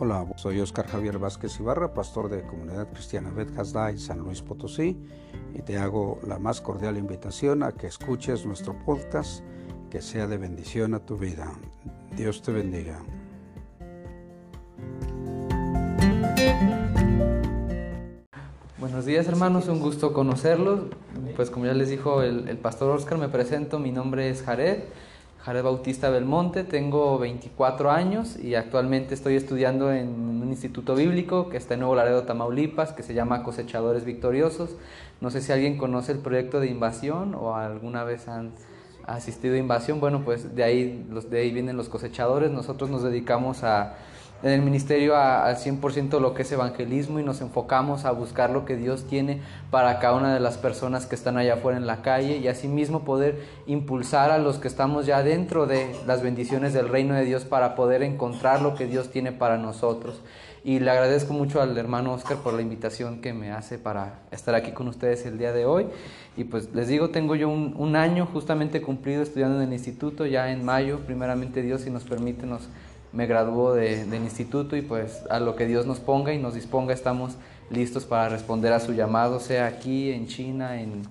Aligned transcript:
Hola, 0.00 0.24
soy 0.36 0.60
Oscar 0.60 0.86
Javier 0.86 1.18
Vázquez 1.18 1.58
Ibarra, 1.58 1.92
pastor 1.92 2.28
de 2.28 2.46
Comunidad 2.46 2.88
Cristiana 2.92 3.30
Bet 3.30 3.48
en 3.58 3.98
San 3.98 4.20
Luis 4.20 4.42
Potosí, 4.42 4.96
y 5.52 5.62
te 5.62 5.76
hago 5.76 6.20
la 6.24 6.38
más 6.38 6.60
cordial 6.60 6.96
invitación 6.96 7.64
a 7.64 7.72
que 7.72 7.88
escuches 7.88 8.46
nuestro 8.46 8.78
podcast, 8.84 9.42
que 9.90 10.00
sea 10.00 10.28
de 10.28 10.38
bendición 10.38 10.94
a 10.94 11.00
tu 11.00 11.18
vida. 11.18 11.52
Dios 12.16 12.42
te 12.42 12.52
bendiga. 12.52 13.00
Buenos 18.78 19.04
días 19.04 19.26
hermanos, 19.26 19.66
un 19.66 19.80
gusto 19.80 20.12
conocerlos. 20.12 20.82
Pues 21.34 21.50
como 21.50 21.66
ya 21.66 21.74
les 21.74 21.88
dijo 21.88 22.22
el, 22.22 22.48
el 22.48 22.58
pastor 22.58 22.92
Oscar, 22.92 23.18
me 23.18 23.28
presento, 23.28 23.80
mi 23.80 23.90
nombre 23.90 24.30
es 24.30 24.44
Jared. 24.44 24.84
Jared 25.44 25.62
Bautista 25.62 26.10
Belmonte, 26.10 26.64
tengo 26.64 27.18
24 27.18 27.90
años 27.90 28.36
y 28.36 28.54
actualmente 28.54 29.14
estoy 29.14 29.36
estudiando 29.36 29.92
en 29.92 30.08
un 30.08 30.48
instituto 30.48 30.94
bíblico 30.94 31.48
que 31.48 31.56
está 31.56 31.74
en 31.74 31.80
Nuevo 31.80 31.94
Laredo, 31.94 32.24
Tamaulipas, 32.24 32.92
que 32.92 33.02
se 33.02 33.14
llama 33.14 33.44
Cosechadores 33.44 34.04
Victoriosos. 34.04 34.76
No 35.20 35.30
sé 35.30 35.40
si 35.40 35.52
alguien 35.52 35.78
conoce 35.78 36.12
el 36.12 36.18
proyecto 36.18 36.60
de 36.60 36.66
invasión 36.66 37.34
o 37.34 37.54
alguna 37.54 38.04
vez 38.04 38.28
han 38.28 38.52
asistido 39.06 39.54
a 39.54 39.58
invasión. 39.58 40.00
Bueno, 40.00 40.22
pues 40.24 40.54
de 40.54 40.64
ahí, 40.64 41.06
los, 41.10 41.30
de 41.30 41.40
ahí 41.40 41.52
vienen 41.52 41.76
los 41.76 41.88
cosechadores. 41.88 42.50
Nosotros 42.50 42.90
nos 42.90 43.02
dedicamos 43.02 43.62
a 43.62 43.96
en 44.42 44.50
el 44.52 44.62
ministerio 44.62 45.16
al 45.16 45.56
100% 45.56 46.20
lo 46.20 46.32
que 46.32 46.42
es 46.42 46.52
evangelismo 46.52 47.18
y 47.18 47.24
nos 47.24 47.40
enfocamos 47.40 48.04
a 48.04 48.12
buscar 48.12 48.50
lo 48.50 48.64
que 48.64 48.76
Dios 48.76 49.04
tiene 49.08 49.40
para 49.70 49.98
cada 49.98 50.14
una 50.14 50.32
de 50.32 50.38
las 50.38 50.58
personas 50.58 51.06
que 51.06 51.16
están 51.16 51.36
allá 51.36 51.54
afuera 51.54 51.76
en 51.76 51.86
la 51.88 52.02
calle 52.02 52.36
y 52.36 52.46
asimismo 52.46 53.04
poder 53.04 53.42
impulsar 53.66 54.30
a 54.30 54.38
los 54.38 54.58
que 54.58 54.68
estamos 54.68 55.06
ya 55.06 55.24
dentro 55.24 55.66
de 55.66 55.92
las 56.06 56.22
bendiciones 56.22 56.72
del 56.72 56.88
reino 56.88 57.14
de 57.14 57.24
Dios 57.24 57.44
para 57.44 57.74
poder 57.74 58.02
encontrar 58.04 58.62
lo 58.62 58.76
que 58.76 58.86
Dios 58.86 59.10
tiene 59.10 59.32
para 59.32 59.58
nosotros. 59.58 60.20
Y 60.64 60.80
le 60.80 60.90
agradezco 60.90 61.32
mucho 61.32 61.60
al 61.60 61.76
hermano 61.78 62.12
Oscar 62.12 62.38
por 62.38 62.52
la 62.52 62.62
invitación 62.62 63.20
que 63.20 63.32
me 63.32 63.52
hace 63.52 63.78
para 63.78 64.20
estar 64.30 64.54
aquí 64.54 64.72
con 64.72 64.88
ustedes 64.88 65.24
el 65.24 65.38
día 65.38 65.52
de 65.52 65.64
hoy. 65.64 65.86
Y 66.36 66.44
pues 66.44 66.74
les 66.74 66.88
digo, 66.88 67.10
tengo 67.10 67.34
yo 67.36 67.48
un, 67.48 67.74
un 67.76 67.96
año 67.96 68.26
justamente 68.26 68.82
cumplido 68.82 69.22
estudiando 69.22 69.56
en 69.56 69.68
el 69.68 69.72
instituto, 69.72 70.26
ya 70.26 70.50
en 70.50 70.64
mayo, 70.64 71.00
primeramente 71.06 71.62
Dios, 71.62 71.82
si 71.82 71.90
nos 71.90 72.04
permite, 72.04 72.44
nos 72.46 72.68
me 73.12 73.26
graduó 73.26 73.74
del 73.74 74.14
instituto 74.14 74.76
y 74.76 74.82
pues 74.82 75.24
a 75.30 75.40
lo 75.40 75.56
que 75.56 75.66
Dios 75.66 75.86
nos 75.86 76.00
ponga 76.00 76.32
y 76.32 76.38
nos 76.38 76.54
disponga 76.54 76.92
estamos 76.92 77.36
listos 77.70 78.04
para 78.04 78.28
responder 78.28 78.72
a 78.72 78.80
su 78.80 78.92
llamado, 78.92 79.40
sea 79.40 79.66
aquí, 79.66 80.10
en 80.10 80.26
China, 80.26 80.80
en 80.80 81.02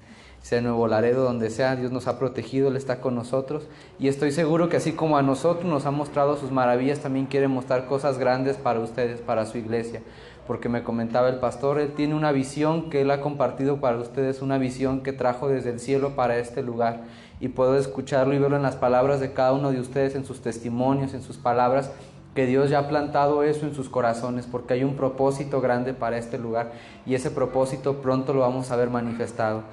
sea 0.48 0.60
en 0.60 0.64
Nuevo 0.64 0.88
Laredo, 0.88 1.26
donde 1.26 1.50
sea, 1.50 1.76
Dios 1.76 1.92
nos 1.92 2.08
ha 2.08 2.18
protegido, 2.18 2.70
Él 2.70 2.78
está 2.78 3.02
con 3.02 3.16
nosotros. 3.16 3.68
Y 4.00 4.08
estoy 4.08 4.32
seguro 4.32 4.70
que 4.70 4.78
así 4.78 4.94
como 4.94 5.18
a 5.18 5.22
nosotros 5.22 5.66
nos 5.66 5.86
ha 5.86 5.92
mostrado 5.92 6.38
sus 6.38 6.52
maravillas, 6.52 7.00
también 7.00 7.26
quiere 7.26 7.50
mostrar 7.50 7.86
cosas 7.86 8.18
grandes 8.18 8.56
para 8.56 8.80
ustedes, 8.80 9.20
para 9.20 9.46
su 9.46 9.58
iglesia, 9.58 10.02
porque 10.48 10.70
me 10.70 10.84
comentaba 10.84 11.28
el 11.28 11.40
pastor, 11.40 11.80
Él 11.80 11.92
tiene 11.92 12.16
una 12.16 12.32
visión 12.32 12.90
que 12.90 13.02
Él 13.02 13.12
ha 13.12 13.20
compartido 13.20 13.82
para 13.82 13.98
ustedes, 13.98 14.42
una 14.42 14.58
visión 14.58 15.02
que 15.02 15.12
trajo 15.12 15.50
desde 15.50 15.72
el 15.72 15.82
cielo 15.82 16.16
para 16.16 16.38
este 16.38 16.64
lugar 16.64 17.02
y 17.40 17.50
puedo 17.50 17.78
escucharlo 17.78 18.34
y 18.34 18.40
verlo 18.40 18.58
en 18.58 18.64
las 18.64 18.76
palabras 18.76 19.20
de 19.20 19.34
cada 19.34 19.54
uno 19.54 19.72
de 19.72 19.80
ustedes, 19.80 20.16
en 20.16 20.26
sus 20.26 20.42
testimonios, 20.42 21.14
en 21.14 21.22
sus 21.22 21.38
palabras, 21.38 21.92
que 22.34 22.46
Dios 22.46 22.70
ya 22.70 22.80
ha 22.80 22.88
plantado 22.88 23.42
eso 23.44 23.66
en 23.66 23.74
sus 23.74 23.90
corazones, 23.90 24.46
porque 24.46 24.76
hay 24.76 24.84
un 24.84 24.96
propósito 24.96 25.60
grande 25.60 25.94
para 25.94 26.18
este 26.18 26.38
lugar 26.38 26.72
y 27.06 27.16
ese 27.16 27.32
propósito 27.32 28.02
pronto 28.02 28.34
lo 28.34 28.42
vamos 28.42 28.70
a 28.70 28.76
ver 28.76 28.90
manifestado. 28.90 29.64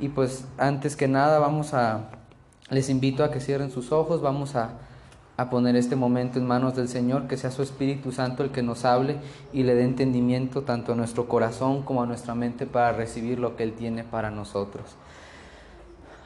Y 0.00 0.08
pues 0.08 0.46
antes 0.56 0.96
que 0.96 1.06
nada 1.06 1.38
vamos 1.38 1.74
a, 1.74 2.08
les 2.70 2.88
invito 2.88 3.24
a 3.24 3.30
que 3.30 3.40
cierren 3.40 3.70
sus 3.70 3.92
ojos, 3.92 4.22
vamos 4.22 4.56
a, 4.56 4.70
a 5.36 5.50
poner 5.50 5.76
este 5.76 5.96
momento 5.96 6.38
en 6.38 6.46
manos 6.46 6.74
del 6.76 6.88
Señor, 6.88 7.26
que 7.26 7.36
sea 7.36 7.50
su 7.50 7.62
Espíritu 7.62 8.12
Santo 8.12 8.42
el 8.42 8.50
que 8.50 8.62
nos 8.62 8.84
hable 8.84 9.16
y 9.52 9.64
le 9.64 9.74
dé 9.74 9.84
entendimiento 9.84 10.62
tanto 10.62 10.92
a 10.92 10.96
nuestro 10.96 11.28
corazón 11.28 11.82
como 11.82 12.02
a 12.02 12.06
nuestra 12.06 12.34
mente 12.34 12.66
para 12.66 12.92
recibir 12.92 13.38
lo 13.38 13.56
que 13.56 13.64
Él 13.64 13.74
tiene 13.74 14.04
para 14.04 14.30
nosotros. 14.30 14.96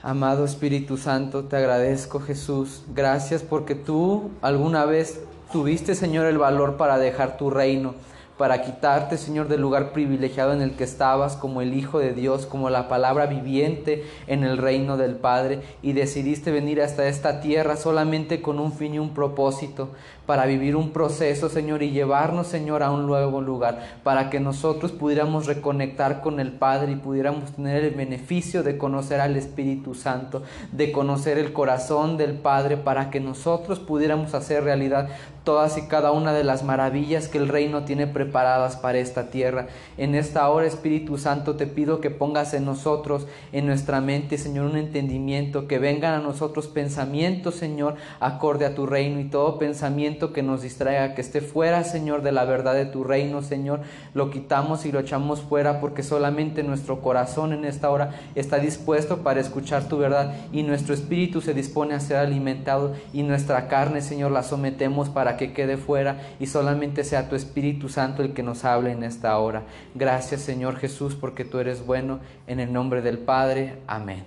Amado 0.02 0.44
Espíritu 0.44 0.96
Santo, 0.96 1.44
te 1.44 1.56
agradezco 1.56 2.20
Jesús. 2.20 2.84
Gracias 2.94 3.42
porque 3.42 3.74
tú 3.74 4.30
alguna 4.42 4.84
vez 4.84 5.20
tuviste, 5.52 5.96
Señor, 5.96 6.26
el 6.26 6.38
valor 6.38 6.76
para 6.76 6.98
dejar 6.98 7.36
tu 7.36 7.50
reino 7.50 7.94
para 8.38 8.62
quitarte, 8.62 9.18
Señor, 9.18 9.48
del 9.48 9.60
lugar 9.60 9.92
privilegiado 9.92 10.52
en 10.52 10.62
el 10.62 10.70
que 10.76 10.84
estabas 10.84 11.36
como 11.36 11.60
el 11.60 11.74
Hijo 11.74 11.98
de 11.98 12.14
Dios, 12.14 12.46
como 12.46 12.70
la 12.70 12.88
palabra 12.88 13.26
viviente 13.26 14.04
en 14.28 14.44
el 14.44 14.56
reino 14.56 14.96
del 14.96 15.16
Padre, 15.16 15.60
y 15.82 15.92
decidiste 15.92 16.52
venir 16.52 16.80
hasta 16.80 17.08
esta 17.08 17.40
tierra 17.40 17.76
solamente 17.76 18.40
con 18.40 18.60
un 18.60 18.72
fin 18.72 18.94
y 18.94 18.98
un 19.00 19.12
propósito, 19.12 19.90
para 20.28 20.44
vivir 20.44 20.76
un 20.76 20.90
proceso, 20.90 21.48
Señor, 21.48 21.82
y 21.82 21.90
llevarnos, 21.90 22.48
Señor, 22.48 22.82
a 22.82 22.90
un 22.90 23.06
nuevo 23.06 23.40
lugar, 23.40 23.78
para 24.02 24.28
que 24.28 24.40
nosotros 24.40 24.92
pudiéramos 24.92 25.46
reconectar 25.46 26.20
con 26.20 26.38
el 26.38 26.52
Padre 26.52 26.92
y 26.92 26.96
pudiéramos 26.96 27.52
tener 27.52 27.82
el 27.82 27.94
beneficio 27.94 28.62
de 28.62 28.76
conocer 28.76 29.22
al 29.22 29.36
Espíritu 29.36 29.94
Santo, 29.94 30.42
de 30.70 30.92
conocer 30.92 31.38
el 31.38 31.54
corazón 31.54 32.18
del 32.18 32.34
Padre, 32.34 32.76
para 32.76 33.08
que 33.08 33.20
nosotros 33.20 33.78
pudiéramos 33.78 34.34
hacer 34.34 34.64
realidad 34.64 35.08
todas 35.44 35.78
y 35.78 35.88
cada 35.88 36.12
una 36.12 36.34
de 36.34 36.44
las 36.44 36.62
maravillas 36.62 37.26
que 37.26 37.38
el 37.38 37.48
reino 37.48 37.84
tiene 37.84 38.06
preparadas 38.06 38.76
para 38.76 38.98
esta 38.98 39.30
tierra. 39.30 39.68
En 39.96 40.14
esta 40.14 40.46
hora, 40.50 40.66
Espíritu 40.66 41.16
Santo, 41.16 41.56
te 41.56 41.66
pido 41.66 42.02
que 42.02 42.10
pongas 42.10 42.52
en 42.52 42.66
nosotros, 42.66 43.26
en 43.52 43.64
nuestra 43.64 44.02
mente, 44.02 44.36
Señor, 44.36 44.66
un 44.66 44.76
entendimiento, 44.76 45.66
que 45.66 45.78
vengan 45.78 46.12
a 46.12 46.18
nosotros 46.22 46.66
pensamientos, 46.66 47.54
Señor, 47.54 47.94
acorde 48.20 48.66
a 48.66 48.74
tu 48.74 48.84
reino 48.84 49.20
y 49.20 49.24
todo 49.24 49.58
pensamiento 49.58 50.17
que 50.32 50.42
nos 50.42 50.62
distraiga, 50.62 51.14
que 51.14 51.20
esté 51.20 51.40
fuera, 51.40 51.84
Señor, 51.84 52.22
de 52.22 52.32
la 52.32 52.44
verdad 52.44 52.74
de 52.74 52.86
tu 52.86 53.04
reino, 53.04 53.42
Señor, 53.42 53.80
lo 54.14 54.30
quitamos 54.30 54.84
y 54.84 54.92
lo 54.92 55.00
echamos 55.00 55.40
fuera 55.40 55.80
porque 55.80 56.02
solamente 56.02 56.62
nuestro 56.62 57.00
corazón 57.00 57.52
en 57.52 57.64
esta 57.64 57.90
hora 57.90 58.14
está 58.34 58.58
dispuesto 58.58 59.18
para 59.18 59.40
escuchar 59.40 59.88
tu 59.88 59.98
verdad 59.98 60.34
y 60.52 60.62
nuestro 60.62 60.94
espíritu 60.94 61.40
se 61.40 61.54
dispone 61.54 61.94
a 61.94 62.00
ser 62.00 62.16
alimentado 62.16 62.94
y 63.12 63.22
nuestra 63.22 63.68
carne, 63.68 64.02
Señor, 64.02 64.32
la 64.32 64.42
sometemos 64.42 65.08
para 65.08 65.36
que 65.36 65.52
quede 65.52 65.76
fuera 65.76 66.20
y 66.40 66.46
solamente 66.46 67.04
sea 67.04 67.28
tu 67.28 67.36
Espíritu 67.36 67.88
Santo 67.88 68.22
el 68.22 68.32
que 68.34 68.42
nos 68.42 68.64
hable 68.64 68.92
en 68.92 69.02
esta 69.02 69.38
hora. 69.38 69.62
Gracias 69.94 70.42
Señor 70.42 70.76
Jesús 70.76 71.14
porque 71.14 71.44
tú 71.44 71.58
eres 71.58 71.84
bueno. 71.86 72.20
En 72.46 72.60
el 72.60 72.72
nombre 72.72 73.02
del 73.02 73.18
Padre. 73.18 73.78
Amén. 73.86 74.24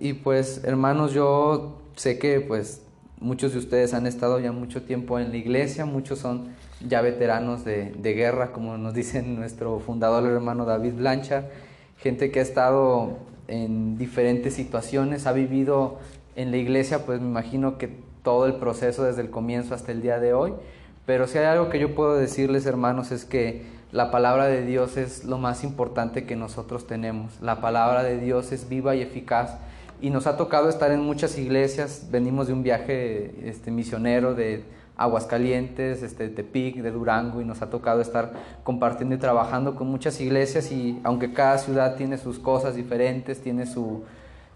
Y 0.00 0.14
pues 0.14 0.62
hermanos, 0.64 1.12
yo 1.12 1.82
sé 1.96 2.18
que 2.18 2.40
pues 2.40 2.82
muchos 3.20 3.52
de 3.52 3.58
ustedes 3.58 3.94
han 3.94 4.06
estado 4.06 4.38
ya 4.40 4.52
mucho 4.52 4.82
tiempo 4.82 5.18
en 5.18 5.30
la 5.30 5.36
iglesia, 5.36 5.84
muchos 5.84 6.18
son 6.18 6.48
ya 6.86 7.00
veteranos 7.00 7.64
de, 7.64 7.92
de 7.92 8.12
guerra, 8.14 8.52
como 8.52 8.76
nos 8.76 8.94
dice 8.94 9.22
nuestro 9.22 9.80
fundador, 9.80 10.24
el 10.24 10.34
hermano 10.34 10.64
David 10.64 10.94
Blanchard, 10.94 11.44
gente 11.98 12.30
que 12.30 12.40
ha 12.40 12.42
estado 12.42 13.18
en 13.48 13.98
diferentes 13.98 14.54
situaciones, 14.54 15.26
ha 15.26 15.32
vivido 15.32 15.98
en 16.36 16.50
la 16.50 16.56
iglesia, 16.56 17.04
pues 17.06 17.20
me 17.20 17.26
imagino 17.26 17.78
que 17.78 17.88
todo 18.22 18.46
el 18.46 18.54
proceso 18.54 19.04
desde 19.04 19.22
el 19.22 19.30
comienzo 19.30 19.74
hasta 19.74 19.92
el 19.92 20.02
día 20.02 20.18
de 20.18 20.32
hoy. 20.32 20.54
Pero 21.06 21.26
si 21.26 21.38
hay 21.38 21.44
algo 21.44 21.68
que 21.68 21.78
yo 21.78 21.94
puedo 21.94 22.16
decirles, 22.16 22.66
hermanos, 22.66 23.12
es 23.12 23.24
que 23.24 23.62
la 23.92 24.10
palabra 24.10 24.46
de 24.46 24.64
Dios 24.64 24.96
es 24.96 25.24
lo 25.24 25.38
más 25.38 25.62
importante 25.62 26.24
que 26.24 26.34
nosotros 26.34 26.86
tenemos. 26.86 27.40
La 27.40 27.60
palabra 27.60 28.02
de 28.02 28.18
Dios 28.18 28.50
es 28.50 28.68
viva 28.68 28.96
y 28.96 29.02
eficaz. 29.02 29.58
Y 30.04 30.10
nos 30.10 30.26
ha 30.26 30.36
tocado 30.36 30.68
estar 30.68 30.90
en 30.90 31.00
muchas 31.00 31.38
iglesias. 31.38 32.08
Venimos 32.10 32.48
de 32.48 32.52
un 32.52 32.62
viaje 32.62 33.48
este, 33.48 33.70
misionero 33.70 34.34
de 34.34 34.62
Aguascalientes, 34.98 36.02
este, 36.02 36.24
de 36.24 36.28
Tepic, 36.28 36.76
de 36.82 36.90
Durango, 36.90 37.40
y 37.40 37.46
nos 37.46 37.62
ha 37.62 37.70
tocado 37.70 38.02
estar 38.02 38.34
compartiendo 38.64 39.14
y 39.14 39.18
trabajando 39.18 39.76
con 39.76 39.86
muchas 39.86 40.20
iglesias. 40.20 40.70
Y 40.72 41.00
aunque 41.04 41.32
cada 41.32 41.56
ciudad 41.56 41.96
tiene 41.96 42.18
sus 42.18 42.38
cosas 42.38 42.74
diferentes, 42.74 43.40
tiene 43.40 43.64
su, 43.64 44.02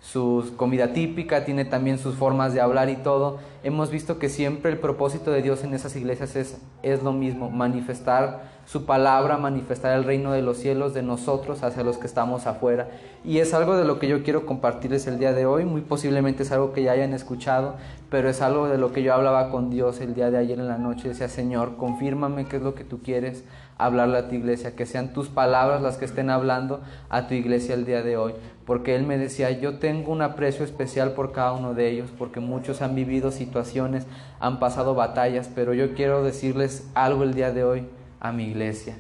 su 0.00 0.54
comida 0.56 0.92
típica, 0.92 1.44
tiene 1.44 1.64
también 1.64 1.99
sus 1.99 2.14
formas 2.14 2.55
de 2.55 2.61
hablar 2.61 2.88
y 2.88 2.96
todo. 2.96 3.38
Hemos 3.64 3.90
visto 3.90 4.19
que 4.19 4.28
siempre 4.28 4.70
el 4.70 4.78
propósito 4.78 5.31
de 5.32 5.43
Dios 5.43 5.64
en 5.64 5.75
esas 5.75 5.96
iglesias 5.96 6.37
es, 6.37 6.58
es 6.82 7.02
lo 7.02 7.12
mismo, 7.12 7.50
manifestar 7.50 8.58
su 8.64 8.84
palabra, 8.84 9.38
manifestar 9.38 9.96
el 9.96 10.05
reino 10.05 10.32
de 10.32 10.43
los 10.43 10.58
cielos 10.58 10.93
de 10.94 11.02
nosotros 11.02 11.62
hacia 11.62 11.82
los 11.82 11.96
que 11.96 12.06
estamos 12.06 12.46
afuera. 12.46 12.88
Y 13.25 13.38
es 13.38 13.55
algo 13.55 13.76
de 13.76 13.84
lo 13.84 13.99
que 13.99 14.08
yo 14.08 14.23
quiero 14.23 14.46
compartirles 14.46 15.06
el 15.06 15.19
día 15.19 15.32
de 15.32 15.46
hoy, 15.46 15.64
muy 15.64 15.81
posiblemente 15.81 16.43
es 16.43 16.52
algo 16.52 16.73
que 16.73 16.82
ya 16.82 16.93
hayan 16.93 17.14
escuchado, 17.14 17.76
pero 18.11 18.28
es 18.28 18.40
algo 18.43 18.69
de 18.69 18.78
lo 18.78 18.93
que 18.93 19.02
yo 19.02 19.14
hablaba 19.14 19.50
con 19.50 19.70
Dios 19.70 20.00
el 20.00 20.14
día 20.14 20.31
de 20.31 20.38
ayer 20.38 20.58
en 20.58 20.69
la 20.69 20.78
noche. 20.78 21.08
Decía, 21.08 21.28
Señor, 21.28 21.76
confírmame 21.76 22.44
qué 22.44 22.58
es 22.58 22.62
lo 22.62 22.75
que 22.75 22.84
tú 22.84 23.00
quieres 23.02 23.44
hablarle 23.78 24.19
a 24.19 24.28
tu 24.28 24.34
iglesia, 24.34 24.75
que 24.75 24.86
sean 24.86 25.12
tus 25.12 25.28
palabras 25.28 25.80
las 25.80 25.96
que 25.96 26.04
estén 26.04 26.30
hablando 26.30 26.82
a 27.08 27.28
tu 27.28 27.34
iglesia 27.34 27.75
el 27.75 27.86
día 27.86 28.02
de 28.02 28.16
hoy. 28.16 28.34
Porque 28.66 28.94
Él 28.94 29.06
me 29.06 29.16
decía, 29.16 29.50
yo 29.52 29.78
tengo 29.78 30.12
un 30.12 30.20
aprecio 30.20 30.64
especial 30.64 31.12
por 31.12 31.32
cada 31.32 31.52
uno 31.52 31.72
de 31.75 31.88
ellos, 31.88 32.10
porque 32.19 32.40
muchos 32.40 32.82
han 32.82 32.94
vivido 32.94 33.30
situaciones, 33.30 34.06
han 34.40 34.58
pasado 34.58 34.94
batallas, 34.94 35.48
pero 35.54 35.72
yo 35.72 35.94
quiero 35.94 36.22
decirles 36.22 36.86
algo 36.94 37.22
el 37.22 37.34
día 37.34 37.52
de 37.52 37.64
hoy 37.64 37.86
a 38.20 38.32
mi 38.32 38.44
iglesia, 38.44 38.98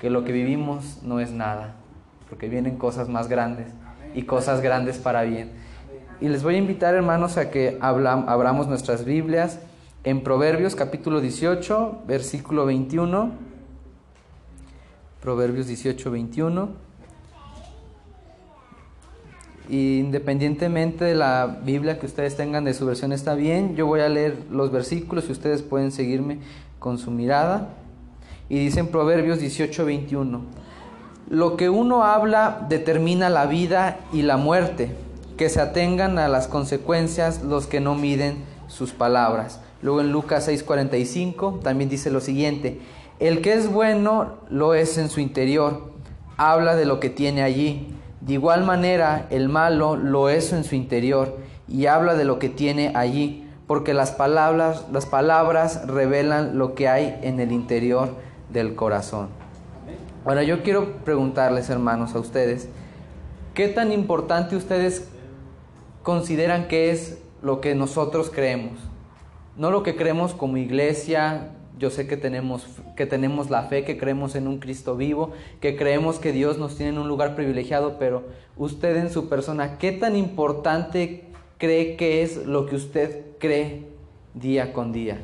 que 0.00 0.10
lo 0.10 0.24
que 0.24 0.32
vivimos 0.32 1.02
no 1.02 1.18
es 1.18 1.32
nada, 1.32 1.74
porque 2.28 2.48
vienen 2.48 2.76
cosas 2.76 3.08
más 3.08 3.28
grandes 3.28 3.66
y 4.14 4.22
cosas 4.22 4.60
grandes 4.60 4.98
para 4.98 5.22
bien. 5.22 5.50
Y 6.20 6.28
les 6.28 6.42
voy 6.42 6.56
a 6.56 6.58
invitar, 6.58 6.94
hermanos, 6.94 7.36
a 7.38 7.50
que 7.50 7.78
abramos 7.80 8.66
nuestras 8.68 9.04
Biblias 9.04 9.60
en 10.04 10.22
Proverbios 10.22 10.74
capítulo 10.74 11.20
18, 11.20 12.02
versículo 12.06 12.66
21. 12.66 13.57
Proverbios 15.20 15.66
18, 15.66 16.10
21. 16.10 16.68
Independientemente 19.68 21.04
de 21.04 21.14
la 21.14 21.58
Biblia 21.62 21.98
que 21.98 22.06
ustedes 22.06 22.36
tengan 22.36 22.64
de 22.64 22.72
su 22.72 22.86
versión 22.86 23.12
está 23.12 23.34
bien, 23.34 23.76
yo 23.76 23.86
voy 23.86 24.00
a 24.00 24.08
leer 24.08 24.38
los 24.50 24.70
versículos 24.72 25.28
y 25.28 25.32
ustedes 25.32 25.62
pueden 25.62 25.92
seguirme 25.92 26.38
con 26.78 26.98
su 26.98 27.10
mirada. 27.10 27.74
Y 28.48 28.58
dice 28.58 28.80
en 28.80 28.88
Proverbios 28.88 29.40
18, 29.40 29.84
21, 29.84 30.40
lo 31.28 31.56
que 31.56 31.68
uno 31.68 32.04
habla 32.04 32.64
determina 32.70 33.28
la 33.28 33.44
vida 33.44 33.98
y 34.12 34.22
la 34.22 34.38
muerte, 34.38 34.90
que 35.36 35.50
se 35.50 35.60
atengan 35.60 36.18
a 36.18 36.28
las 36.28 36.48
consecuencias 36.48 37.42
los 37.42 37.66
que 37.66 37.80
no 37.80 37.94
miden 37.94 38.36
sus 38.68 38.92
palabras. 38.92 39.60
Luego 39.82 40.00
en 40.00 40.10
Lucas 40.10 40.48
6:45 40.48 41.60
también 41.60 41.90
dice 41.90 42.10
lo 42.10 42.20
siguiente, 42.20 42.80
el 43.20 43.40
que 43.42 43.54
es 43.54 43.70
bueno 43.70 44.38
lo 44.48 44.74
es 44.74 44.96
en 44.96 45.08
su 45.08 45.20
interior, 45.20 45.92
habla 46.36 46.76
de 46.76 46.84
lo 46.84 47.00
que 47.00 47.10
tiene 47.10 47.42
allí. 47.42 47.94
De 48.20 48.34
igual 48.34 48.64
manera, 48.64 49.26
el 49.30 49.48
malo 49.48 49.96
lo 49.96 50.28
es 50.28 50.52
en 50.52 50.64
su 50.64 50.74
interior 50.74 51.36
y 51.66 51.86
habla 51.86 52.14
de 52.14 52.24
lo 52.24 52.38
que 52.38 52.48
tiene 52.48 52.92
allí, 52.94 53.44
porque 53.66 53.92
las 53.92 54.12
palabras, 54.12 54.86
las 54.92 55.06
palabras 55.06 55.86
revelan 55.86 56.58
lo 56.58 56.74
que 56.74 56.88
hay 56.88 57.18
en 57.22 57.40
el 57.40 57.52
interior 57.52 58.14
del 58.50 58.74
corazón. 58.74 59.28
Ahora 60.24 60.42
yo 60.42 60.62
quiero 60.62 60.96
preguntarles, 61.04 61.70
hermanos, 61.70 62.14
a 62.14 62.20
ustedes, 62.20 62.68
¿qué 63.54 63.68
tan 63.68 63.92
importante 63.92 64.56
ustedes 64.56 65.08
consideran 66.02 66.68
que 66.68 66.90
es 66.90 67.18
lo 67.42 67.60
que 67.60 67.74
nosotros 67.74 68.30
creemos? 68.32 68.78
No 69.56 69.70
lo 69.70 69.82
que 69.82 69.96
creemos 69.96 70.34
como 70.34 70.56
iglesia, 70.56 71.50
yo 71.78 71.90
sé 71.90 72.06
que 72.06 72.16
tenemos, 72.16 72.66
que 72.96 73.06
tenemos 73.06 73.50
la 73.50 73.64
fe, 73.64 73.84
que 73.84 73.98
creemos 73.98 74.34
en 74.34 74.48
un 74.48 74.58
Cristo 74.58 74.96
vivo, 74.96 75.32
que 75.60 75.76
creemos 75.76 76.18
que 76.18 76.32
Dios 76.32 76.58
nos 76.58 76.76
tiene 76.76 76.92
en 76.92 76.98
un 76.98 77.08
lugar 77.08 77.36
privilegiado, 77.36 77.98
pero 77.98 78.24
usted 78.56 78.96
en 78.96 79.10
su 79.10 79.28
persona, 79.28 79.78
¿qué 79.78 79.92
tan 79.92 80.16
importante 80.16 81.24
cree 81.58 81.96
que 81.96 82.22
es 82.22 82.46
lo 82.46 82.66
que 82.66 82.76
usted 82.76 83.26
cree 83.38 83.86
día 84.34 84.72
con 84.72 84.92
día? 84.92 85.18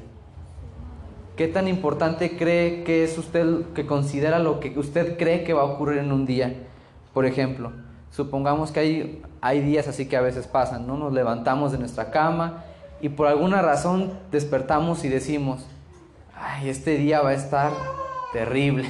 ¿Qué 1.37 1.49
tan 1.49 1.67
importante 1.67 2.37
cree 2.37 2.85
que 2.85 3.03
es 3.03 3.19
usted, 3.19 3.63
que 3.75 3.87
considera 3.87 4.39
lo 4.39 4.61
que 4.61 4.79
usted 4.79 5.19
cree 5.19 5.43
que 5.43 5.53
va 5.53 5.63
a 5.63 5.65
ocurrir 5.65 5.99
en 5.99 6.13
un 6.13 6.27
día? 6.27 6.55
Por 7.13 7.27
ejemplo, 7.27 7.73
supongamos 8.13 8.71
que 8.71 8.81
hay, 8.81 9.23
hay 9.41 9.61
días 9.61 9.89
así 9.89 10.07
que 10.07 10.17
a 10.17 10.21
veces 10.21 10.47
pasan, 10.47 10.87
¿no? 10.87 10.97
Nos 10.97 11.13
levantamos 11.13 11.73
de 11.73 11.79
nuestra 11.79 12.13
cama 12.13 12.63
y 13.01 13.09
por 13.09 13.27
alguna 13.27 13.63
razón 13.63 14.13
despertamos 14.31 15.05
y 15.05 15.09
decimos, 15.09 15.67
ay, 16.37 16.69
este 16.69 16.97
día 16.97 17.21
va 17.21 17.31
a 17.31 17.35
estar 17.35 17.73
terrible. 18.33 18.89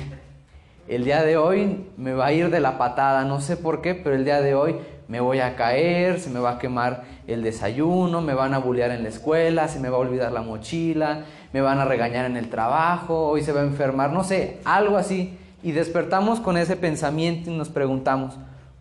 El 0.86 1.04
día 1.04 1.22
de 1.22 1.36
hoy 1.36 1.86
me 1.96 2.12
va 2.12 2.26
a 2.26 2.32
ir 2.32 2.50
de 2.50 2.60
la 2.60 2.76
patada, 2.76 3.24
no 3.24 3.40
sé 3.40 3.56
por 3.56 3.80
qué, 3.80 3.94
pero 3.94 4.14
el 4.14 4.24
día 4.24 4.40
de 4.40 4.54
hoy 4.54 4.76
me 5.08 5.20
voy 5.20 5.40
a 5.40 5.56
caer, 5.56 6.20
se 6.20 6.30
me 6.30 6.40
va 6.40 6.52
a 6.52 6.58
quemar 6.58 7.04
el 7.26 7.42
desayuno, 7.42 8.20
me 8.20 8.34
van 8.34 8.54
a 8.54 8.58
bullear 8.58 8.90
en 8.90 9.02
la 9.02 9.08
escuela, 9.08 9.68
se 9.68 9.80
me 9.80 9.88
va 9.88 9.96
a 9.96 10.00
olvidar 10.00 10.32
la 10.32 10.42
mochila, 10.42 11.24
me 11.52 11.60
van 11.60 11.78
a 11.78 11.84
regañar 11.84 12.26
en 12.26 12.36
el 12.36 12.50
trabajo, 12.50 13.28
hoy 13.28 13.42
se 13.42 13.52
va 13.52 13.60
a 13.60 13.64
enfermar, 13.64 14.12
no 14.12 14.24
sé, 14.24 14.60
algo 14.64 14.96
así. 14.96 15.38
Y 15.62 15.72
despertamos 15.72 16.40
con 16.40 16.58
ese 16.58 16.76
pensamiento 16.76 17.50
y 17.50 17.56
nos 17.56 17.70
preguntamos, 17.70 18.34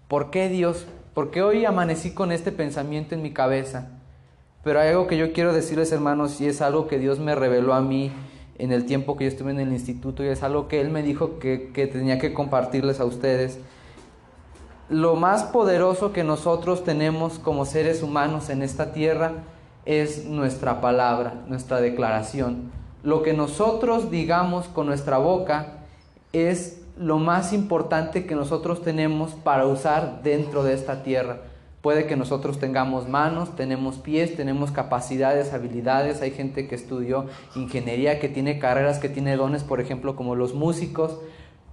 ¿por 0.07 0.29
qué 0.29 0.49
Dios? 0.49 0.85
¿Por 1.13 1.31
qué 1.31 1.41
hoy 1.41 1.63
amanecí 1.63 2.11
con 2.11 2.31
este 2.31 2.51
pensamiento 2.51 3.15
en 3.15 3.21
mi 3.21 3.31
cabeza? 3.31 3.89
Pero 4.63 4.79
hay 4.79 4.89
algo 4.89 5.07
que 5.07 5.17
yo 5.17 5.31
quiero 5.31 5.53
decirles, 5.53 5.91
hermanos, 5.91 6.41
y 6.41 6.47
es 6.47 6.61
algo 6.61 6.87
que 6.87 6.99
Dios 6.99 7.19
me 7.19 7.35
reveló 7.35 7.73
a 7.73 7.81
mí 7.81 8.11
en 8.57 8.71
el 8.71 8.85
tiempo 8.85 9.17
que 9.17 9.25
yo 9.25 9.29
estuve 9.29 9.51
en 9.51 9.59
el 9.59 9.73
instituto 9.73 10.23
y 10.23 10.27
es 10.27 10.43
algo 10.43 10.67
que 10.67 10.81
Él 10.81 10.89
me 10.89 11.03
dijo 11.03 11.39
que, 11.39 11.71
que 11.73 11.87
tenía 11.87 12.19
que 12.19 12.33
compartirles 12.33 12.99
a 12.99 13.05
ustedes 13.05 13.59
lo 14.89 15.15
más 15.15 15.43
poderoso 15.43 16.11
que 16.11 16.23
nosotros 16.23 16.83
tenemos 16.83 17.39
como 17.39 17.65
seres 17.65 18.03
humanos 18.03 18.49
en 18.49 18.61
esta 18.61 18.91
tierra 18.91 19.31
es 19.85 20.25
nuestra 20.25 20.81
palabra, 20.81 21.41
nuestra 21.47 21.81
declaración. 21.81 22.71
Lo 23.01 23.23
que 23.23 23.33
nosotros 23.33 24.11
digamos 24.11 24.67
con 24.67 24.85
nuestra 24.85 25.17
boca 25.17 25.77
es 26.31 26.81
lo 26.97 27.17
más 27.17 27.53
importante 27.53 28.25
que 28.25 28.35
nosotros 28.35 28.81
tenemos 28.81 29.31
para 29.31 29.65
usar 29.65 30.21
dentro 30.21 30.63
de 30.63 30.73
esta 30.73 31.01
tierra. 31.01 31.37
Puede 31.83 32.05
que 32.05 32.15
nosotros 32.15 32.59
tengamos 32.59 33.09
manos, 33.09 33.57
tenemos 33.57 33.97
pies, 33.97 34.37
tenemos 34.37 34.71
capacidades, 34.71 35.51
habilidades. 35.51 36.21
Hay 36.21 36.31
gente 36.31 36.65
que 36.65 36.75
estudió 36.75 37.25
ingeniería, 37.57 38.21
que 38.21 38.29
tiene 38.29 38.57
carreras, 38.57 38.99
que 38.99 39.09
tiene 39.09 39.35
dones, 39.35 39.65
por 39.65 39.81
ejemplo, 39.81 40.15
como 40.15 40.33
los 40.35 40.53
músicos. 40.53 41.19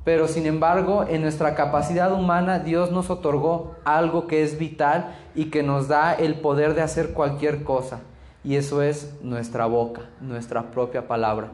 Pero 0.02 0.26
sin 0.26 0.46
embargo, 0.46 1.04
en 1.08 1.22
nuestra 1.22 1.54
capacidad 1.54 2.12
humana, 2.12 2.58
Dios 2.58 2.90
nos 2.90 3.08
otorgó 3.08 3.76
algo 3.84 4.26
que 4.26 4.42
es 4.42 4.58
vital 4.58 5.14
y 5.36 5.44
que 5.44 5.62
nos 5.62 5.86
da 5.86 6.12
el 6.12 6.40
poder 6.40 6.74
de 6.74 6.82
hacer 6.82 7.12
cualquier 7.12 7.62
cosa. 7.62 8.00
Y 8.42 8.56
eso 8.56 8.82
es 8.82 9.14
nuestra 9.22 9.66
boca, 9.66 10.10
nuestra 10.20 10.72
propia 10.72 11.06
palabra. 11.06 11.52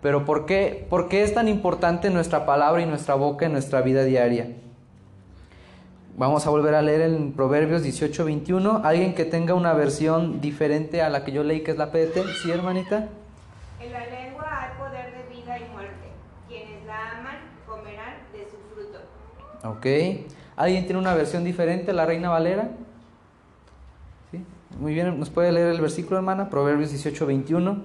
Pero 0.00 0.24
¿por 0.24 0.44
qué, 0.44 0.88
¿por 0.90 1.08
qué 1.08 1.22
es 1.22 1.34
tan 1.34 1.46
importante 1.46 2.10
nuestra 2.10 2.46
palabra 2.46 2.82
y 2.82 2.86
nuestra 2.86 3.14
boca 3.14 3.46
en 3.46 3.52
nuestra 3.52 3.80
vida 3.80 4.02
diaria? 4.02 4.56
Vamos 6.16 6.46
a 6.46 6.50
volver 6.50 6.74
a 6.74 6.82
leer 6.82 7.00
en 7.02 7.32
Proverbios 7.32 7.82
18, 7.82 8.24
21. 8.26 8.82
Alguien 8.84 9.14
que 9.14 9.24
tenga 9.24 9.54
una 9.54 9.72
versión 9.72 10.40
diferente 10.40 11.00
a 11.00 11.08
la 11.08 11.24
que 11.24 11.32
yo 11.32 11.42
leí, 11.42 11.62
que 11.62 11.70
es 11.70 11.78
la 11.78 11.90
PDT. 11.90 12.18
¿Sí, 12.42 12.50
hermanita? 12.50 13.08
En 13.80 13.92
la 13.92 14.06
lengua 14.06 14.44
hay 14.46 14.78
poder 14.78 15.14
de 15.16 15.34
vida 15.34 15.58
y 15.58 15.72
muerte. 15.72 16.08
Quienes 16.48 16.84
la 16.84 17.18
aman 17.18 17.36
comerán 17.66 18.14
de 18.32 18.44
su 18.44 18.56
fruto. 18.74 18.98
Ok. 19.70 20.26
¿Alguien 20.56 20.84
tiene 20.84 20.98
una 21.00 21.14
versión 21.14 21.44
diferente, 21.44 21.94
la 21.94 22.04
Reina 22.04 22.28
Valera? 22.28 22.68
¿Sí? 24.30 24.44
Muy 24.78 24.92
bien, 24.92 25.18
¿nos 25.18 25.30
puede 25.30 25.50
leer 25.50 25.68
el 25.68 25.80
versículo, 25.80 26.18
hermana? 26.18 26.50
Proverbios 26.50 26.90
18, 26.90 27.24
21. 27.26 27.84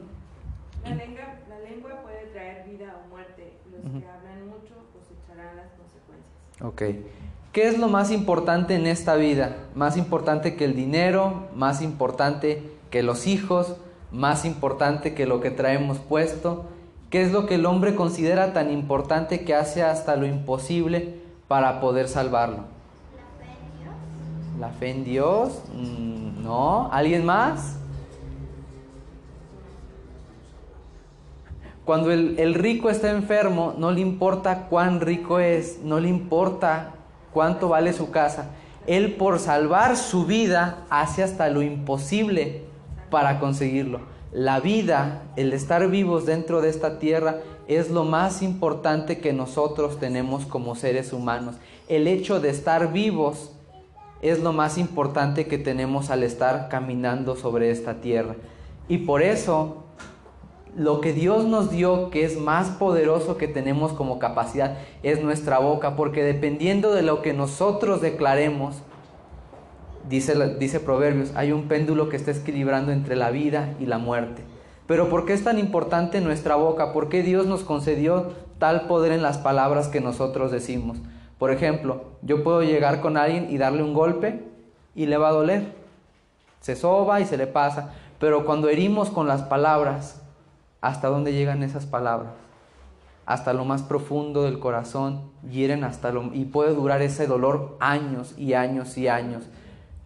La 0.83 0.89
lengua, 0.95 1.21
la 1.47 1.59
lengua 1.59 1.91
puede 2.03 2.25
traer 2.33 2.65
vida 2.67 2.93
o 3.05 3.09
muerte. 3.09 3.53
Los 3.71 3.85
Ujú. 3.89 4.01
que 4.01 4.05
hablan 4.07 4.47
mucho 4.47 4.75
cosecharán 4.93 5.55
las 5.55 5.67
consecuencias. 5.71 6.61
Ok. 6.61 6.81
¿Qué 7.57 7.67
es 7.67 7.79
lo 7.79 7.87
más 7.87 8.11
importante 8.11 8.75
en 8.75 8.85
esta 8.85 9.15
vida? 9.15 9.55
Más 9.73 9.97
importante 9.97 10.55
que 10.55 10.63
el 10.63 10.75
dinero, 10.75 11.47
más 11.55 11.81
importante 11.81 12.61
que 12.91 13.01
los 13.01 13.25
hijos, 13.25 13.77
más 14.11 14.45
importante 14.45 15.15
que 15.15 15.25
lo 15.25 15.41
que 15.41 15.49
traemos 15.49 15.97
puesto. 15.97 16.65
¿Qué 17.09 17.23
es 17.23 17.31
lo 17.31 17.47
que 17.47 17.55
el 17.55 17.65
hombre 17.65 17.95
considera 17.95 18.53
tan 18.53 18.69
importante 18.69 19.43
que 19.43 19.55
hace 19.55 19.81
hasta 19.81 20.15
lo 20.15 20.27
imposible 20.27 21.15
para 21.47 21.81
poder 21.81 22.07
salvarlo? 22.09 22.65
La 24.59 24.69
fe 24.69 24.91
en 24.91 25.03
Dios. 25.03 25.63
Mm, 25.73 26.43
No. 26.43 26.91
¿Alguien 26.91 27.25
más? 27.25 27.79
Cuando 31.85 32.11
el, 32.11 32.37
el 32.37 32.53
rico 32.53 32.91
está 32.91 33.09
enfermo, 33.09 33.73
no 33.79 33.89
le 33.89 34.01
importa 34.01 34.67
cuán 34.67 35.01
rico 35.01 35.39
es, 35.39 35.79
no 35.83 35.99
le 35.99 36.07
importa 36.07 36.93
cuánto 37.37 37.69
vale 37.69 37.93
su 37.93 38.09
casa. 38.09 38.49
Él 38.87 39.13
por 39.13 39.37
salvar 39.37 39.95
su 39.95 40.25
vida 40.25 40.87
hace 40.89 41.21
hasta 41.21 41.49
lo 41.49 41.61
imposible 41.61 42.63
para 43.11 43.39
conseguirlo. 43.39 43.99
La 44.31 44.59
vida, 44.59 45.21
el 45.35 45.53
estar 45.53 45.87
vivos 45.87 46.25
dentro 46.25 46.61
de 46.61 46.69
esta 46.69 46.97
tierra, 46.97 47.41
es 47.67 47.91
lo 47.91 48.05
más 48.05 48.41
importante 48.41 49.19
que 49.19 49.33
nosotros 49.33 49.99
tenemos 49.99 50.47
como 50.47 50.73
seres 50.73 51.13
humanos. 51.13 51.57
El 51.87 52.07
hecho 52.07 52.39
de 52.39 52.49
estar 52.49 52.91
vivos 52.91 53.51
es 54.23 54.39
lo 54.39 54.51
más 54.51 54.79
importante 54.79 55.45
que 55.45 55.59
tenemos 55.59 56.09
al 56.09 56.23
estar 56.23 56.69
caminando 56.69 57.35
sobre 57.35 57.69
esta 57.69 58.01
tierra. 58.01 58.35
Y 58.89 58.97
por 58.97 59.21
eso 59.21 59.83
lo 60.77 61.01
que 61.01 61.11
Dios 61.11 61.45
nos 61.45 61.71
dio, 61.71 62.11
que 62.11 62.23
es 62.23 62.39
más 62.39 62.69
poderoso 62.69 63.35
que 63.35 63.47
tenemos 63.47 63.93
como 63.93 64.19
capacidad, 64.19 64.77
es 65.01 65.23
nuestra 65.23 65.57
boca, 65.57 65.95
porque 65.95 66.23
dependiendo 66.23 66.93
de 66.93 67.01
lo 67.01 67.23
que 67.23 67.33
nosotros 67.33 67.99
declaremos, 67.99 68.75
dice, 70.07 70.35
dice 70.59 70.79
Proverbios, 70.79 71.31
hay 71.35 71.51
un 71.51 71.63
péndulo 71.63 72.09
que 72.09 72.15
está 72.15 72.29
equilibrando 72.29 72.91
entre 72.91 73.15
la 73.15 73.31
vida 73.31 73.73
y 73.79 73.87
la 73.87 73.97
muerte. 73.97 74.43
Pero 74.85 75.09
¿por 75.09 75.25
qué 75.25 75.33
es 75.33 75.43
tan 75.43 75.57
importante 75.57 76.21
nuestra 76.21 76.55
boca? 76.55 76.93
¿Por 76.93 77.09
qué 77.09 77.23
Dios 77.23 77.47
nos 77.47 77.63
concedió 77.63 78.33
tal 78.59 78.85
poder 78.85 79.11
en 79.11 79.23
las 79.23 79.39
palabras 79.39 79.87
que 79.87 79.99
nosotros 79.99 80.51
decimos? 80.51 80.99
Por 81.39 81.49
ejemplo, 81.49 82.03
yo 82.21 82.43
puedo 82.43 82.61
llegar 82.61 83.01
con 83.01 83.17
alguien 83.17 83.47
y 83.49 83.57
darle 83.57 83.81
un 83.81 83.95
golpe 83.95 84.43
y 84.93 85.07
le 85.07 85.17
va 85.17 85.29
a 85.29 85.33
doler. 85.33 85.73
Se 86.61 86.75
soba 86.75 87.19
y 87.19 87.25
se 87.25 87.35
le 87.35 87.47
pasa. 87.47 87.93
Pero 88.19 88.45
cuando 88.45 88.69
herimos 88.69 89.09
con 89.09 89.27
las 89.27 89.41
palabras, 89.41 90.21
¿hasta 90.81 91.07
dónde 91.07 91.33
llegan 91.33 91.63
esas 91.63 91.85
palabras? 91.85 92.31
Hasta 93.25 93.53
lo 93.53 93.65
más 93.65 93.81
profundo 93.83 94.43
del 94.43 94.59
corazón, 94.59 95.31
hasta 95.83 96.11
lo... 96.11 96.33
y 96.33 96.45
puede 96.45 96.73
durar 96.73 97.01
ese 97.01 97.27
dolor 97.27 97.75
años 97.79 98.33
y 98.37 98.53
años 98.53 98.97
y 98.97 99.07
años. 99.07 99.43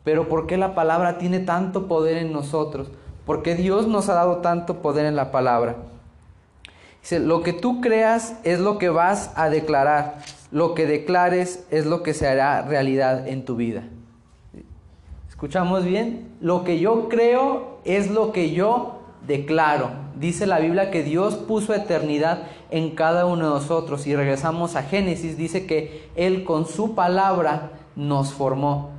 Pero 0.04 0.28
¿por 0.28 0.48
qué 0.48 0.58
la 0.58 0.74
palabra 0.74 1.18
tiene 1.18 1.40
tanto 1.40 1.88
poder 1.88 2.18
en 2.18 2.34
nosotros? 2.34 2.90
porque 3.26 3.56
Dios 3.56 3.88
nos 3.88 4.10
ha 4.10 4.16
dado 4.16 4.38
tanto 4.38 4.82
poder 4.82 5.06
en 5.06 5.16
la 5.16 5.32
palabra. 5.32 5.76
Dice, 7.02 7.20
lo 7.20 7.42
que 7.42 7.54
tú 7.54 7.82
creas 7.82 8.36
es 8.44 8.60
lo 8.60 8.78
que 8.78 8.90
vas 8.90 9.32
a 9.36 9.50
declarar, 9.50 10.18
lo 10.52 10.76
que 10.76 10.86
declares 10.86 11.66
es 11.72 11.86
lo 11.86 12.04
que 12.04 12.14
se 12.14 12.28
hará 12.28 12.62
realidad 12.62 13.28
en 13.28 13.46
tu 13.46 13.56
vida. 13.56 13.84
¿Escuchamos 15.30 15.84
bien? 15.84 16.30
Lo 16.42 16.64
que 16.64 16.80
yo 16.80 17.10
creo 17.10 17.80
es 17.84 18.12
lo 18.12 18.32
que 18.32 18.52
yo 18.52 19.01
declaro. 19.28 19.92
Dice 20.16 20.46
la 20.46 20.60
Biblia 20.60 20.92
que 20.92 21.04
Dios 21.04 21.36
puso 21.36 21.74
eternidad 21.74 22.44
en 22.70 22.92
cada 22.92 23.26
uno 23.26 23.46
de 23.46 23.60
nosotros. 23.60 24.08
Y 24.08 24.16
regresamos 24.16 24.76
a 24.76 24.84
Génesis, 24.84 25.38
dice 25.38 25.66
que 25.66 26.10
Él 26.16 26.44
con 26.44 26.66
su 26.66 26.96
palabra 26.96 27.72
nos 27.96 28.32
formó. 28.32 28.90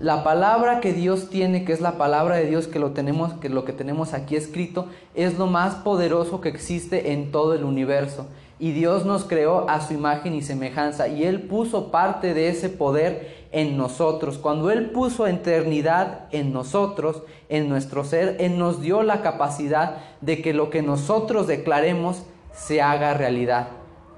La 0.00 0.24
palabra 0.24 0.80
que 0.80 0.92
Dios 0.92 1.30
tiene, 1.30 1.64
que 1.64 1.72
es 1.72 1.80
la 1.80 1.96
palabra 1.96 2.36
de 2.36 2.46
Dios 2.46 2.66
que 2.66 2.80
lo 2.80 2.90
tenemos, 2.90 3.32
que 3.34 3.48
lo 3.48 3.64
que 3.64 3.72
tenemos 3.72 4.12
aquí 4.12 4.34
escrito, 4.34 4.86
es 5.14 5.38
lo 5.38 5.46
más 5.46 5.76
poderoso 5.76 6.40
que 6.40 6.48
existe 6.48 7.12
en 7.12 7.30
todo 7.30 7.54
el 7.54 7.62
universo. 7.62 8.26
Y 8.58 8.72
Dios 8.72 9.04
nos 9.04 9.24
creó 9.24 9.68
a 9.68 9.80
su 9.80 9.94
imagen 9.94 10.34
y 10.34 10.42
semejanza 10.42 11.08
y 11.08 11.24
él 11.24 11.42
puso 11.42 11.90
parte 11.90 12.34
de 12.34 12.48
ese 12.48 12.68
poder 12.68 13.46
en 13.52 13.76
nosotros. 13.76 14.38
Cuando 14.38 14.70
él 14.70 14.90
puso 14.90 15.26
eternidad 15.26 16.26
en 16.30 16.52
nosotros, 16.52 17.22
en 17.48 17.68
nuestro 17.68 18.04
ser, 18.04 18.36
él 18.38 18.58
nos 18.58 18.80
dio 18.80 19.02
la 19.02 19.22
capacidad 19.22 19.96
de 20.20 20.40
que 20.40 20.54
lo 20.54 20.70
que 20.70 20.82
nosotros 20.82 21.46
declaremos 21.46 22.22
se 22.52 22.80
haga 22.80 23.14
realidad. 23.14 23.68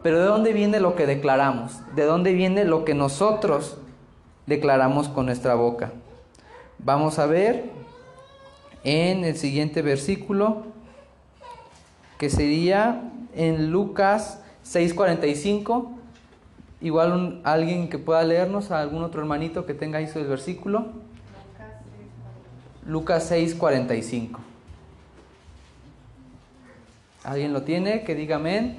Pero 0.02 0.20
¿de 0.20 0.26
dónde 0.26 0.52
viene 0.52 0.80
lo 0.80 0.94
que 0.94 1.06
declaramos? 1.06 1.80
¿De 1.96 2.04
dónde 2.04 2.32
viene 2.32 2.64
lo 2.64 2.84
que 2.84 2.94
nosotros 2.94 3.78
declaramos 4.46 5.08
con 5.08 5.26
nuestra 5.26 5.54
boca. 5.54 5.92
Vamos 6.78 7.18
a 7.18 7.26
ver 7.26 7.64
en 8.84 9.24
el 9.24 9.36
siguiente 9.36 9.82
versículo, 9.82 10.64
que 12.18 12.30
sería 12.30 13.02
en 13.34 13.70
Lucas 13.70 14.42
6:45. 14.64 15.92
Igual 16.80 17.40
alguien 17.44 17.88
que 17.88 17.98
pueda 17.98 18.22
leernos, 18.22 18.70
algún 18.70 19.02
otro 19.02 19.20
hermanito 19.20 19.66
que 19.66 19.74
tenga 19.74 19.98
ahí 19.98 20.08
su 20.08 20.22
versículo. 20.26 20.86
Lucas 22.86 23.30
6:45. 23.30 24.40
¿Alguien 27.24 27.52
lo 27.52 27.62
tiene? 27.62 28.04
Que 28.04 28.14
diga 28.14 28.36
amén. 28.36 28.76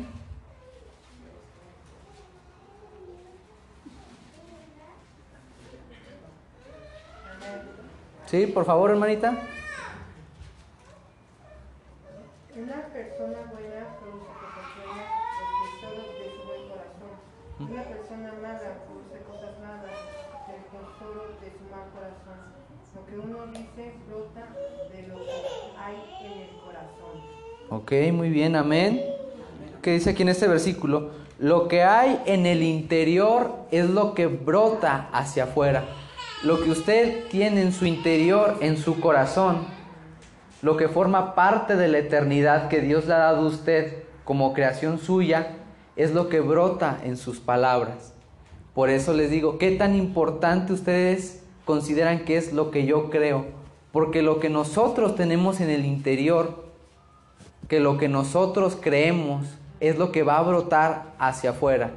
Sí, 8.27 8.45
por 8.45 8.65
favor, 8.65 8.91
hermanita. 8.91 9.37
Una 12.57 12.81
persona 12.91 13.37
buena 13.53 13.85
produce 14.01 14.33
cosas 14.33 14.65
buenas 14.81 15.09
del 15.37 15.51
tesoro 15.61 16.01
de 16.17 16.25
su 16.33 16.41
buen 16.47 16.63
corazón. 16.67 17.13
Una 17.59 17.83
persona 17.83 18.33
mala 18.41 18.81
produce 18.87 19.17
cosas 19.29 19.59
malas 19.61 19.93
del 20.49 20.63
tesoro 20.73 21.37
de 21.37 21.49
su 21.53 21.63
mal 21.69 21.85
corazón. 21.93 22.39
Lo 22.95 23.05
que 23.05 23.15
uno 23.19 23.45
dice 23.53 23.93
brota 24.07 24.55
de 24.91 25.07
lo 25.07 25.17
que 25.17 25.31
hay 25.77 25.97
en 26.25 26.41
el 26.41 26.49
corazón. 26.65 27.21
Ok, 27.69 27.91
muy 28.11 28.31
bien, 28.31 28.55
amén. 28.55 29.03
¿Qué 29.83 29.91
dice 29.91 30.09
aquí 30.09 30.23
en 30.23 30.29
este 30.29 30.47
versículo? 30.47 31.11
Lo 31.37 31.67
que 31.67 31.83
hay 31.83 32.23
en 32.25 32.47
el 32.47 32.63
interior 32.63 33.53
es 33.69 33.87
lo 33.87 34.15
que 34.15 34.25
brota 34.25 35.09
hacia 35.11 35.43
afuera 35.43 35.83
lo 36.43 36.61
que 36.61 36.69
usted 36.69 37.27
tiene 37.29 37.61
en 37.61 37.73
su 37.73 37.85
interior, 37.85 38.57
en 38.61 38.77
su 38.77 38.99
corazón, 38.99 39.65
lo 40.61 40.77
que 40.77 40.87
forma 40.87 41.35
parte 41.35 41.75
de 41.75 41.87
la 41.87 41.99
eternidad 41.99 42.67
que 42.67 42.81
Dios 42.81 43.05
le 43.05 43.13
ha 43.13 43.17
dado 43.17 43.45
a 43.45 43.47
usted 43.47 44.03
como 44.23 44.53
creación 44.53 44.99
suya, 44.99 45.55
es 45.95 46.13
lo 46.13 46.29
que 46.29 46.39
brota 46.39 46.99
en 47.03 47.17
sus 47.17 47.39
palabras. 47.39 48.13
Por 48.73 48.89
eso 48.89 49.13
les 49.13 49.31
digo, 49.31 49.57
¿qué 49.57 49.71
tan 49.71 49.95
importante 49.95 50.73
ustedes 50.73 51.43
consideran 51.65 52.25
que 52.25 52.37
es 52.37 52.53
lo 52.53 52.69
que 52.69 52.85
yo 52.85 53.09
creo? 53.09 53.45
Porque 53.91 54.21
lo 54.21 54.39
que 54.39 54.49
nosotros 54.49 55.15
tenemos 55.15 55.61
en 55.61 55.69
el 55.69 55.85
interior, 55.85 56.65
que 57.67 57.79
lo 57.79 57.97
que 57.97 58.09
nosotros 58.09 58.77
creemos, 58.79 59.47
es 59.79 59.97
lo 59.97 60.11
que 60.11 60.23
va 60.23 60.37
a 60.37 60.43
brotar 60.43 61.13
hacia 61.17 61.51
afuera. 61.51 61.91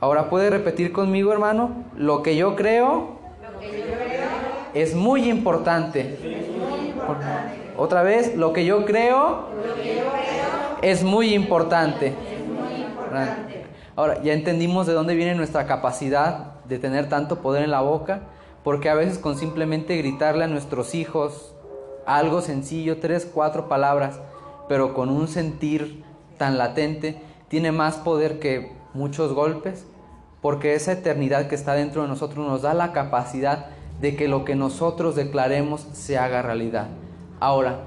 Ahora 0.00 0.30
puede 0.30 0.48
repetir 0.48 0.92
conmigo, 0.92 1.32
hermano, 1.32 1.84
lo 1.96 2.22
que 2.22 2.36
yo 2.36 2.56
creo, 2.56 3.18
es 4.72 4.94
muy 4.94 5.28
importante. 5.28 6.39
Otra 7.76 8.02
vez, 8.02 8.36
lo 8.36 8.52
que 8.52 8.64
yo 8.64 8.84
creo, 8.84 9.48
es 10.82 11.02
muy 11.02 11.34
importante. 11.34 12.14
Ahora, 13.96 14.22
ya 14.22 14.32
entendimos 14.32 14.86
de 14.86 14.92
dónde 14.92 15.14
viene 15.14 15.34
nuestra 15.34 15.66
capacidad 15.66 16.54
de 16.64 16.78
tener 16.78 17.08
tanto 17.08 17.40
poder 17.40 17.64
en 17.64 17.70
la 17.70 17.80
boca, 17.80 18.20
porque 18.62 18.88
a 18.88 18.94
veces 18.94 19.18
con 19.18 19.36
simplemente 19.36 19.96
gritarle 19.96 20.44
a 20.44 20.48
nuestros 20.48 20.94
hijos 20.94 21.54
algo 22.06 22.40
sencillo, 22.40 22.98
tres, 22.98 23.28
cuatro 23.32 23.68
palabras, 23.68 24.20
pero 24.68 24.94
con 24.94 25.08
un 25.08 25.28
sentir 25.28 26.04
tan 26.38 26.58
latente, 26.58 27.20
tiene 27.48 27.72
más 27.72 27.96
poder 27.96 28.38
que 28.38 28.72
muchos 28.94 29.32
golpes, 29.32 29.86
porque 30.40 30.74
esa 30.74 30.92
eternidad 30.92 31.48
que 31.48 31.54
está 31.54 31.74
dentro 31.74 32.02
de 32.02 32.08
nosotros 32.08 32.46
nos 32.46 32.62
da 32.62 32.72
la 32.72 32.92
capacidad 32.92 33.66
de 34.00 34.16
que 34.16 34.28
lo 34.28 34.44
que 34.44 34.54
nosotros 34.54 35.14
declaremos 35.14 35.86
se 35.92 36.18
haga 36.18 36.42
realidad. 36.42 36.86
Ahora, 37.38 37.80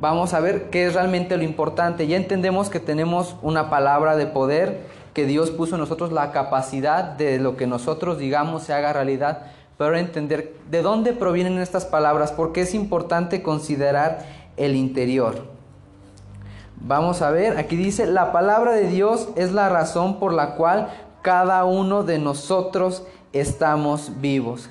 vamos 0.00 0.34
a 0.34 0.40
ver 0.40 0.70
qué 0.70 0.86
es 0.86 0.94
realmente 0.94 1.36
lo 1.36 1.42
importante. 1.42 2.06
Ya 2.06 2.16
entendemos 2.16 2.70
que 2.70 2.80
tenemos 2.80 3.36
una 3.42 3.70
palabra 3.70 4.16
de 4.16 4.26
poder, 4.26 4.80
que 5.14 5.26
Dios 5.26 5.50
puso 5.50 5.74
en 5.74 5.80
nosotros 5.80 6.12
la 6.12 6.32
capacidad 6.32 7.04
de 7.04 7.38
lo 7.38 7.56
que 7.56 7.66
nosotros 7.66 8.18
digamos 8.18 8.62
se 8.62 8.72
haga 8.72 8.92
realidad, 8.92 9.42
pero 9.76 9.96
entender 9.96 10.54
de 10.70 10.82
dónde 10.82 11.12
provienen 11.12 11.58
estas 11.58 11.84
palabras, 11.84 12.32
porque 12.32 12.62
es 12.62 12.74
importante 12.74 13.42
considerar 13.42 14.24
el 14.56 14.76
interior. 14.76 15.44
Vamos 16.80 17.22
a 17.22 17.30
ver, 17.30 17.58
aquí 17.58 17.74
dice, 17.74 18.06
la 18.06 18.30
palabra 18.30 18.72
de 18.72 18.88
Dios 18.88 19.28
es 19.34 19.52
la 19.52 19.68
razón 19.68 20.20
por 20.20 20.32
la 20.32 20.54
cual 20.54 20.88
cada 21.22 21.64
uno 21.64 22.04
de 22.04 22.18
nosotros 22.18 23.04
estamos 23.32 24.20
vivos. 24.20 24.70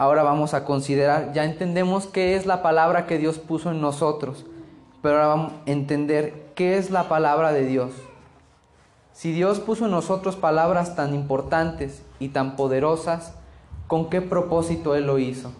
Ahora 0.00 0.22
vamos 0.22 0.54
a 0.54 0.64
considerar, 0.64 1.34
ya 1.34 1.44
entendemos 1.44 2.06
qué 2.06 2.34
es 2.34 2.46
la 2.46 2.62
palabra 2.62 3.04
que 3.04 3.18
Dios 3.18 3.38
puso 3.38 3.70
en 3.70 3.82
nosotros, 3.82 4.46
pero 5.02 5.16
ahora 5.16 5.26
vamos 5.26 5.52
a 5.52 5.70
entender 5.70 6.52
qué 6.54 6.78
es 6.78 6.90
la 6.90 7.06
palabra 7.06 7.52
de 7.52 7.66
Dios. 7.66 7.92
Si 9.12 9.30
Dios 9.30 9.60
puso 9.60 9.84
en 9.84 9.90
nosotros 9.90 10.36
palabras 10.36 10.96
tan 10.96 11.14
importantes 11.14 12.02
y 12.18 12.28
tan 12.28 12.56
poderosas, 12.56 13.34
¿con 13.88 14.08
qué 14.08 14.22
propósito 14.22 14.94
Él 14.94 15.06
lo 15.06 15.18
hizo? 15.18 15.52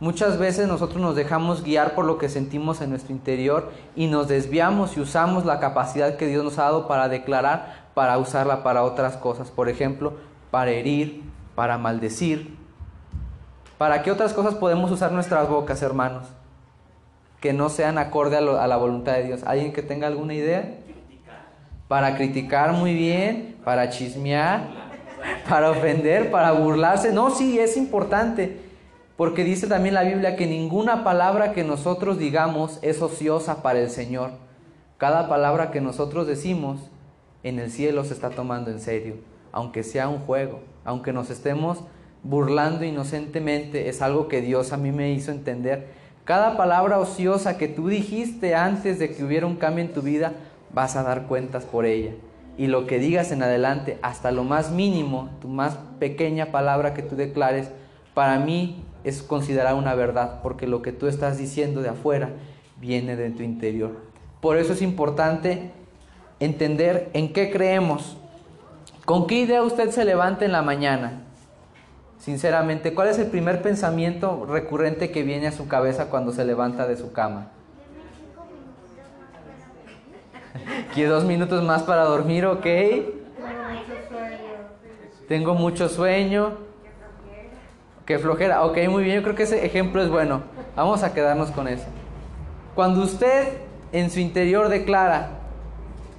Muchas 0.00 0.38
veces 0.38 0.68
nosotros 0.68 1.02
nos 1.02 1.14
dejamos 1.14 1.62
guiar 1.62 1.94
por 1.94 2.06
lo 2.06 2.16
que 2.16 2.30
sentimos 2.30 2.80
en 2.80 2.88
nuestro 2.88 3.12
interior 3.12 3.72
y 3.94 4.06
nos 4.06 4.26
desviamos 4.26 4.96
y 4.96 5.00
usamos 5.00 5.44
la 5.44 5.60
capacidad 5.60 6.16
que 6.16 6.28
Dios 6.28 6.42
nos 6.42 6.58
ha 6.58 6.62
dado 6.62 6.88
para 6.88 7.10
declarar, 7.10 7.88
para 7.92 8.16
usarla 8.16 8.62
para 8.62 8.84
otras 8.84 9.18
cosas. 9.18 9.50
Por 9.50 9.68
ejemplo, 9.68 10.14
para 10.50 10.70
herir, 10.70 11.24
para 11.54 11.76
maldecir. 11.76 12.61
¿Para 13.82 14.04
qué 14.04 14.12
otras 14.12 14.32
cosas 14.32 14.54
podemos 14.54 14.92
usar 14.92 15.10
nuestras 15.10 15.48
bocas, 15.48 15.82
hermanos? 15.82 16.28
Que 17.40 17.52
no 17.52 17.68
sean 17.68 17.98
acorde 17.98 18.36
a, 18.36 18.62
a 18.62 18.68
la 18.68 18.76
voluntad 18.76 19.14
de 19.14 19.24
Dios. 19.24 19.42
¿Alguien 19.44 19.72
que 19.72 19.82
tenga 19.82 20.06
alguna 20.06 20.34
idea? 20.34 20.76
Para 21.88 22.14
criticar 22.14 22.74
muy 22.74 22.94
bien, 22.94 23.56
para 23.64 23.90
chismear, 23.90 24.68
para 25.48 25.72
ofender, 25.72 26.30
para 26.30 26.52
burlarse. 26.52 27.12
No, 27.12 27.30
sí, 27.30 27.58
es 27.58 27.76
importante. 27.76 28.60
Porque 29.16 29.42
dice 29.42 29.66
también 29.66 29.96
la 29.96 30.04
Biblia 30.04 30.36
que 30.36 30.46
ninguna 30.46 31.02
palabra 31.02 31.52
que 31.52 31.64
nosotros 31.64 32.18
digamos 32.18 32.78
es 32.82 33.02
ociosa 33.02 33.64
para 33.64 33.80
el 33.80 33.90
Señor. 33.90 34.30
Cada 34.96 35.28
palabra 35.28 35.72
que 35.72 35.80
nosotros 35.80 36.28
decimos 36.28 36.78
en 37.42 37.58
el 37.58 37.68
cielo 37.68 38.04
se 38.04 38.14
está 38.14 38.30
tomando 38.30 38.70
en 38.70 38.78
serio, 38.78 39.16
aunque 39.50 39.82
sea 39.82 40.08
un 40.08 40.20
juego, 40.20 40.60
aunque 40.84 41.12
nos 41.12 41.30
estemos 41.30 41.82
burlando 42.22 42.84
inocentemente, 42.84 43.88
es 43.88 44.02
algo 44.02 44.28
que 44.28 44.40
Dios 44.40 44.72
a 44.72 44.76
mí 44.76 44.92
me 44.92 45.12
hizo 45.12 45.32
entender. 45.32 45.88
Cada 46.24 46.56
palabra 46.56 46.98
ociosa 46.98 47.58
que 47.58 47.68
tú 47.68 47.88
dijiste 47.88 48.54
antes 48.54 48.98
de 48.98 49.12
que 49.12 49.24
hubiera 49.24 49.46
un 49.46 49.56
cambio 49.56 49.84
en 49.84 49.92
tu 49.92 50.02
vida, 50.02 50.34
vas 50.72 50.96
a 50.96 51.02
dar 51.02 51.26
cuentas 51.26 51.64
por 51.64 51.84
ella. 51.84 52.12
Y 52.56 52.66
lo 52.66 52.86
que 52.86 52.98
digas 52.98 53.32
en 53.32 53.42
adelante, 53.42 53.98
hasta 54.02 54.30
lo 54.30 54.44
más 54.44 54.70
mínimo, 54.70 55.30
tu 55.40 55.48
más 55.48 55.78
pequeña 55.98 56.46
palabra 56.52 56.94
que 56.94 57.02
tú 57.02 57.16
declares, 57.16 57.70
para 58.14 58.38
mí 58.38 58.84
es 59.04 59.22
considerar 59.22 59.74
una 59.74 59.94
verdad, 59.94 60.40
porque 60.42 60.66
lo 60.66 60.82
que 60.82 60.92
tú 60.92 61.08
estás 61.08 61.38
diciendo 61.38 61.82
de 61.82 61.88
afuera 61.88 62.30
viene 62.80 63.16
de 63.16 63.30
tu 63.30 63.42
interior. 63.42 63.96
Por 64.40 64.58
eso 64.58 64.74
es 64.74 64.82
importante 64.82 65.72
entender 66.40 67.10
en 67.14 67.32
qué 67.32 67.50
creemos. 67.50 68.16
¿Con 69.04 69.26
qué 69.26 69.40
idea 69.40 69.62
usted 69.62 69.90
se 69.90 70.04
levanta 70.04 70.44
en 70.44 70.52
la 70.52 70.62
mañana? 70.62 71.22
Sinceramente, 72.22 72.94
¿cuál 72.94 73.08
es 73.08 73.18
el 73.18 73.26
primer 73.26 73.62
pensamiento 73.62 74.46
recurrente 74.48 75.10
que 75.10 75.24
viene 75.24 75.48
a 75.48 75.52
su 75.52 75.66
cabeza 75.66 76.08
cuando 76.08 76.30
se 76.30 76.44
levanta 76.44 76.86
de 76.86 76.96
su 76.96 77.12
cama? 77.12 77.48
¿Quiere 80.94 81.10
dos 81.10 81.24
minutos 81.24 81.64
más 81.64 81.82
para 81.82 82.04
dormir, 82.04 82.46
ok? 82.46 82.64
Tengo 85.26 85.54
mucho 85.54 85.88
sueño. 85.88 86.58
Qué 88.06 88.20
flojera. 88.20 88.62
Ok, 88.66 88.78
muy 88.88 89.02
bien, 89.02 89.16
yo 89.16 89.24
creo 89.24 89.34
que 89.34 89.42
ese 89.42 89.66
ejemplo 89.66 90.00
es 90.00 90.08
bueno. 90.08 90.42
Vamos 90.76 91.02
a 91.02 91.12
quedarnos 91.12 91.50
con 91.50 91.66
eso. 91.66 91.86
Cuando 92.76 93.02
usted 93.02 93.48
en 93.90 94.10
su 94.10 94.20
interior 94.20 94.68
declara, 94.68 95.30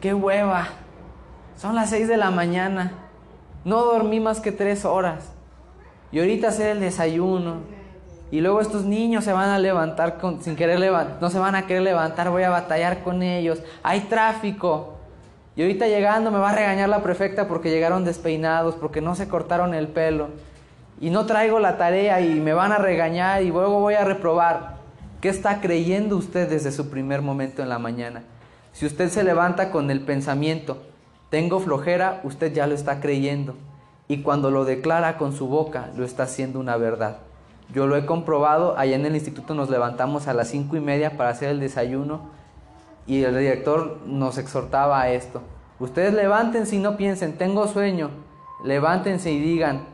qué 0.01 0.13
hueva, 0.13 0.67
son 1.55 1.75
las 1.75 1.91
6 1.91 2.09
de 2.09 2.17
la 2.17 2.29
mañana, 2.29 2.91
no 3.63 3.85
dormí 3.85 4.19
más 4.19 4.41
que 4.41 4.51
tres 4.51 4.83
horas, 4.83 5.32
y 6.13 6.19
ahorita 6.19 6.47
hacer 6.49 6.67
el 6.67 6.79
desayuno, 6.79 7.55
y 8.31 8.39
luego 8.39 8.61
estos 8.61 8.85
niños 8.85 9.25
se 9.25 9.33
van 9.33 9.49
a 9.49 9.59
levantar 9.59 10.19
sin 10.41 10.55
querer 10.55 10.79
levantar, 10.79 11.17
no 11.19 11.29
se 11.29 11.39
van 11.39 11.55
a 11.55 11.65
querer 11.67 11.81
levantar, 11.81 12.29
voy 12.29 12.43
a 12.43 12.49
batallar 12.49 13.03
con 13.03 13.23
ellos, 13.23 13.61
hay 13.81 14.01
tráfico, 14.01 14.93
y 15.55 15.63
ahorita 15.63 15.87
llegando 15.87 16.31
me 16.31 16.37
va 16.37 16.51
a 16.51 16.55
regañar 16.55 16.87
la 16.87 17.03
prefecta 17.03 17.47
porque 17.47 17.71
llegaron 17.71 18.05
despeinados, 18.05 18.75
porque 18.75 19.01
no 19.01 19.15
se 19.15 19.27
cortaron 19.27 19.73
el 19.73 19.87
pelo, 19.87 20.29
y 21.01 21.09
no 21.09 21.25
traigo 21.25 21.59
la 21.59 21.77
tarea 21.77 22.21
y 22.21 22.39
me 22.39 22.53
van 22.53 22.71
a 22.71 22.77
regañar 22.77 23.41
y 23.41 23.49
luego 23.49 23.79
voy 23.79 23.95
a 23.95 24.05
reprobar. 24.05 24.75
¿Qué 25.19 25.29
está 25.29 25.61
creyendo 25.61 26.15
usted 26.15 26.47
desde 26.47 26.71
su 26.71 26.89
primer 26.89 27.21
momento 27.21 27.63
en 27.63 27.69
la 27.69 27.79
mañana? 27.79 28.23
Si 28.71 28.85
usted 28.85 29.09
se 29.09 29.23
levanta 29.23 29.71
con 29.71 29.89
el 29.89 30.01
pensamiento, 30.01 30.83
tengo 31.29 31.59
flojera, 31.59 32.21
usted 32.23 32.53
ya 32.53 32.67
lo 32.67 32.75
está 32.75 32.99
creyendo. 32.99 33.55
Y 34.13 34.21
cuando 34.21 34.51
lo 34.51 34.63
declara 34.63 35.17
con 35.17 35.33
su 35.33 35.47
boca, 35.47 35.89
lo 35.97 36.05
está 36.05 36.21
haciendo 36.21 36.59
una 36.59 36.77
verdad. 36.77 37.17
Yo 37.73 37.87
lo 37.87 37.97
he 37.97 38.05
comprobado, 38.05 38.77
allá 38.77 38.95
en 38.95 39.07
el 39.07 39.15
instituto 39.15 39.55
nos 39.55 39.71
levantamos 39.71 40.27
a 40.27 40.35
las 40.35 40.49
cinco 40.49 40.75
y 40.75 40.79
media 40.79 41.17
para 41.17 41.31
hacer 41.31 41.49
el 41.49 41.59
desayuno 41.59 42.29
y 43.07 43.23
el 43.23 43.35
director 43.35 44.01
nos 44.05 44.37
exhortaba 44.37 45.01
a 45.01 45.09
esto. 45.09 45.41
Ustedes 45.79 46.13
levántense 46.13 46.75
y 46.75 46.79
no 46.79 46.95
piensen, 46.95 47.39
tengo 47.39 47.67
sueño. 47.67 48.11
Levántense 48.63 49.31
y 49.31 49.39
digan, 49.39 49.85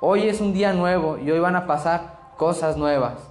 hoy 0.00 0.26
es 0.26 0.40
un 0.40 0.52
día 0.52 0.72
nuevo 0.72 1.16
y 1.16 1.30
hoy 1.30 1.38
van 1.38 1.54
a 1.54 1.68
pasar 1.68 2.32
cosas 2.36 2.76
nuevas. 2.76 3.30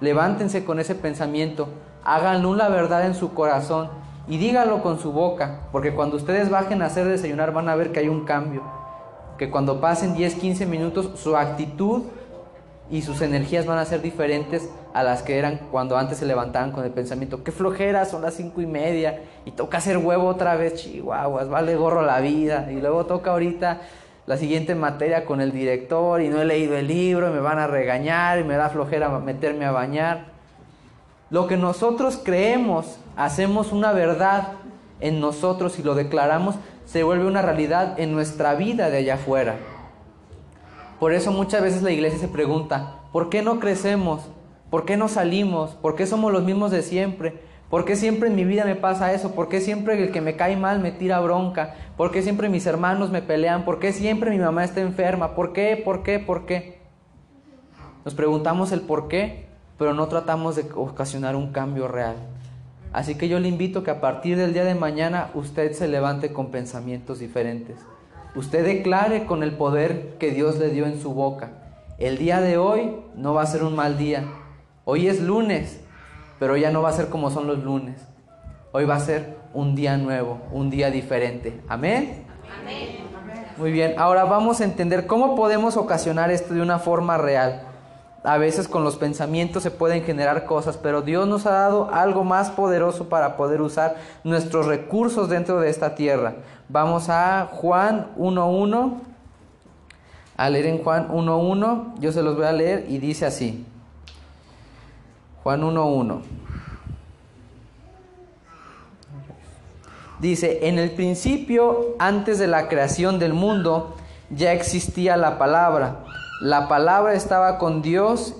Levántense 0.00 0.64
con 0.64 0.80
ese 0.80 0.94
pensamiento, 0.94 1.68
háganlo 2.04 2.54
la 2.54 2.70
verdad 2.70 3.04
en 3.04 3.14
su 3.14 3.34
corazón 3.34 3.90
y 4.28 4.38
díganlo 4.38 4.82
con 4.82 4.98
su 4.98 5.12
boca, 5.12 5.68
porque 5.72 5.94
cuando 5.94 6.16
ustedes 6.16 6.48
bajen 6.48 6.80
a 6.80 6.86
hacer 6.86 7.06
desayunar 7.06 7.52
van 7.52 7.68
a 7.68 7.74
ver 7.74 7.92
que 7.92 8.00
hay 8.00 8.08
un 8.08 8.24
cambio, 8.24 8.62
que 9.44 9.50
cuando 9.50 9.78
pasen 9.78 10.14
10, 10.14 10.36
15 10.36 10.64
minutos 10.64 11.20
su 11.20 11.36
actitud 11.36 12.04
y 12.90 13.02
sus 13.02 13.20
energías 13.20 13.66
van 13.66 13.76
a 13.76 13.84
ser 13.84 14.00
diferentes 14.00 14.70
a 14.94 15.02
las 15.02 15.22
que 15.22 15.38
eran 15.38 15.60
cuando 15.70 15.98
antes 15.98 16.16
se 16.16 16.24
levantaban 16.24 16.72
con 16.72 16.82
el 16.82 16.92
pensamiento, 16.92 17.44
qué 17.44 17.52
flojera, 17.52 18.06
son 18.06 18.22
las 18.22 18.34
cinco 18.34 18.62
y 18.62 18.66
media 18.66 19.20
y 19.44 19.50
toca 19.50 19.78
hacer 19.78 19.98
huevo 19.98 20.28
otra 20.28 20.56
vez, 20.56 20.76
chihuahuas, 20.76 21.50
vale 21.50 21.76
gorro 21.76 22.00
la 22.00 22.20
vida 22.20 22.70
y 22.72 22.76
luego 22.76 23.04
toca 23.04 23.32
ahorita 23.32 23.82
la 24.26 24.38
siguiente 24.38 24.74
materia 24.74 25.26
con 25.26 25.42
el 25.42 25.52
director 25.52 26.22
y 26.22 26.28
no 26.28 26.40
he 26.40 26.46
leído 26.46 26.74
el 26.74 26.86
libro 26.86 27.28
y 27.28 27.32
me 27.34 27.40
van 27.40 27.58
a 27.58 27.66
regañar 27.66 28.38
y 28.38 28.44
me 28.44 28.56
da 28.56 28.70
flojera 28.70 29.10
meterme 29.18 29.66
a 29.66 29.72
bañar. 29.72 30.32
Lo 31.28 31.46
que 31.48 31.58
nosotros 31.58 32.18
creemos, 32.22 32.96
hacemos 33.14 33.72
una 33.72 33.92
verdad 33.92 34.52
en 35.00 35.20
nosotros 35.20 35.78
y 35.78 35.82
lo 35.82 35.94
declaramos, 35.94 36.54
se 36.84 37.02
vuelve 37.02 37.26
una 37.26 37.42
realidad 37.42 37.98
en 37.98 38.12
nuestra 38.12 38.54
vida 38.54 38.90
de 38.90 38.98
allá 38.98 39.14
afuera. 39.14 39.56
Por 41.00 41.12
eso 41.12 41.32
muchas 41.32 41.62
veces 41.62 41.82
la 41.82 41.90
iglesia 41.90 42.18
se 42.18 42.28
pregunta, 42.28 43.00
¿por 43.12 43.28
qué 43.30 43.42
no 43.42 43.60
crecemos? 43.60 44.22
¿Por 44.70 44.84
qué 44.84 44.96
no 44.96 45.08
salimos? 45.08 45.72
¿Por 45.76 45.96
qué 45.96 46.06
somos 46.06 46.32
los 46.32 46.42
mismos 46.42 46.70
de 46.70 46.82
siempre? 46.82 47.40
¿Por 47.70 47.84
qué 47.84 47.96
siempre 47.96 48.28
en 48.28 48.36
mi 48.36 48.44
vida 48.44 48.64
me 48.64 48.76
pasa 48.76 49.12
eso? 49.12 49.34
¿Por 49.34 49.48
qué 49.48 49.60
siempre 49.60 50.00
el 50.02 50.12
que 50.12 50.20
me 50.20 50.36
cae 50.36 50.56
mal 50.56 50.80
me 50.80 50.92
tira 50.92 51.20
bronca? 51.20 51.74
¿Por 51.96 52.10
qué 52.10 52.22
siempre 52.22 52.48
mis 52.48 52.66
hermanos 52.66 53.10
me 53.10 53.22
pelean? 53.22 53.64
¿Por 53.64 53.78
qué 53.78 53.92
siempre 53.92 54.30
mi 54.30 54.38
mamá 54.38 54.64
está 54.64 54.80
enferma? 54.80 55.34
¿Por 55.34 55.52
qué? 55.52 55.80
¿Por 55.82 56.02
qué? 56.02 56.18
¿Por 56.18 56.46
qué? 56.46 56.78
Nos 58.04 58.14
preguntamos 58.14 58.70
el 58.72 58.82
por 58.82 59.08
qué, 59.08 59.46
pero 59.78 59.94
no 59.94 60.08
tratamos 60.08 60.56
de 60.56 60.66
ocasionar 60.74 61.36
un 61.36 61.52
cambio 61.52 61.88
real. 61.88 62.16
Así 62.94 63.16
que 63.16 63.26
yo 63.28 63.40
le 63.40 63.48
invito 63.48 63.82
que 63.82 63.90
a 63.90 64.00
partir 64.00 64.36
del 64.36 64.52
día 64.52 64.62
de 64.64 64.76
mañana 64.76 65.30
usted 65.34 65.72
se 65.72 65.88
levante 65.88 66.32
con 66.32 66.52
pensamientos 66.52 67.18
diferentes. 67.18 67.76
Usted 68.36 68.64
declare 68.64 69.26
con 69.26 69.42
el 69.42 69.56
poder 69.56 70.14
que 70.20 70.30
Dios 70.30 70.60
le 70.60 70.70
dio 70.70 70.86
en 70.86 71.02
su 71.02 71.12
boca. 71.12 71.50
El 71.98 72.18
día 72.18 72.40
de 72.40 72.56
hoy 72.56 72.94
no 73.16 73.34
va 73.34 73.42
a 73.42 73.46
ser 73.46 73.64
un 73.64 73.74
mal 73.74 73.98
día. 73.98 74.22
Hoy 74.84 75.08
es 75.08 75.20
lunes, 75.20 75.80
pero 76.38 76.56
ya 76.56 76.70
no 76.70 76.82
va 76.82 76.90
a 76.90 76.92
ser 76.92 77.08
como 77.08 77.30
son 77.30 77.48
los 77.48 77.64
lunes. 77.64 78.00
Hoy 78.70 78.84
va 78.84 78.94
a 78.94 79.00
ser 79.00 79.38
un 79.52 79.74
día 79.74 79.96
nuevo, 79.96 80.42
un 80.52 80.70
día 80.70 80.92
diferente. 80.92 81.60
Amén. 81.66 82.24
Amén. 82.60 82.98
Muy 83.56 83.72
bien, 83.72 83.94
ahora 83.98 84.22
vamos 84.22 84.60
a 84.60 84.64
entender 84.64 85.08
cómo 85.08 85.34
podemos 85.34 85.76
ocasionar 85.76 86.30
esto 86.30 86.54
de 86.54 86.62
una 86.62 86.78
forma 86.78 87.18
real. 87.18 87.73
A 88.24 88.38
veces 88.38 88.68
con 88.68 88.84
los 88.84 88.96
pensamientos 88.96 89.62
se 89.62 89.70
pueden 89.70 90.02
generar 90.02 90.46
cosas, 90.46 90.78
pero 90.78 91.02
Dios 91.02 91.28
nos 91.28 91.44
ha 91.44 91.50
dado 91.50 91.90
algo 91.92 92.24
más 92.24 92.50
poderoso 92.50 93.10
para 93.10 93.36
poder 93.36 93.60
usar 93.60 93.96
nuestros 94.24 94.64
recursos 94.64 95.28
dentro 95.28 95.60
de 95.60 95.68
esta 95.68 95.94
tierra. 95.94 96.36
Vamos 96.70 97.10
a 97.10 97.50
Juan 97.52 98.08
1.1, 98.16 98.94
a 100.38 100.48
leer 100.48 100.66
en 100.66 100.82
Juan 100.82 101.08
1.1, 101.08 101.98
yo 102.00 102.12
se 102.12 102.22
los 102.22 102.34
voy 102.34 102.46
a 102.46 102.52
leer 102.52 102.86
y 102.88 102.96
dice 102.96 103.26
así. 103.26 103.66
Juan 105.42 105.60
1.1. 105.60 106.22
Dice, 110.20 110.66
en 110.66 110.78
el 110.78 110.92
principio, 110.92 111.94
antes 111.98 112.38
de 112.38 112.46
la 112.46 112.68
creación 112.68 113.18
del 113.18 113.34
mundo, 113.34 113.96
ya 114.30 114.54
existía 114.54 115.18
la 115.18 115.36
palabra. 115.36 116.03
La 116.44 116.68
palabra 116.68 117.14
estaba 117.14 117.56
con 117.56 117.80
Dios 117.80 118.34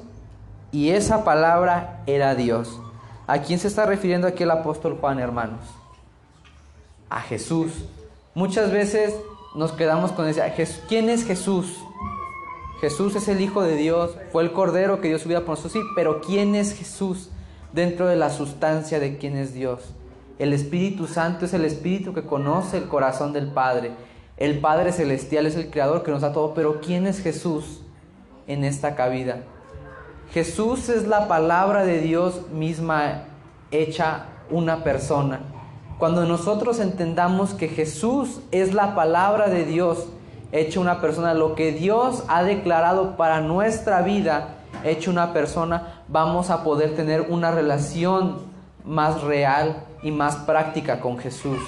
y 0.73 0.91
esa 0.91 1.25
palabra 1.25 2.03
era 2.07 2.35
Dios. 2.35 2.79
¿A 3.27 3.39
quién 3.39 3.59
se 3.59 3.67
está 3.67 3.87
refiriendo 3.87 4.27
aquí 4.27 4.43
el 4.43 4.51
apóstol 4.51 4.99
Juan, 5.01 5.21
hermanos? 5.21 5.63
A 7.09 7.23
Jesús. 7.23 7.73
Muchas 8.35 8.71
veces 8.71 9.15
nos 9.55 9.73
quedamos 9.73 10.13
con 10.13 10.29
ese, 10.29 10.43
¿quién 10.87 11.09
es 11.09 11.25
Jesús? 11.25 11.79
Jesús 12.83 13.17
es 13.17 13.27
el 13.29 13.41
Hijo 13.41 13.63
de 13.63 13.75
Dios, 13.75 14.19
fue 14.33 14.43
el 14.43 14.53
Cordero 14.53 15.01
que 15.01 15.09
Dios 15.09 15.23
su 15.23 15.31
vida 15.31 15.41
por 15.41 15.57
nosotros, 15.57 15.73
sí, 15.73 15.81
pero 15.97 16.21
¿quién 16.21 16.55
es 16.55 16.75
Jesús 16.75 17.31
dentro 17.73 18.07
de 18.07 18.17
la 18.17 18.29
sustancia 18.29 19.01
de 19.01 19.17
quién 19.17 19.35
es 19.35 19.55
Dios? 19.55 19.81
El 20.39 20.53
Espíritu 20.53 21.07
Santo 21.07 21.47
es 21.47 21.55
el 21.55 21.65
Espíritu 21.65 22.13
que 22.13 22.25
conoce 22.25 22.77
el 22.77 22.87
corazón 22.87 23.33
del 23.33 23.47
Padre. 23.47 23.93
El 24.37 24.59
Padre 24.59 24.93
Celestial 24.93 25.47
es 25.47 25.57
el 25.57 25.71
Creador 25.71 26.03
que 26.03 26.11
nos 26.11 26.21
da 26.21 26.35
todo, 26.35 26.53
pero 26.53 26.83
¿quién 26.83 27.07
es 27.07 27.23
Jesús 27.23 27.81
en 28.47 28.65
esta 28.65 28.95
cabida? 28.95 29.39
Jesús 30.33 30.89
es 30.89 31.07
la 31.07 31.29
palabra 31.29 31.85
de 31.85 32.01
Dios 32.01 32.51
misma 32.51 33.25
hecha 33.71 34.27
una 34.51 34.83
persona. 34.83 35.41
Cuando 35.99 36.25
nosotros 36.25 36.81
entendamos 36.81 37.55
que 37.55 37.69
Jesús 37.69 38.41
es 38.51 38.75
la 38.75 38.95
palabra 38.95 39.49
de 39.49 39.65
Dios, 39.65 40.09
hecho 40.51 40.81
una 40.81 41.01
persona, 41.01 41.35
lo 41.35 41.55
que 41.55 41.73
Dios 41.73 42.25
ha 42.29 42.43
declarado 42.43 43.17
para 43.17 43.41
nuestra 43.41 44.03
vida, 44.03 44.57
hecho 44.83 45.11
una 45.11 45.33
persona, 45.33 46.03
vamos 46.09 46.51
a 46.51 46.65
poder 46.65 46.97
tener 46.97 47.27
una 47.29 47.51
relación 47.53 48.39
más 48.85 49.23
real 49.23 49.85
y 50.03 50.11
más 50.11 50.37
práctica 50.37 51.01
con 51.01 51.19
Jesús. 51.19 51.59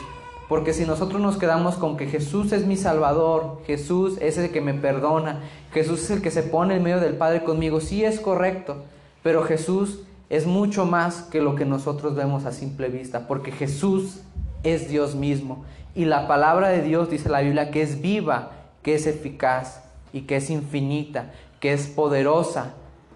Porque 0.48 0.72
si 0.72 0.84
nosotros 0.84 1.20
nos 1.20 1.38
quedamos 1.38 1.76
con 1.76 1.96
que 1.96 2.06
Jesús 2.06 2.52
es 2.52 2.66
mi 2.66 2.76
Salvador, 2.76 3.62
Jesús 3.66 4.16
es 4.20 4.38
el 4.38 4.50
que 4.50 4.60
me 4.60 4.74
perdona, 4.74 5.40
Jesús 5.72 6.04
es 6.04 6.10
el 6.10 6.22
que 6.22 6.30
se 6.30 6.42
pone 6.42 6.76
en 6.76 6.82
medio 6.82 7.00
del 7.00 7.16
Padre 7.16 7.42
conmigo, 7.42 7.80
sí 7.80 8.04
es 8.04 8.20
correcto, 8.20 8.84
pero 9.22 9.42
Jesús 9.42 10.00
es 10.30 10.46
mucho 10.46 10.86
más 10.86 11.22
que 11.22 11.40
lo 11.40 11.56
que 11.56 11.64
nosotros 11.64 12.14
vemos 12.14 12.44
a 12.44 12.52
simple 12.52 12.88
vista, 12.88 13.26
porque 13.26 13.50
Jesús 13.50 14.20
es 14.62 14.88
Dios 14.88 15.14
mismo. 15.14 15.64
Y 15.94 16.04
la 16.04 16.28
palabra 16.28 16.68
de 16.68 16.82
Dios 16.82 17.10
dice 17.10 17.28
la 17.28 17.40
Biblia 17.40 17.70
que 17.70 17.82
es 17.82 18.00
viva 18.00 18.52
que 18.86 18.94
es 18.94 19.08
eficaz 19.08 19.82
y 20.12 20.20
que 20.22 20.36
es 20.36 20.48
infinita, 20.48 21.32
que 21.58 21.72
es 21.72 21.88
poderosa 21.88 22.74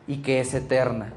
y 0.09 0.17
que 0.17 0.41
es 0.41 0.53
eterna. 0.53 1.13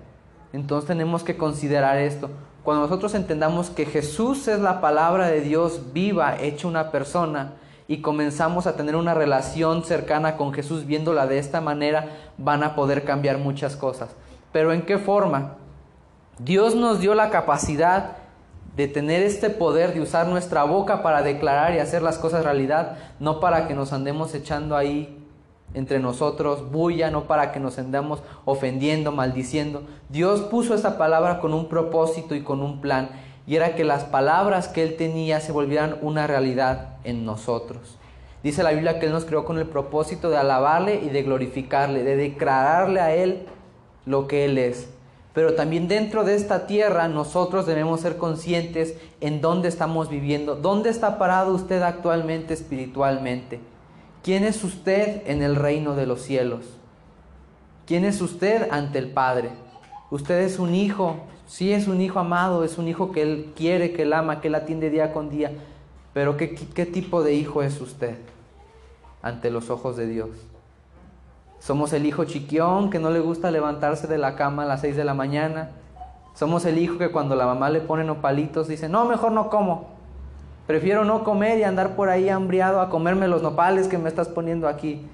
Entonces 0.53 0.87
tenemos 0.87 1.23
que 1.23 1.37
considerar 1.37 1.97
esto. 1.97 2.29
Cuando 2.63 2.83
nosotros 2.83 3.13
entendamos 3.13 3.69
que 3.69 3.85
Jesús 3.85 4.47
es 4.47 4.59
la 4.59 4.79
palabra 4.79 5.27
de 5.27 5.41
Dios 5.41 5.93
viva, 5.93 6.37
hecha 6.39 6.67
una 6.67 6.91
persona, 6.91 7.53
y 7.89 7.97
comenzamos 8.01 8.67
a 8.67 8.77
tener 8.77 8.95
una 8.95 9.13
relación 9.13 9.83
cercana 9.83 10.37
con 10.37 10.53
Jesús 10.53 10.85
viéndola 10.85 11.27
de 11.27 11.39
esta 11.39 11.59
manera, 11.59 12.07
van 12.37 12.63
a 12.63 12.75
poder 12.75 13.03
cambiar 13.03 13.37
muchas 13.37 13.75
cosas. 13.75 14.11
Pero 14.53 14.71
¿en 14.71 14.83
qué 14.83 14.97
forma? 14.97 15.55
Dios 16.39 16.73
nos 16.75 17.01
dio 17.01 17.15
la 17.15 17.29
capacidad 17.29 18.17
de 18.77 18.87
tener 18.87 19.21
este 19.21 19.49
poder 19.49 19.93
de 19.93 20.01
usar 20.01 20.27
nuestra 20.27 20.63
boca 20.63 21.03
para 21.03 21.21
declarar 21.21 21.75
y 21.75 21.79
hacer 21.79 22.01
las 22.01 22.17
cosas 22.17 22.45
realidad, 22.45 22.97
no 23.19 23.41
para 23.41 23.67
que 23.67 23.75
nos 23.75 23.91
andemos 23.93 24.33
echando 24.33 24.77
ahí 24.77 25.22
entre 25.73 25.99
nosotros 25.99 26.71
bulla, 26.71 27.11
no 27.11 27.23
para 27.23 27.51
que 27.51 27.59
nos 27.59 27.79
andemos 27.79 28.21
ofendiendo, 28.45 29.11
maldiciendo. 29.11 29.83
Dios 30.09 30.41
puso 30.41 30.73
esa 30.75 30.97
palabra 30.97 31.39
con 31.39 31.53
un 31.53 31.67
propósito 31.67 32.35
y 32.35 32.41
con 32.41 32.61
un 32.61 32.81
plan, 32.81 33.09
y 33.45 33.55
era 33.55 33.75
que 33.75 33.83
las 33.83 34.03
palabras 34.05 34.67
que 34.67 34.83
Él 34.83 34.95
tenía 34.95 35.39
se 35.39 35.51
volvieran 35.51 35.97
una 36.01 36.27
realidad 36.27 36.97
en 37.03 37.25
nosotros. 37.25 37.97
Dice 38.43 38.63
la 38.63 38.71
Biblia 38.71 38.99
que 38.99 39.05
Él 39.05 39.11
nos 39.11 39.25
creó 39.25 39.45
con 39.45 39.57
el 39.57 39.67
propósito 39.67 40.29
de 40.29 40.37
alabarle 40.37 41.01
y 41.03 41.09
de 41.09 41.23
glorificarle, 41.23 42.03
de 42.03 42.15
declararle 42.15 42.99
a 42.99 43.15
Él 43.15 43.45
lo 44.05 44.27
que 44.27 44.45
Él 44.45 44.57
es. 44.57 44.89
Pero 45.33 45.55
también 45.55 45.87
dentro 45.87 46.23
de 46.23 46.35
esta 46.35 46.67
tierra 46.67 47.07
nosotros 47.07 47.65
debemos 47.65 48.01
ser 48.01 48.17
conscientes 48.17 48.95
en 49.19 49.41
dónde 49.41 49.67
estamos 49.67 50.09
viviendo, 50.09 50.55
dónde 50.55 50.89
está 50.89 51.17
parado 51.17 51.53
usted 51.53 51.81
actualmente 51.81 52.53
espiritualmente. 52.53 53.59
¿Quién 54.23 54.45
es 54.45 54.63
usted 54.63 55.21
en 55.25 55.43
el 55.43 55.57
reino 55.57 55.95
de 55.95 56.05
los 56.05 56.21
cielos? 56.21 56.61
¿Quién 57.85 58.05
es 58.05 58.21
usted 58.21 58.69
ante 58.71 58.97
el 58.97 59.11
Padre? 59.11 59.49
Usted 60.11 60.39
es 60.43 60.59
un 60.59 60.73
hijo, 60.73 61.17
sí 61.45 61.73
es 61.73 61.89
un 61.89 61.99
hijo 61.99 62.19
amado, 62.19 62.63
es 62.63 62.77
un 62.77 62.87
hijo 62.87 63.11
que 63.11 63.21
Él 63.21 63.51
quiere, 63.53 63.91
que 63.91 64.03
Él 64.03 64.13
ama, 64.13 64.39
que 64.39 64.47
Él 64.47 64.55
atiende 64.55 64.89
día 64.89 65.11
con 65.11 65.29
día. 65.29 65.51
Pero 66.13 66.37
¿qué, 66.37 66.47
tipo 66.85 67.21
de 67.21 67.33
hijo 67.33 67.63
es 67.63 67.81
usted 67.81 68.15
ante 69.21 69.51
los 69.51 69.69
ojos 69.69 69.97
de 69.97 70.07
Dios? 70.07 70.29
Somos 71.59 71.91
el 71.91 72.05
hijo 72.05 72.23
chiquión 72.23 72.89
que 72.89 72.99
no 72.99 73.09
le 73.09 73.19
gusta 73.19 73.51
levantarse 73.51 74.07
de 74.07 74.17
la 74.17 74.37
cama 74.37 74.63
a 74.63 74.67
las 74.67 74.81
6 74.81 74.95
de 74.95 75.03
la 75.03 75.13
mañana. 75.13 75.71
Somos 76.33 76.63
el 76.63 76.77
hijo 76.77 76.97
que 76.97 77.11
cuando 77.11 77.35
la 77.35 77.45
mamá 77.45 77.69
le 77.69 77.81
pone 77.81 78.05
nopalitos 78.05 78.69
dice, 78.69 78.87
no, 78.87 79.03
mejor 79.03 79.33
no 79.33 79.49
como. 79.49 79.92
Prefiero 80.67 81.03
no 81.03 81.23
comer 81.23 81.59
y 81.59 81.63
andar 81.63 81.95
por 81.95 82.09
ahí 82.09 82.29
hambriado 82.29 82.79
a 82.79 82.89
comerme 82.89 83.27
los 83.27 83.41
nopales 83.41 83.87
que 83.87 83.97
me 83.97 84.07
estás 84.07 84.29
poniendo 84.29 84.67
aquí. 84.67 85.05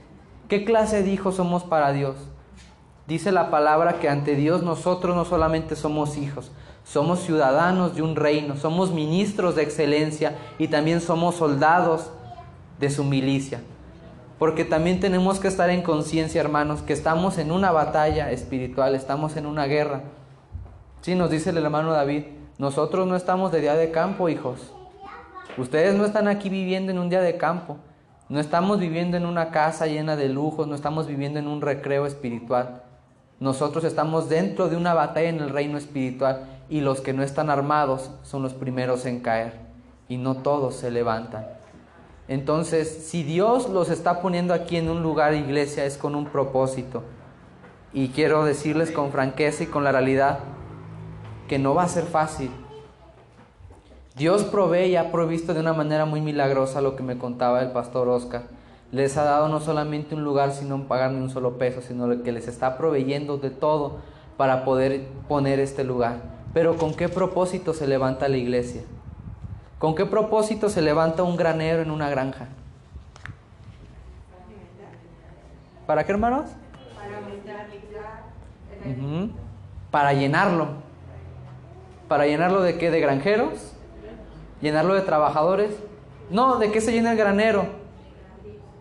¿Qué 0.47 0.63
clase 0.63 1.01
de 1.01 1.09
hijos 1.09 1.35
somos 1.35 1.63
para 1.63 1.91
Dios? 1.91 2.15
Dice 3.07 3.31
la 3.31 3.49
palabra 3.49 3.99
que 3.99 4.07
ante 4.07 4.35
Dios 4.35 4.61
nosotros 4.61 5.15
no 5.15 5.25
solamente 5.25 5.75
somos 5.75 6.17
hijos, 6.17 6.51
somos 6.83 7.21
ciudadanos 7.21 7.95
de 7.95 8.03
un 8.03 8.15
reino, 8.15 8.55
somos 8.55 8.91
ministros 8.91 9.55
de 9.55 9.63
excelencia 9.63 10.35
y 10.59 10.67
también 10.67 11.01
somos 11.01 11.35
soldados 11.35 12.11
de 12.79 12.91
su 12.91 13.03
milicia. 13.03 13.61
Porque 14.37 14.63
también 14.63 14.99
tenemos 14.99 15.39
que 15.39 15.47
estar 15.47 15.71
en 15.71 15.81
conciencia, 15.81 16.39
hermanos, 16.39 16.83
que 16.83 16.93
estamos 16.93 17.39
en 17.39 17.51
una 17.51 17.71
batalla 17.71 18.31
espiritual, 18.31 18.93
estamos 18.93 19.35
en 19.37 19.47
una 19.47 19.65
guerra. 19.65 20.03
Sí, 21.01 21.15
nos 21.15 21.31
dice 21.31 21.49
el 21.49 21.57
hermano 21.57 21.91
David, 21.91 22.25
nosotros 22.59 23.07
no 23.07 23.15
estamos 23.15 23.51
de 23.51 23.61
día 23.61 23.73
de 23.73 23.89
campo, 23.89 24.29
hijos. 24.29 24.73
Ustedes 25.59 25.93
no 25.95 26.05
están 26.05 26.29
aquí 26.29 26.47
viviendo 26.47 26.89
en 26.89 26.99
un 26.99 27.09
día 27.09 27.19
de 27.19 27.35
campo, 27.35 27.75
no 28.29 28.39
estamos 28.39 28.79
viviendo 28.79 29.17
en 29.17 29.25
una 29.25 29.51
casa 29.51 29.87
llena 29.87 30.15
de 30.15 30.29
lujos, 30.29 30.67
no 30.67 30.75
estamos 30.75 31.05
viviendo 31.05 31.37
en 31.37 31.47
un 31.47 31.59
recreo 31.59 32.05
espiritual. 32.05 32.83
Nosotros 33.41 33.83
estamos 33.83 34.29
dentro 34.29 34.69
de 34.69 34.77
una 34.77 34.93
batalla 34.93 35.27
en 35.27 35.39
el 35.39 35.49
reino 35.49 35.77
espiritual 35.77 36.45
y 36.69 36.79
los 36.79 37.01
que 37.01 37.11
no 37.11 37.23
están 37.23 37.49
armados 37.49 38.09
son 38.23 38.41
los 38.41 38.53
primeros 38.53 39.05
en 39.05 39.19
caer 39.19 39.59
y 40.07 40.15
no 40.15 40.37
todos 40.37 40.75
se 40.75 40.91
levantan. 40.91 41.45
Entonces, 42.29 43.07
si 43.07 43.23
Dios 43.23 43.67
los 43.67 43.89
está 43.89 44.21
poniendo 44.21 44.53
aquí 44.53 44.77
en 44.77 44.89
un 44.89 45.03
lugar, 45.03 45.33
iglesia, 45.33 45.83
es 45.83 45.97
con 45.97 46.15
un 46.15 46.25
propósito. 46.25 47.03
Y 47.91 48.09
quiero 48.09 48.45
decirles 48.45 48.91
con 48.91 49.11
franqueza 49.11 49.63
y 49.63 49.67
con 49.67 49.83
la 49.83 49.91
realidad 49.91 50.39
que 51.49 51.59
no 51.59 51.75
va 51.75 51.83
a 51.83 51.89
ser 51.89 52.05
fácil. 52.05 52.51
Dios 54.19 54.43
provee 54.43 54.87
y 54.87 54.95
ha 54.97 55.13
provisto 55.13 55.53
de 55.53 55.61
una 55.61 55.71
manera 55.71 56.03
muy 56.03 56.19
milagrosa 56.19 56.81
lo 56.81 56.97
que 56.97 57.03
me 57.03 57.17
contaba 57.17 57.61
el 57.61 57.71
pastor 57.71 58.09
Oscar. 58.09 58.41
Les 58.91 59.15
ha 59.15 59.23
dado 59.23 59.47
no 59.47 59.61
solamente 59.61 60.13
un 60.13 60.25
lugar, 60.25 60.51
sino 60.51 60.75
un 60.75 60.87
pagar 60.87 61.11
ni 61.11 61.21
un 61.21 61.29
solo 61.29 61.57
peso, 61.57 61.79
sino 61.79 62.21
que 62.21 62.33
les 62.33 62.49
está 62.49 62.77
proveyendo 62.77 63.37
de 63.37 63.49
todo 63.49 63.99
para 64.35 64.65
poder 64.65 65.07
poner 65.29 65.61
este 65.61 65.85
lugar. 65.85 66.17
Pero 66.53 66.75
¿con 66.75 66.95
qué 66.95 67.07
propósito 67.07 67.73
se 67.73 67.87
levanta 67.87 68.27
la 68.27 68.35
iglesia? 68.35 68.81
¿Con 69.77 69.95
qué 69.95 70.05
propósito 70.05 70.67
se 70.67 70.81
levanta 70.81 71.23
un 71.23 71.37
granero 71.37 71.81
en 71.81 71.89
una 71.89 72.09
granja? 72.09 72.49
¿Para 75.87 76.03
qué, 76.03 76.11
hermanos? 76.11 76.49
Para 76.93 77.21
Para 79.91 80.11
llenarlo. 80.11 80.67
¿Para 82.09 82.25
llenarlo 82.25 82.61
de 82.63 82.77
qué? 82.77 82.91
¿De 82.91 82.99
granjeros? 82.99 83.78
¿Llenarlo 84.61 84.93
de 84.93 85.01
trabajadores? 85.01 85.71
No, 86.29 86.57
¿de 86.57 86.71
qué 86.71 86.81
se 86.81 86.91
llena 86.91 87.11
el 87.11 87.17
granero? 87.17 87.65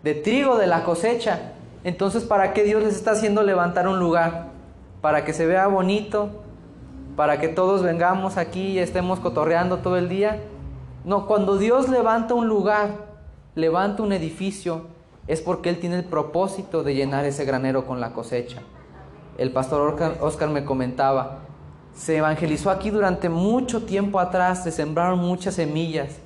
De 0.03 0.14
trigo, 0.14 0.59
de 0.59 0.67
la 0.67 0.85
cosecha. 0.85 1.53
Entonces, 1.85 2.25
¿para 2.25 2.53
qué 2.53 2.64
Dios 2.64 2.83
les 2.83 2.97
está 2.97 3.12
haciendo 3.12 3.43
levantar 3.43 3.88
un 3.88 3.99
lugar? 3.99 4.49
Para 5.01 5.25
que 5.25 5.33
se 5.33 5.47
vea 5.47 5.67
bonito, 5.69 6.31
para 7.17 7.41
que 7.41 7.49
todos 7.49 7.83
vengamos 7.83 8.37
aquí 8.37 8.73
y 8.73 8.79
estemos 8.79 9.21
cotorreando 9.21 9.79
todo 9.79 9.97
el 9.97 10.09
día. 10.09 10.41
No, 11.05 11.27
cuando 11.27 11.57
Dios 11.57 11.88
levanta 11.88 12.35
un 12.35 12.49
lugar, 12.49 12.91
levanta 13.55 14.03
un 14.03 14.12
edificio, 14.12 14.83
es 15.27 15.41
porque 15.41 15.69
Él 15.69 15.79
tiene 15.79 15.97
el 15.97 16.05
propósito 16.05 16.83
de 16.83 16.95
llenar 16.95 17.25
ese 17.25 17.45
granero 17.45 17.87
con 17.87 18.01
la 18.01 18.12
cosecha. 18.12 18.62
El 19.37 19.53
pastor 19.53 19.97
Oscar 20.21 20.51
me 20.51 20.64
comentaba, 20.64 21.38
se 21.94 22.16
evangelizó 22.16 22.70
aquí 22.70 22.90
durante 22.90 23.29
mucho 23.29 23.83
tiempo 23.83 24.20
atrás, 24.20 24.62
se 24.64 24.70
sembraron 24.70 25.18
muchas 25.18 25.55
semillas 25.55 26.16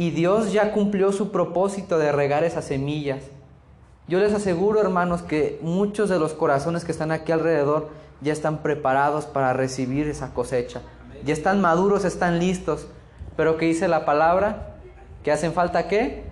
y 0.00 0.12
Dios 0.12 0.50
ya 0.50 0.72
cumplió 0.72 1.12
su 1.12 1.30
propósito 1.30 1.98
de 1.98 2.10
regar 2.10 2.42
esas 2.42 2.64
semillas. 2.64 3.22
Yo 4.08 4.18
les 4.18 4.32
aseguro, 4.32 4.80
hermanos, 4.80 5.20
que 5.20 5.58
muchos 5.60 6.08
de 6.08 6.18
los 6.18 6.32
corazones 6.32 6.86
que 6.86 6.92
están 6.92 7.12
aquí 7.12 7.32
alrededor 7.32 7.90
ya 8.22 8.32
están 8.32 8.62
preparados 8.62 9.26
para 9.26 9.52
recibir 9.52 10.08
esa 10.08 10.32
cosecha. 10.32 10.80
Ya 11.24 11.34
están 11.34 11.60
maduros, 11.60 12.06
están 12.06 12.38
listos. 12.38 12.86
Pero 13.36 13.58
¿qué 13.58 13.66
dice 13.66 13.88
la 13.88 14.06
palabra? 14.06 14.76
¿Que 15.22 15.32
hacen 15.32 15.52
falta 15.52 15.86
qué? 15.86 16.24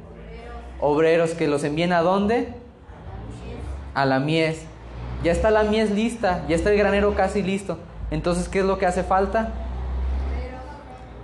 Obreros 0.80 1.32
que 1.32 1.46
los 1.46 1.62
envíen 1.62 1.92
a 1.92 2.00
dónde? 2.00 2.54
A 3.92 4.06
la 4.06 4.18
mies. 4.18 4.62
Ya 5.22 5.33
está 5.33 5.50
la 5.50 5.64
mies 5.64 5.90
lista, 5.90 6.44
ya 6.48 6.54
está 6.54 6.70
el 6.70 6.78
granero 6.78 7.14
casi 7.14 7.42
listo. 7.42 7.78
Entonces, 8.11 8.48
¿qué 8.48 8.61
es 8.61 8.64
lo 8.64 8.78
que 8.78 8.87
hace 8.87 9.02
falta? 9.02 9.52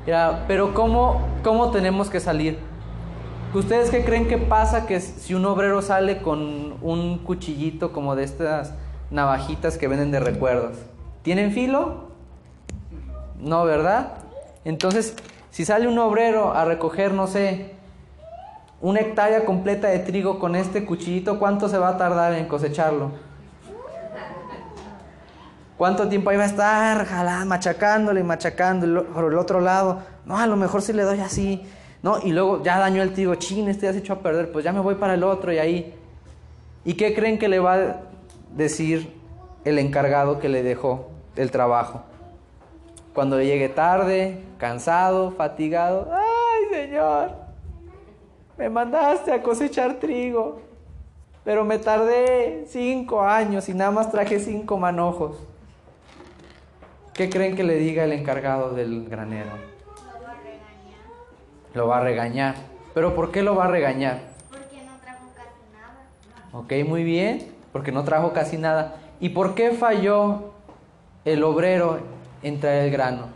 Ya, 0.07 0.44
pero 0.46 0.74
¿cómo, 0.74 1.26
¿cómo 1.42 1.70
tenemos 1.70 2.11
que 2.11 2.20
salir? 2.20 2.59
¿Ustedes 3.54 3.90
qué 3.90 4.04
creen 4.04 4.26
que 4.26 4.37
pasa 4.37 4.85
que 4.85 5.00
si 5.00 5.33
un 5.33 5.46
obrero 5.46 5.80
sale 5.80 6.20
con 6.20 6.74
un 6.83 7.18
cuchillito 7.18 7.92
como 7.92 8.16
de 8.16 8.24
estas 8.24 8.74
navajitas 9.11 9.78
que 9.78 9.87
venden 9.87 10.11
de 10.11 10.18
recuerdos? 10.18 10.76
¿Tienen 11.22 11.52
filo? 11.52 12.09
No, 13.38 13.64
¿verdad? 13.64 14.14
Entonces, 14.64 15.14
si 15.50 15.64
sale 15.64 15.87
un 15.87 15.98
obrero 15.98 16.52
a 16.52 16.64
recoger, 16.64 17.14
no 17.14 17.28
sé, 17.28 17.74
una 18.80 19.00
hectárea 19.00 19.44
completa 19.44 19.88
de 19.88 20.00
trigo 20.00 20.38
con 20.40 20.57
este 20.57 20.85
cuchillito, 20.85 21.38
¿cuánto 21.38 21.68
se 21.68 21.78
va 21.78 21.90
a 21.90 21.96
tardar 21.96 22.35
en 22.35 22.46
cosecharlo? 22.46 23.12
¿Cuánto 25.85 26.09
tiempo 26.09 26.31
va 26.35 26.44
a 26.44 26.47
estar 26.47 27.05
jalando, 27.05 27.44
machacándole 27.44 28.20
y 28.20 28.25
machacando 28.25 29.05
por 29.05 29.31
el 29.31 29.37
otro 29.37 29.61
lado? 29.61 30.01
No, 30.25 30.38
a 30.38 30.47
lo 30.47 30.57
mejor 30.57 30.81
si 30.81 30.94
le 30.94 31.03
doy 31.03 31.20
así. 31.20 31.62
No, 32.03 32.20
y 32.25 32.33
luego 32.33 32.62
ya 32.62 32.79
dañó 32.79 33.03
el 33.03 33.12
trigo, 33.12 33.35
chin, 33.35 33.68
este 33.68 33.85
ya 33.85 33.92
se 33.92 33.99
echó 33.99 34.14
a 34.14 34.20
perder, 34.20 34.51
pues 34.51 34.64
ya 34.64 34.73
me 34.73 34.81
voy 34.81 34.94
para 34.94 35.12
el 35.12 35.23
otro 35.23 35.53
y 35.53 35.59
ahí. 35.59 35.94
¿Y 36.87 36.94
qué 36.94 37.14
creen 37.14 37.38
que 37.38 37.49
le 37.49 37.59
va 37.59 37.75
a 37.75 37.97
decir 38.57 39.12
el 39.66 39.79
encargado 39.79 40.38
que 40.38 40.49
le 40.49 40.62
dejó 40.62 41.11
el 41.37 41.51
trabajo? 41.51 42.01
Cuando 43.12 43.37
le 43.37 43.44
llegue 43.44 43.68
tarde, 43.68 44.42
cansado, 44.57 45.33
fatigado, 45.33 46.11
ay 46.11 46.81
Señor, 46.87 47.33
me 48.57 48.70
mandaste 48.70 49.35
a 49.35 49.42
cosechar 49.42 50.01
trigo, 50.01 50.62
pero 51.44 51.62
me 51.62 51.77
tardé 51.77 52.64
cinco 52.68 53.20
años 53.20 53.68
y 53.68 53.75
nada 53.75 53.90
más 53.90 54.11
traje 54.11 54.40
cinco 54.40 54.79
manojos. 54.79 55.49
¿Qué 57.14 57.31
creen 57.31 57.55
que 57.55 57.62
le 57.62 57.77
diga 57.77 58.03
el 58.03 58.12
encargado 58.12 58.74
del 58.74 59.09
granero? 59.09 59.50
Lo 59.55 60.20
va 60.20 60.33
a 60.33 60.35
regañar. 60.35 60.98
Lo 61.74 61.87
va 61.87 61.98
a 61.98 62.00
regañar. 62.00 62.55
¿Pero 62.92 63.14
por 63.14 63.31
qué 63.31 63.44
lo 63.44 63.55
va 63.55 63.66
a 63.66 63.68
regañar? 63.68 64.18
Porque 64.50 64.83
no 64.85 64.96
trajo 65.00 65.27
casi 65.37 65.72
nada. 65.72 66.83
Ok, 66.83 66.88
muy 66.88 67.05
bien, 67.05 67.53
porque 67.72 67.92
no 67.92 68.03
trajo 68.03 68.33
casi 68.33 68.59
nada. 68.59 68.96
¿Y 69.20 69.29
por 69.29 69.55
qué 69.55 69.70
falló 69.70 70.55
el 71.24 71.44
obrero 71.44 72.00
en 72.42 72.59
traer 72.59 72.87
el 72.87 72.90
grano? 72.90 73.29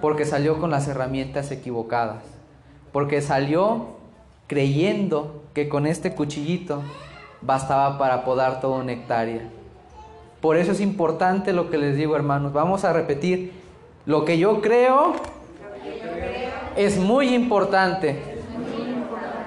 Porque 0.00 0.24
salió 0.24 0.60
con 0.60 0.70
las 0.70 0.86
herramientas 0.86 1.50
equivocadas. 1.50 2.22
Porque 2.92 3.22
salió 3.22 3.96
creyendo 4.46 5.42
que 5.52 5.68
con 5.68 5.84
este 5.84 6.14
cuchillito 6.14 6.84
bastaba 7.42 7.98
para 7.98 8.24
podar 8.24 8.60
todo 8.60 8.74
una 8.74 8.92
hectárea. 8.92 9.50
Por 10.44 10.58
eso 10.58 10.72
es 10.72 10.80
importante 10.82 11.54
lo 11.54 11.70
que 11.70 11.78
les 11.78 11.96
digo, 11.96 12.16
hermanos. 12.16 12.52
Vamos 12.52 12.84
a 12.84 12.92
repetir. 12.92 13.54
Lo 14.04 14.26
que 14.26 14.36
yo 14.36 14.60
creo 14.60 15.14
es 16.76 16.98
muy 16.98 17.34
importante. 17.34 18.20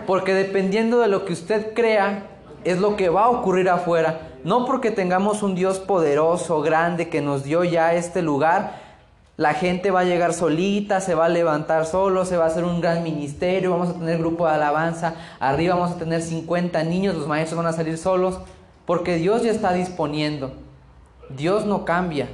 Porque 0.07 0.33
dependiendo 0.33 0.97
de 0.97 1.07
lo 1.07 1.23
que 1.23 1.33
usted 1.33 1.75
crea, 1.75 2.23
es 2.63 2.79
lo 2.79 2.95
que 2.95 3.10
va 3.10 3.25
a 3.25 3.29
ocurrir 3.29 3.69
afuera. 3.69 4.21
No 4.43 4.65
porque 4.65 4.89
tengamos 4.89 5.43
un 5.43 5.53
Dios 5.53 5.77
poderoso, 5.77 6.63
grande, 6.63 7.10
que 7.10 7.21
nos 7.21 7.43
dio 7.43 7.63
ya 7.63 7.93
este 7.93 8.23
lugar, 8.23 8.79
la 9.36 9.53
gente 9.53 9.91
va 9.91 9.99
a 9.99 10.03
llegar 10.03 10.33
solita, 10.33 10.99
se 10.99 11.13
va 11.13 11.25
a 11.25 11.29
levantar 11.29 11.86
solo, 11.86 12.25
se 12.25 12.38
va 12.38 12.45
a 12.45 12.47
hacer 12.47 12.63
un 12.63 12.81
gran 12.81 13.03
ministerio, 13.03 13.69
vamos 13.69 13.89
a 13.89 13.99
tener 13.99 14.17
grupo 14.17 14.47
de 14.47 14.55
alabanza, 14.55 15.13
arriba 15.39 15.75
vamos 15.75 15.91
a 15.91 15.99
tener 15.99 16.23
50 16.23 16.83
niños, 16.86 17.13
los 17.13 17.27
maestros 17.27 17.55
van 17.55 17.67
a 17.67 17.73
salir 17.73 17.99
solos, 17.99 18.39
porque 18.88 19.17
Dios 19.17 19.43
ya 19.43 19.51
está 19.51 19.73
disponiendo. 19.73 20.65
Dios 21.29 21.65
no 21.65 21.85
cambia. 21.85 22.29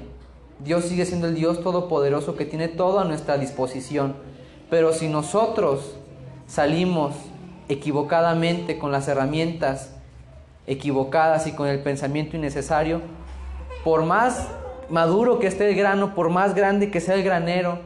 Dios 0.60 0.86
sigue 0.86 1.06
siendo 1.06 1.28
el 1.28 1.36
Dios 1.36 1.62
todopoderoso 1.62 2.36
que 2.36 2.46
tiene 2.46 2.68
todo 2.68 3.00
a 3.00 3.06
nuestra 3.06 3.38
disposición. 3.38 4.16
Pero 4.70 4.94
si 4.94 5.08
nosotros 5.08 5.96
salimos 6.48 7.16
equivocadamente 7.70 8.78
con 8.78 8.92
las 8.92 9.08
herramientas 9.08 9.92
equivocadas 10.68 11.48
y 11.48 11.52
con 11.54 11.68
el 11.68 11.82
pensamiento 11.82 12.38
innecesario, 12.38 13.02
por 13.84 14.04
más 14.04 14.48
maduro 14.90 15.40
que 15.40 15.48
esté 15.48 15.70
el 15.70 15.76
grano, 15.76 16.16
por 16.16 16.30
más 16.30 16.56
grande 16.56 16.92
que 16.92 17.02
sea 17.02 17.16
el 17.16 17.24
granero, 17.24 17.80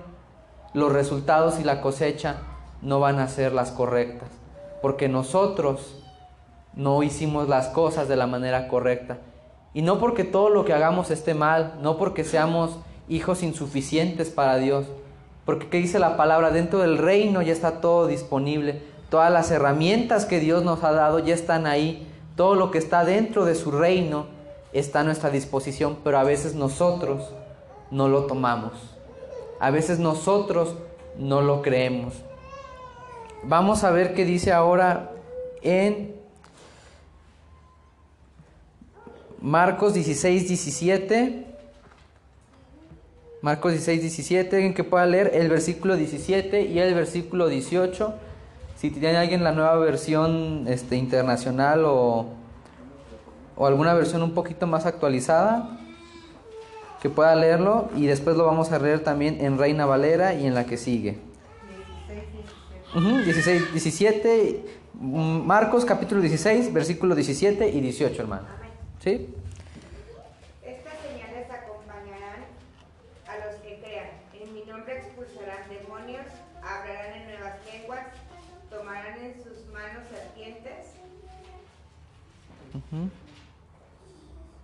los 0.74 0.92
resultados 0.92 1.60
y 1.60 1.64
la 1.64 1.82
cosecha 1.82 2.38
no 2.82 3.00
van 3.00 3.20
a 3.20 3.28
ser 3.28 3.54
las 3.54 3.72
correctas, 3.72 4.30
porque 4.82 5.10
nosotros 5.10 6.04
no 6.74 7.02
hicimos 7.02 7.48
las 7.48 7.70
cosas 7.70 8.08
de 8.08 8.16
la 8.16 8.28
manera 8.28 8.68
correcta. 8.68 9.18
Y 9.74 9.82
no 9.82 10.00
porque 10.00 10.24
todo 10.24 10.50
lo 10.50 10.66
que 10.66 10.74
hagamos 10.74 11.12
esté 11.12 11.34
mal, 11.34 11.78
no 11.82 11.98
porque 11.98 12.24
seamos 12.24 12.78
hijos 13.10 13.44
insuficientes 13.44 14.30
para 14.30 14.58
Dios, 14.58 14.88
porque 15.46 15.68
¿qué 15.70 15.78
dice 15.78 16.00
la 16.00 16.18
palabra? 16.18 16.52
Dentro 16.52 16.80
del 16.80 16.98
reino 16.98 17.42
ya 17.42 17.54
está 17.54 17.80
todo 17.80 18.08
disponible, 18.08 18.82
todas 19.10 19.32
las 19.32 19.50
herramientas 19.52 20.26
que 20.26 20.40
Dios 20.40 20.64
nos 20.64 20.84
ha 20.84 20.92
dado 20.92 21.20
ya 21.20 21.34
están 21.34 21.68
ahí, 21.68 22.08
todo 22.36 22.56
lo 22.56 22.70
que 22.72 22.78
está 22.78 23.06
dentro 23.06 23.46
de 23.46 23.56
su 23.56 23.72
reino 23.72 24.26
está 24.74 25.00
a 25.00 25.04
nuestra 25.04 25.30
disposición, 25.30 25.98
pero 26.04 26.20
a 26.20 26.24
veces 26.24 26.56
nosotros 26.56 27.34
no 27.92 28.10
lo 28.10 28.26
tomamos. 28.26 28.74
A 29.60 29.72
veces 29.72 30.00
nosotros 30.00 30.76
no 31.18 31.42
lo 31.42 31.62
creemos. 31.62 32.14
Vamos 33.44 33.84
a 33.84 33.92
ver 33.92 34.14
qué 34.14 34.26
dice 34.26 34.52
ahora 34.52 35.12
en 35.62 36.16
Marcos 39.42 39.94
16, 39.94 40.48
17. 40.48 41.46
Marcos 43.42 43.72
16, 43.72 44.02
17, 44.02 44.66
en 44.66 44.74
que 44.74 44.84
pueda 44.84 45.06
leer 45.06 45.32
el 45.34 45.48
versículo 45.48 45.96
17 45.96 46.64
y 46.64 46.80
el 46.80 46.94
versículo 46.96 47.48
18. 47.48 48.14
Si 48.76 48.90
tiene 48.90 49.18
alguien 49.18 49.44
la 49.44 49.52
nueva 49.52 49.76
versión 49.78 50.66
este, 50.68 50.96
internacional 50.96 51.86
o, 51.86 52.28
o 53.56 53.68
alguna 53.68 53.94
versión 53.94 54.24
un 54.24 54.34
poquito 54.34 54.66
más 54.68 54.86
actualizada, 54.86 55.80
que 57.02 57.10
pueda 57.10 57.36
leerlo 57.36 57.90
y 57.96 58.08
después 58.08 58.36
lo 58.38 58.46
vamos 58.46 58.72
a 58.72 58.80
leer 58.80 59.04
también 59.04 59.40
en 59.40 59.58
Reina 59.58 59.86
Valera 59.86 60.34
y 60.34 60.48
en 60.48 60.56
la 60.56 60.66
que 60.66 60.78
sigue. 60.78 61.20
16, 62.96 63.74
17, 63.74 64.66
Marcos 65.00 65.86
capítulo 65.86 66.22
16, 66.22 66.74
versículo 66.74 67.14
17 67.14 67.70
y 67.70 67.82
18, 67.82 68.22
hermano. 68.22 68.67
¿Sí? 69.00 69.34
Estas 70.64 70.94
señales 71.00 71.50
acompañarán 71.50 72.46
a 73.28 73.46
los 73.46 73.56
que 73.62 73.80
crean. 73.80 74.10
En 74.34 74.54
mi 74.54 74.64
nombre 74.66 74.98
expulsarán 74.98 75.70
demonios, 75.70 76.26
hablarán 76.62 77.14
en 77.14 77.28
nuevas 77.30 77.56
lenguas, 77.72 78.06
tomarán 78.70 79.20
en 79.24 79.44
sus 79.44 79.66
manos 79.68 80.04
serpientes. 80.10 80.94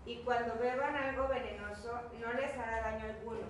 Y 0.06 0.18
cuando 0.18 0.56
beban 0.60 0.96
algo 0.96 1.28
venenoso, 1.30 2.00
no 2.20 2.34
les 2.34 2.58
hará 2.58 2.82
daño 2.92 3.06
alguno. 3.06 3.48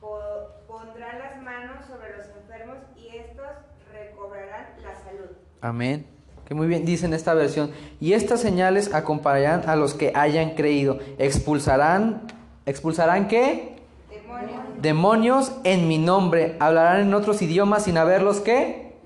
Po- 0.00 0.48
pondrán 0.66 1.18
las 1.18 1.40
manos 1.42 1.86
sobre 1.86 2.16
los 2.16 2.26
enfermos 2.28 2.78
y 2.96 3.16
estos 3.16 3.50
recobrarán 3.92 4.74
la 4.82 4.94
salud. 5.04 5.30
Amén. 5.60 6.06
Que 6.52 6.56
muy 6.56 6.66
bien 6.66 6.84
dice 6.84 7.06
en 7.06 7.14
esta 7.14 7.32
versión. 7.32 7.70
Y 7.98 8.12
estas 8.12 8.42
señales 8.42 8.92
acompañarán 8.92 9.62
a 9.70 9.74
los 9.74 9.94
que 9.94 10.12
hayan 10.14 10.50
creído. 10.50 10.98
Expulsarán, 11.16 12.24
expulsarán 12.66 13.26
qué? 13.26 13.76
Demonios. 14.10 14.60
Demonios 14.82 15.52
en 15.64 15.88
mi 15.88 15.96
nombre. 15.96 16.58
Hablarán 16.60 17.00
en 17.00 17.14
otros 17.14 17.40
idiomas 17.40 17.84
sin 17.84 17.96
haberlos 17.96 18.40
qué? 18.40 18.98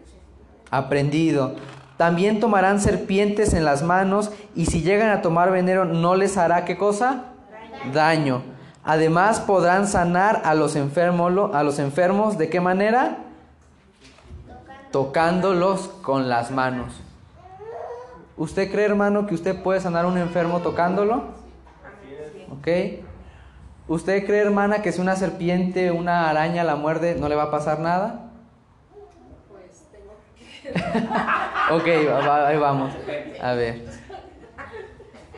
Aprendido. 0.73 1.55
También 1.97 2.41
tomarán 2.41 2.81
serpientes 2.81 3.55
en 3.55 3.65
las 3.65 3.85
manos 3.85 4.33
y 4.57 4.67
si 4.67 4.83
llegan 4.83 5.11
a 5.11 5.23
tomar 5.23 5.53
veneno 5.53 5.85
no 5.85 6.17
les 6.17 6.37
hará 6.39 6.65
qué 6.65 6.77
cosa? 6.77 7.27
Daño. 7.95 8.43
Además 8.83 9.39
podrán 9.39 9.87
sanar 9.87 10.43
a 10.45 10.55
los 10.55 10.75
enfermos, 10.75 11.55
a 11.55 11.63
los 11.63 11.79
enfermos 11.79 12.39
de 12.39 12.49
qué 12.49 12.61
manera? 12.61 13.19
Tocándolos 14.91 15.87
con 16.03 16.29
las 16.29 16.51
manos. 16.51 17.06
¿Usted 18.37 18.71
cree, 18.71 18.85
hermano, 18.85 19.27
que 19.27 19.35
usted 19.35 19.63
puede 19.63 19.81
sanar 19.81 20.05
a 20.05 20.09
un 20.09 20.19
enfermo 20.19 20.61
tocándolo? 20.61 21.25
¿Ok? 22.53 22.69
¿Usted 23.89 24.27
cree, 24.27 24.41
hermana, 24.41 24.83
que 24.83 24.93
si 24.93 25.01
una 25.01 25.17
serpiente, 25.17 25.91
una 25.91 26.29
araña 26.29 26.65
la 26.65 26.77
muerde, 26.77 27.15
no 27.19 27.29
le 27.29 27.35
va 27.35 27.45
a 27.45 27.51
pasar 27.51 27.79
nada? 27.81 28.31
ok, 31.71 31.87
va- 32.09 32.27
va- 32.27 32.49
ahí 32.49 32.59
vamos. 32.59 32.93
A 33.41 33.53
ver. 33.55 33.85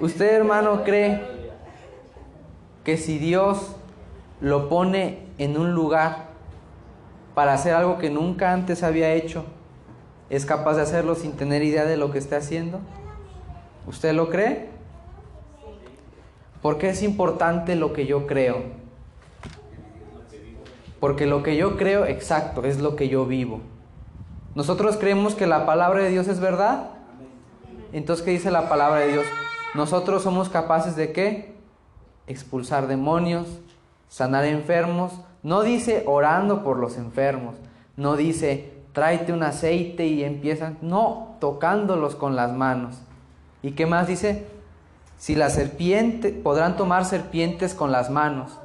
¿Usted, 0.01 0.33
hermano, 0.35 0.83
cree 0.85 1.21
que 2.85 2.97
si 2.97 3.19
Dios 3.19 3.77
lo 4.41 4.69
pone 4.69 5.27
en 5.39 5.59
un 5.59 5.73
lugar 5.75 6.29
para 7.35 7.53
hacer 7.53 7.75
algo 7.75 7.99
que 7.99 8.09
nunca 8.11 8.53
antes 8.53 8.83
había 8.83 9.13
hecho, 9.13 9.45
es 10.31 10.45
capaz 10.45 10.75
de 10.75 10.83
hacerlo 10.83 11.15
sin 11.15 11.33
tener 11.33 11.63
idea 11.63 11.85
de 11.85 11.97
lo 11.97 12.11
que 12.11 12.19
está 12.19 12.37
haciendo? 12.37 12.81
¿Usted 13.87 14.13
lo 14.13 14.29
cree? 14.29 14.69
¿Por 16.61 16.79
qué 16.79 16.91
es 16.91 17.03
importante 17.03 17.77
lo 17.77 17.93
que 17.93 18.07
yo 18.07 18.27
creo? 18.27 18.63
Porque 21.01 21.27
lo 21.27 21.43
que 21.43 21.57
yo 21.57 21.77
creo, 21.77 22.05
exacto, 22.05 22.65
es 22.65 22.81
lo 22.81 22.97
que 22.97 23.09
yo 23.09 23.25
vivo. 23.25 23.61
Nosotros 24.55 24.97
creemos 24.97 25.35
que 25.35 25.47
la 25.47 25.65
palabra 25.65 26.03
de 26.03 26.11
Dios 26.11 26.27
es 26.27 26.41
verdad. 26.41 26.91
Entonces, 27.93 28.25
¿qué 28.25 28.33
dice 28.33 28.51
la 28.51 28.69
palabra 28.69 29.01
de 29.01 29.13
Dios? 29.13 29.27
Nosotros 29.75 30.23
somos 30.23 30.49
capaces 30.49 30.97
de 30.97 31.13
qué? 31.13 31.55
Expulsar 32.27 32.89
demonios, 32.89 33.47
sanar 34.09 34.45
enfermos. 34.45 35.21
No 35.43 35.63
dice 35.63 36.03
orando 36.07 36.65
por 36.65 36.79
los 36.79 36.97
enfermos. 36.97 37.55
No 37.97 38.17
dice 38.17 38.78
tráete 38.99 39.33
un 39.33 39.45
aceite 39.45 40.09
y 40.09 40.25
empiezan. 40.25 40.77
No, 40.83 41.37
tocándolos 41.39 42.17
con 42.17 42.35
las 42.35 42.53
manos. 42.53 42.97
¿Y 43.63 43.71
qué 43.71 43.87
más 43.87 44.09
dice? 44.09 44.45
Si 45.19 45.37
la 45.37 45.51
serpiente, 45.51 46.31
podrán 46.31 46.77
tomar 46.77 47.05
serpientes 47.05 47.75
con 47.75 47.93
las 47.93 48.11
manos. 48.11 48.59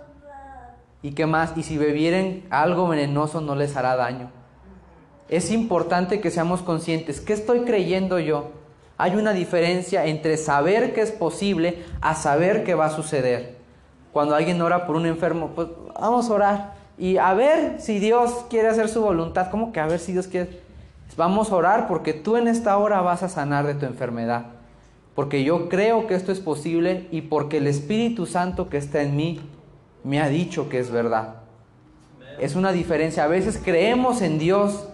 ¿Y 1.04 1.12
qué 1.12 1.28
más? 1.28 1.56
Y 1.56 1.62
si 1.62 1.78
bebieren 1.78 2.48
algo 2.50 2.88
venenoso 2.88 3.42
no 3.42 3.54
les 3.54 3.78
hará 3.78 3.96
daño. 3.96 4.32
Es 5.30 5.52
importante 5.52 6.20
que 6.20 6.32
seamos 6.32 6.64
conscientes. 6.64 7.22
¿Qué 7.22 7.34
estoy 7.34 7.60
creyendo 7.62 8.18
yo? 8.18 8.54
Hay 8.98 9.16
una 9.16 9.34
diferencia 9.34 10.08
entre 10.08 10.38
saber 10.38 10.96
que 10.96 11.02
es 11.02 11.12
posible 11.12 11.84
a 12.02 12.16
saber 12.16 12.64
que 12.64 12.74
va 12.74 12.86
a 12.88 12.90
suceder. 12.90 13.58
Cuando 14.12 14.34
alguien 14.34 14.60
ora 14.64 14.88
por 14.88 14.96
un 14.96 15.06
enfermo, 15.06 15.52
pues 15.54 15.68
vamos 15.94 16.28
a 16.28 16.34
orar 16.34 16.74
y 16.98 17.18
a 17.18 17.34
ver 17.34 17.80
si 17.80 18.00
Dios 18.00 18.46
quiere 18.50 18.68
hacer 18.68 18.88
su 18.88 19.02
voluntad. 19.02 19.50
¿Cómo 19.50 19.72
que 19.72 19.80
a 19.80 19.88
ver 19.88 20.00
si 20.00 20.14
Dios 20.14 20.28
quiere? 20.28 20.62
Vamos 21.16 21.52
a 21.52 21.56
orar 21.56 21.88
porque 21.88 22.14
tú 22.14 22.38
en 22.38 22.48
esta 22.48 22.78
hora 22.78 23.02
vas 23.02 23.24
a 23.24 23.30
sanar 23.30 23.68
de 23.68 23.76
tu 23.76 23.86
enfermedad. 23.86 24.46
Porque 25.16 25.44
yo 25.44 25.70
creo 25.70 26.08
que 26.08 26.16
esto 26.16 26.32
es 26.32 26.40
posible 26.40 27.08
y 27.12 27.22
porque 27.22 27.58
el 27.58 27.68
Espíritu 27.68 28.26
Santo 28.26 28.70
que 28.70 28.78
está 28.78 29.02
en 29.02 29.16
mí 29.16 29.40
me 30.04 30.22
ha 30.22 30.28
dicho 30.28 30.70
que 30.70 30.80
es 30.80 30.90
verdad. 30.90 31.36
Es 32.40 32.56
una 32.56 32.72
diferencia. 32.72 33.24
A 33.24 33.28
veces 33.28 33.60
creemos 33.64 34.22
en 34.22 34.40
Dios, 34.40 34.88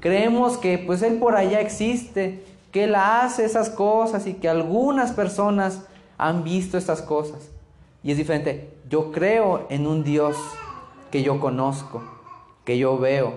creemos 0.00 0.56
que 0.56 0.78
pues 0.78 1.02
Él 1.02 1.18
por 1.18 1.36
allá 1.36 1.60
existe, 1.60 2.44
que 2.72 2.84
Él 2.84 2.96
hace 2.96 3.44
esas 3.44 3.70
cosas 3.70 4.26
y 4.26 4.34
que 4.34 4.48
algunas 4.48 5.12
personas 5.12 5.82
han 6.18 6.42
visto 6.42 6.76
estas 6.76 7.00
cosas. 7.00 7.50
Y 8.02 8.10
es 8.10 8.16
diferente. 8.16 8.70
Yo 8.88 9.12
creo 9.12 9.66
en 9.70 9.86
un 9.86 10.02
Dios 10.02 10.36
que 11.10 11.22
yo 11.22 11.40
conozco, 11.40 12.02
que 12.64 12.78
yo 12.78 12.98
veo 12.98 13.34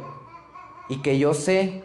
y 0.89 1.01
que 1.01 1.17
yo 1.17 1.33
sé 1.33 1.83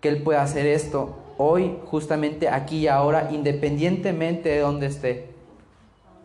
que 0.00 0.08
Él 0.08 0.22
puede 0.22 0.38
hacer 0.38 0.66
esto 0.66 1.16
hoy, 1.36 1.78
justamente 1.86 2.48
aquí 2.48 2.80
y 2.80 2.88
ahora, 2.88 3.28
independientemente 3.30 4.50
de 4.50 4.60
donde 4.60 4.86
esté. 4.86 5.30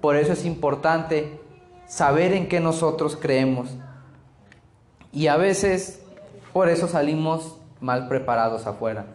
Por 0.02 0.16
eso 0.16 0.34
es 0.34 0.46
importante 0.46 1.40
saber 1.88 2.34
en 2.34 2.48
qué 2.48 2.60
nosotros 2.60 3.16
creemos. 3.16 3.70
Y 5.12 5.28
a 5.28 5.38
veces 5.38 6.02
por 6.52 6.70
eso 6.70 6.88
salimos 6.88 7.58
mal 7.80 8.08
preparados 8.08 8.68
afuera. 8.68 9.06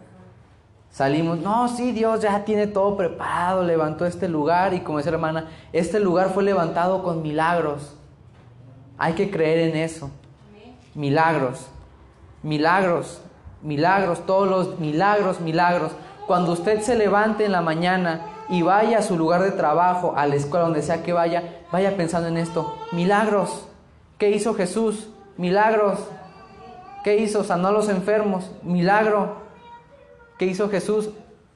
Salimos, 0.91 1.39
no, 1.39 1.67
sí, 1.69 1.91
Dios 1.91 2.21
ya 2.21 2.43
tiene 2.43 2.67
todo 2.67 2.97
preparado, 2.97 3.63
levantó 3.63 4.05
este 4.05 4.27
lugar 4.27 4.73
y 4.73 4.81
como 4.81 4.97
dice 4.97 5.09
la 5.11 5.15
hermana, 5.15 5.49
este 5.71 5.99
lugar 5.99 6.31
fue 6.31 6.43
levantado 6.43 7.01
con 7.01 7.21
milagros. 7.21 7.95
Hay 9.01 9.13
que 9.13 9.31
creer 9.31 9.69
en 9.69 9.77
eso. 9.77 10.11
Milagros, 10.93 11.65
milagros, 12.43 13.19
milagros, 13.63 14.23
todos 14.27 14.47
los 14.47 14.79
milagros, 14.79 15.41
milagros. 15.41 15.93
Cuando 16.27 16.51
usted 16.51 16.81
se 16.81 16.93
levante 16.93 17.45
en 17.45 17.51
la 17.51 17.63
mañana 17.63 18.27
y 18.47 18.61
vaya 18.61 18.99
a 18.99 19.01
su 19.01 19.17
lugar 19.17 19.41
de 19.41 19.53
trabajo, 19.53 20.13
a 20.15 20.27
la 20.27 20.35
escuela, 20.35 20.65
donde 20.65 20.83
sea 20.83 21.01
que 21.01 21.13
vaya, 21.13 21.63
vaya 21.71 21.97
pensando 21.97 22.27
en 22.27 22.37
esto. 22.37 22.77
Milagros. 22.91 23.65
¿Qué 24.19 24.29
hizo 24.29 24.53
Jesús? 24.53 25.09
Milagros. 25.35 25.97
¿Qué 27.03 27.17
hizo? 27.17 27.43
Sanó 27.43 27.69
a 27.69 27.71
los 27.71 27.89
enfermos. 27.89 28.51
Milagro. 28.61 29.37
¿Qué 30.37 30.45
hizo 30.45 30.69
Jesús? 30.69 31.09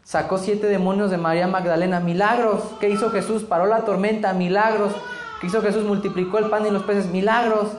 Sacó 0.03 0.39
siete 0.39 0.65
demonios 0.65 1.12
de 1.12 1.17
María 1.17 1.45
Magdalena. 1.45 1.99
Milagros. 1.99 2.63
¿Qué 2.79 2.89
hizo 2.89 3.12
Jesús? 3.12 3.43
Paró 3.43 3.67
la 3.67 3.86
tormenta. 3.86 4.34
Milagros. 4.34 4.93
¿Qué 5.39 5.48
hizo 5.48 5.62
Jesús? 5.62 5.84
Multiplicó 5.84 6.38
el 6.38 6.50
pan 6.50 6.65
y 6.65 6.71
los 6.71 6.84
peces. 6.84 7.08
Milagros. 7.08 7.69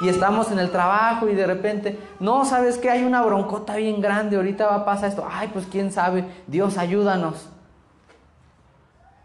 Y 0.00 0.08
estamos 0.08 0.50
en 0.50 0.58
el 0.58 0.70
trabajo 0.70 1.28
y 1.28 1.34
de 1.34 1.46
repente, 1.46 1.98
no, 2.20 2.46
¿sabes 2.46 2.78
que 2.78 2.88
Hay 2.90 3.04
una 3.04 3.22
broncota 3.22 3.76
bien 3.76 4.00
grande. 4.00 4.36
Ahorita 4.36 4.66
va 4.66 4.76
a 4.76 4.84
pasar 4.84 5.10
esto. 5.10 5.26
Ay, 5.30 5.48
pues 5.52 5.66
quién 5.66 5.92
sabe. 5.92 6.24
Dios, 6.46 6.78
ayúdanos. 6.78 7.50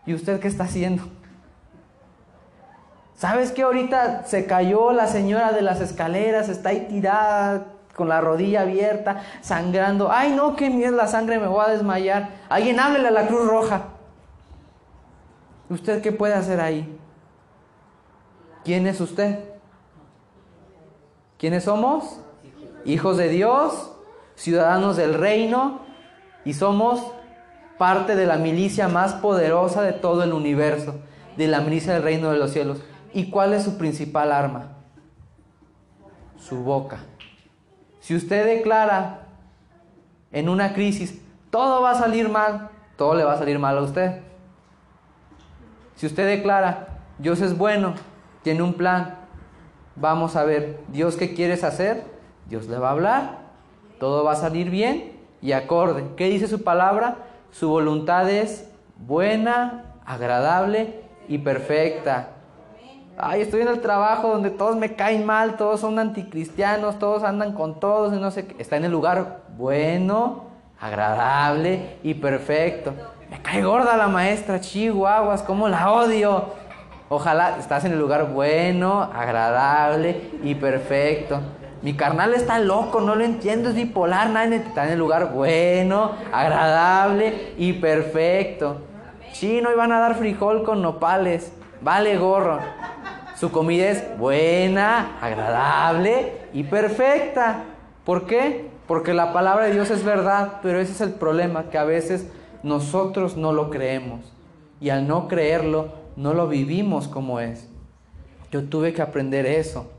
¿Y 0.06 0.14
usted 0.14 0.40
qué 0.40 0.48
está 0.48 0.66
haciendo? 0.66 1.04
¿Sabes 3.16 3.52
que 3.52 3.64
ahorita 3.64 4.26
se 4.26 4.46
cayó 4.46 4.92
la 4.92 5.08
señora 5.08 5.54
de 5.54 5.62
las 5.62 5.80
escaleras? 5.80 6.50
Está 6.50 6.70
ahí 6.70 6.88
tirada 6.90 7.68
con 7.96 8.10
la 8.10 8.20
rodilla 8.20 8.62
abierta, 8.62 9.22
sangrando. 9.42 10.12
Ay, 10.12 10.34
no, 10.34 10.56
qué 10.56 10.70
miedo 10.70 10.96
la 10.96 11.08
sangre, 11.08 11.40
me 11.40 11.48
voy 11.48 11.64
a 11.66 11.70
desmayar. 11.70 12.30
Alguien 12.50 12.80
háblele 12.80 13.08
a 13.08 13.12
la 13.12 13.28
Cruz 13.28 13.48
Roja. 13.48 13.84
¿Usted 15.70 16.02
qué 16.02 16.12
puede 16.12 16.34
hacer 16.34 16.60
ahí? 16.60 17.00
¿Quién 18.66 18.88
es 18.88 19.00
usted? 19.00 19.40
¿Quiénes 21.38 21.66
somos? 21.66 22.20
Hijos 22.84 23.16
de 23.16 23.30
Dios, 23.30 23.92
ciudadanos 24.34 24.98
del 24.98 25.14
reino 25.14 25.82
y 26.44 26.54
somos 26.54 27.00
parte 27.78 28.16
de 28.16 28.26
la 28.26 28.38
milicia 28.38 28.88
más 28.88 29.14
poderosa 29.14 29.84
de 29.84 29.94
todo 29.94 30.24
el 30.24 30.34
universo, 30.34 30.96
de 31.38 31.48
la 31.48 31.62
milicia 31.62 31.94
del 31.94 32.02
reino 32.02 32.32
de 32.32 32.40
los 32.40 32.52
cielos. 32.52 32.82
¿Y 33.14 33.30
cuál 33.30 33.54
es 33.54 33.64
su 33.64 33.78
principal 33.78 34.32
arma? 34.32 34.78
Su 36.40 36.64
boca. 36.64 36.98
Si 38.00 38.16
usted 38.16 38.46
declara 38.48 39.28
en 40.32 40.50
una 40.50 40.74
crisis, 40.74 41.22
todo 41.52 41.84
va 41.84 41.92
a 41.92 41.96
salir 41.96 42.30
mal, 42.30 42.72
todo 42.98 43.14
le 43.14 43.24
va 43.24 43.34
a 43.34 43.38
salir 43.38 43.60
mal 43.60 43.78
a 43.78 43.82
usted. 43.82 44.22
Si 45.96 46.08
usted 46.08 46.28
declara, 46.28 46.88
Dios 47.20 47.42
es 47.42 47.56
bueno, 47.56 47.94
tiene 48.46 48.62
un 48.62 48.76
plan, 48.76 49.16
vamos 49.96 50.36
a 50.36 50.44
ver, 50.44 50.78
Dios 50.90 51.16
qué 51.16 51.34
quieres 51.34 51.64
hacer, 51.64 52.04
Dios 52.48 52.68
le 52.68 52.78
va 52.78 52.90
a 52.90 52.92
hablar, 52.92 53.40
todo 54.00 54.24
va 54.24 54.34
a 54.34 54.36
salir 54.36 54.70
bien 54.70 55.14
y 55.42 55.54
acorde. 55.54 56.04
¿Qué 56.16 56.30
dice 56.30 56.48
su 56.48 56.64
palabra? 56.64 57.16
Su 57.50 57.70
voluntad 57.70 58.30
es 58.30 58.70
buena, 58.98 59.86
agradable 60.06 61.02
y 61.28 61.40
perfecta. 61.40 62.34
Ay, 63.18 63.42
estoy 63.42 63.62
en 63.62 63.70
el 63.70 63.82
trabajo 63.82 64.28
donde 64.28 64.52
todos 64.52 64.76
me 64.76 64.96
caen 64.96 65.26
mal, 65.26 65.56
todos 65.58 65.80
son 65.80 65.98
anticristianos, 65.98 67.00
todos 67.00 67.24
andan 67.24 67.54
con 67.54 67.80
todos 67.80 68.14
y 68.14 68.20
no 68.20 68.30
sé 68.30 68.46
qué. 68.46 68.62
Está 68.62 68.78
en 68.78 68.86
el 68.86 68.92
lugar 68.92 69.40
bueno, 69.58 70.44
agradable 70.80 71.98
y 72.04 72.14
perfecto. 72.14 72.94
Me 73.32 73.42
cae 73.42 73.64
gorda 73.64 73.98
la 73.98 74.08
maestra, 74.08 74.62
chihuahuas, 74.62 75.42
cómo 75.42 75.68
la 75.68 75.92
odio. 75.92 76.65
Ojalá 77.08 77.58
estás 77.60 77.86
en 77.86 77.94
el 77.94 78.00
lugar 78.00 78.32
bueno, 78.32 79.04
agradable 79.14 80.22
y 80.44 80.56
perfecto. 80.56 81.40
Mi 81.84 81.94
carnal 81.94 82.34
está 82.34 82.58
loco, 82.58 83.00
no 83.00 83.14
lo 83.14 83.24
entiendo, 83.24 83.70
es 83.70 83.76
bipolar, 83.76 84.32
nadie 84.32 84.56
está 84.56 84.86
en 84.86 84.94
el 84.94 85.00
lugar 85.00 85.32
bueno, 85.32 86.14
agradable 86.34 87.54
y 87.58 87.74
perfecto. 87.74 88.78
Chino, 89.34 89.72
iban 89.72 89.92
a 89.92 90.00
dar 90.00 90.16
frijol 90.16 90.64
con 90.64 90.82
nopales, 90.82 91.54
vale 91.82 92.18
gorro. 92.18 92.58
Su 93.36 93.52
comida 93.52 93.90
es 93.90 94.18
buena, 94.18 95.20
agradable 95.22 96.48
y 96.54 96.64
perfecta. 96.64 97.66
¿Por 98.04 98.26
qué? 98.26 98.72
Porque 98.88 99.14
la 99.14 99.32
palabra 99.32 99.66
de 99.66 99.74
Dios 99.74 99.92
es 99.92 100.04
verdad, 100.04 100.54
pero 100.64 100.80
ese 100.80 100.94
es 100.94 101.02
el 101.02 101.12
problema, 101.12 101.66
que 101.70 101.78
a 101.78 101.84
veces 101.84 102.32
nosotros 102.64 103.38
no 103.38 103.52
lo 103.52 103.70
creemos. 103.70 104.34
Y 104.80 104.90
al 104.90 105.08
no 105.08 105.28
creerlo, 105.28 106.05
no 106.16 106.34
lo 106.34 106.48
vivimos 106.48 107.08
como 107.08 107.40
es. 107.40 107.68
Yo 108.52 108.64
tuve 108.66 108.94
que 108.94 109.02
aprender 109.02 109.46
eso 109.46 109.92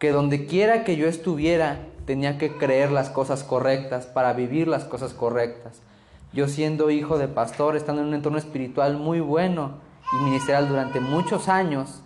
que 0.00 0.12
donde 0.12 0.46
quiera 0.46 0.82
que 0.82 0.96
yo 0.96 1.06
estuviera 1.06 1.80
tenía 2.06 2.38
que 2.38 2.56
creer 2.56 2.90
las 2.90 3.10
cosas 3.10 3.44
correctas 3.44 4.06
para 4.06 4.32
vivir 4.32 4.66
las 4.66 4.84
cosas 4.84 5.12
correctas. 5.12 5.82
Yo 6.32 6.48
siendo 6.48 6.90
hijo 6.90 7.18
de 7.18 7.28
pastor, 7.28 7.76
estando 7.76 8.00
en 8.00 8.08
un 8.08 8.14
entorno 8.14 8.38
espiritual 8.38 8.96
muy 8.96 9.20
bueno 9.20 9.72
y 10.12 10.24
ministerial 10.24 10.68
durante 10.68 11.00
muchos 11.00 11.48
años, 11.48 12.02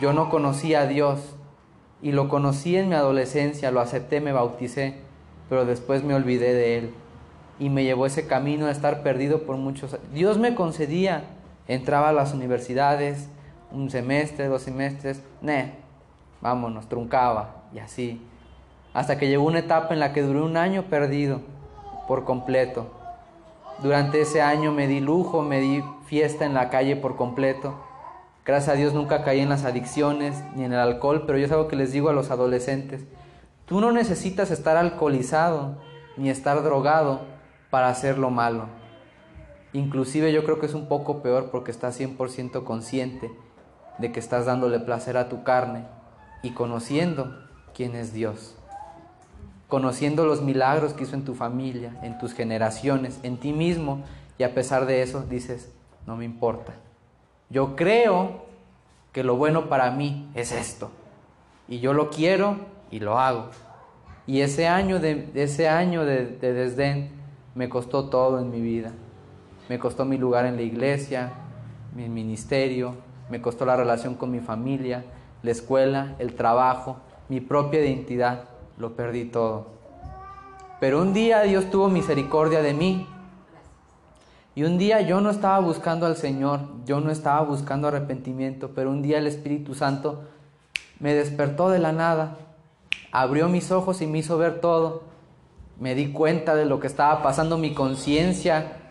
yo 0.00 0.12
no 0.12 0.28
conocía 0.28 0.82
a 0.82 0.86
Dios 0.86 1.20
y 2.02 2.12
lo 2.12 2.28
conocí 2.28 2.76
en 2.76 2.90
mi 2.90 2.94
adolescencia, 2.96 3.70
lo 3.70 3.80
acepté, 3.80 4.20
me 4.20 4.32
bauticé, 4.32 4.98
pero 5.48 5.64
después 5.64 6.04
me 6.04 6.14
olvidé 6.14 6.52
de 6.52 6.78
Él 6.78 6.94
y 7.58 7.70
me 7.70 7.84
llevó 7.84 8.04
ese 8.04 8.26
camino 8.26 8.66
de 8.66 8.72
estar 8.72 9.02
perdido 9.02 9.44
por 9.44 9.56
muchos 9.56 9.94
años. 9.94 10.06
Dios 10.12 10.36
me 10.36 10.54
concedía, 10.54 11.24
entraba 11.68 12.10
a 12.10 12.12
las 12.12 12.32
universidades, 12.34 13.28
un 13.70 13.90
semestre, 13.90 14.48
dos 14.48 14.62
semestres, 14.62 15.22
ne, 15.40 15.74
vámonos, 16.40 16.88
truncaba 16.88 17.64
y 17.72 17.78
así. 17.78 18.24
Hasta 18.92 19.18
que 19.18 19.28
llegó 19.28 19.44
una 19.44 19.58
etapa 19.58 19.92
en 19.94 20.00
la 20.00 20.12
que 20.12 20.22
duré 20.22 20.40
un 20.40 20.56
año 20.56 20.84
perdido 20.84 21.40
por 22.06 22.24
completo. 22.24 22.86
Durante 23.82 24.20
ese 24.20 24.40
año 24.40 24.70
me 24.70 24.86
di 24.86 25.00
lujo, 25.00 25.42
me 25.42 25.60
di 25.60 25.82
fiesta 26.06 26.44
en 26.44 26.54
la 26.54 26.70
calle 26.70 26.94
por 26.96 27.16
completo. 27.16 27.74
Gracias 28.44 28.74
a 28.74 28.78
Dios 28.78 28.92
nunca 28.92 29.24
caí 29.24 29.40
en 29.40 29.48
las 29.48 29.64
adicciones 29.64 30.44
ni 30.54 30.64
en 30.64 30.72
el 30.72 30.78
alcohol, 30.78 31.24
pero 31.26 31.38
yo 31.38 31.46
es 31.46 31.52
algo 31.52 31.66
que 31.66 31.76
les 31.76 31.92
digo 31.92 32.10
a 32.10 32.12
los 32.12 32.30
adolescentes. 32.30 33.02
Tú 33.66 33.80
no 33.80 33.90
necesitas 33.90 34.50
estar 34.50 34.76
alcoholizado 34.76 35.76
ni 36.16 36.28
estar 36.28 36.62
drogado 36.62 37.22
para 37.70 37.88
hacer 37.88 38.18
lo 38.18 38.30
malo. 38.30 38.66
Inclusive 39.74 40.32
yo 40.32 40.44
creo 40.44 40.60
que 40.60 40.66
es 40.66 40.74
un 40.74 40.86
poco 40.86 41.20
peor 41.20 41.50
porque 41.50 41.72
estás 41.72 42.00
100% 42.00 42.62
consciente 42.62 43.30
de 43.98 44.12
que 44.12 44.20
estás 44.20 44.46
dándole 44.46 44.78
placer 44.78 45.16
a 45.16 45.28
tu 45.28 45.42
carne 45.42 45.84
y 46.44 46.52
conociendo 46.52 47.36
quién 47.74 47.96
es 47.96 48.12
Dios, 48.12 48.54
conociendo 49.66 50.26
los 50.26 50.42
milagros 50.42 50.92
que 50.92 51.02
hizo 51.02 51.16
en 51.16 51.24
tu 51.24 51.34
familia, 51.34 51.98
en 52.04 52.18
tus 52.18 52.34
generaciones, 52.34 53.18
en 53.24 53.36
ti 53.36 53.52
mismo, 53.52 54.04
y 54.38 54.44
a 54.44 54.54
pesar 54.54 54.86
de 54.86 55.02
eso 55.02 55.22
dices, 55.22 55.72
no 56.06 56.16
me 56.16 56.24
importa. 56.24 56.74
Yo 57.50 57.74
creo 57.74 58.44
que 59.12 59.24
lo 59.24 59.36
bueno 59.36 59.68
para 59.68 59.90
mí 59.90 60.30
es 60.34 60.52
esto, 60.52 60.92
y 61.66 61.80
yo 61.80 61.94
lo 61.94 62.10
quiero 62.10 62.58
y 62.92 63.00
lo 63.00 63.18
hago. 63.18 63.50
Y 64.28 64.42
ese 64.42 64.68
año 64.68 65.00
de, 65.00 65.30
ese 65.34 65.68
año 65.68 66.04
de, 66.04 66.26
de 66.26 66.52
desdén 66.52 67.10
me 67.56 67.68
costó 67.68 68.08
todo 68.08 68.38
en 68.38 68.50
mi 68.50 68.60
vida. 68.60 68.92
Me 69.68 69.78
costó 69.78 70.04
mi 70.04 70.18
lugar 70.18 70.44
en 70.44 70.56
la 70.56 70.62
iglesia, 70.62 71.32
mi 71.94 72.08
ministerio, 72.08 72.94
me 73.30 73.40
costó 73.40 73.64
la 73.64 73.76
relación 73.76 74.14
con 74.14 74.30
mi 74.30 74.40
familia, 74.40 75.04
la 75.42 75.50
escuela, 75.50 76.14
el 76.18 76.34
trabajo, 76.34 76.96
mi 77.28 77.40
propia 77.40 77.84
identidad, 77.84 78.44
lo 78.76 78.94
perdí 78.94 79.24
todo. 79.24 79.68
Pero 80.80 81.00
un 81.00 81.14
día 81.14 81.42
Dios 81.42 81.70
tuvo 81.70 81.88
misericordia 81.88 82.60
de 82.60 82.74
mí. 82.74 83.06
Y 84.54 84.64
un 84.64 84.78
día 84.78 85.00
yo 85.00 85.20
no 85.20 85.30
estaba 85.30 85.58
buscando 85.60 86.06
al 86.06 86.16
Señor, 86.16 86.60
yo 86.84 87.00
no 87.00 87.10
estaba 87.10 87.40
buscando 87.40 87.88
arrepentimiento, 87.88 88.70
pero 88.74 88.90
un 88.90 89.02
día 89.02 89.18
el 89.18 89.26
Espíritu 89.26 89.74
Santo 89.74 90.24
me 91.00 91.14
despertó 91.14 91.70
de 91.70 91.78
la 91.78 91.92
nada, 91.92 92.36
abrió 93.10 93.48
mis 93.48 93.72
ojos 93.72 94.00
y 94.02 94.06
me 94.06 94.18
hizo 94.18 94.38
ver 94.38 94.60
todo. 94.60 95.02
Me 95.80 95.94
di 95.94 96.12
cuenta 96.12 96.54
de 96.54 96.66
lo 96.66 96.78
que 96.78 96.86
estaba 96.86 97.22
pasando, 97.22 97.58
mi 97.58 97.74
conciencia 97.74 98.83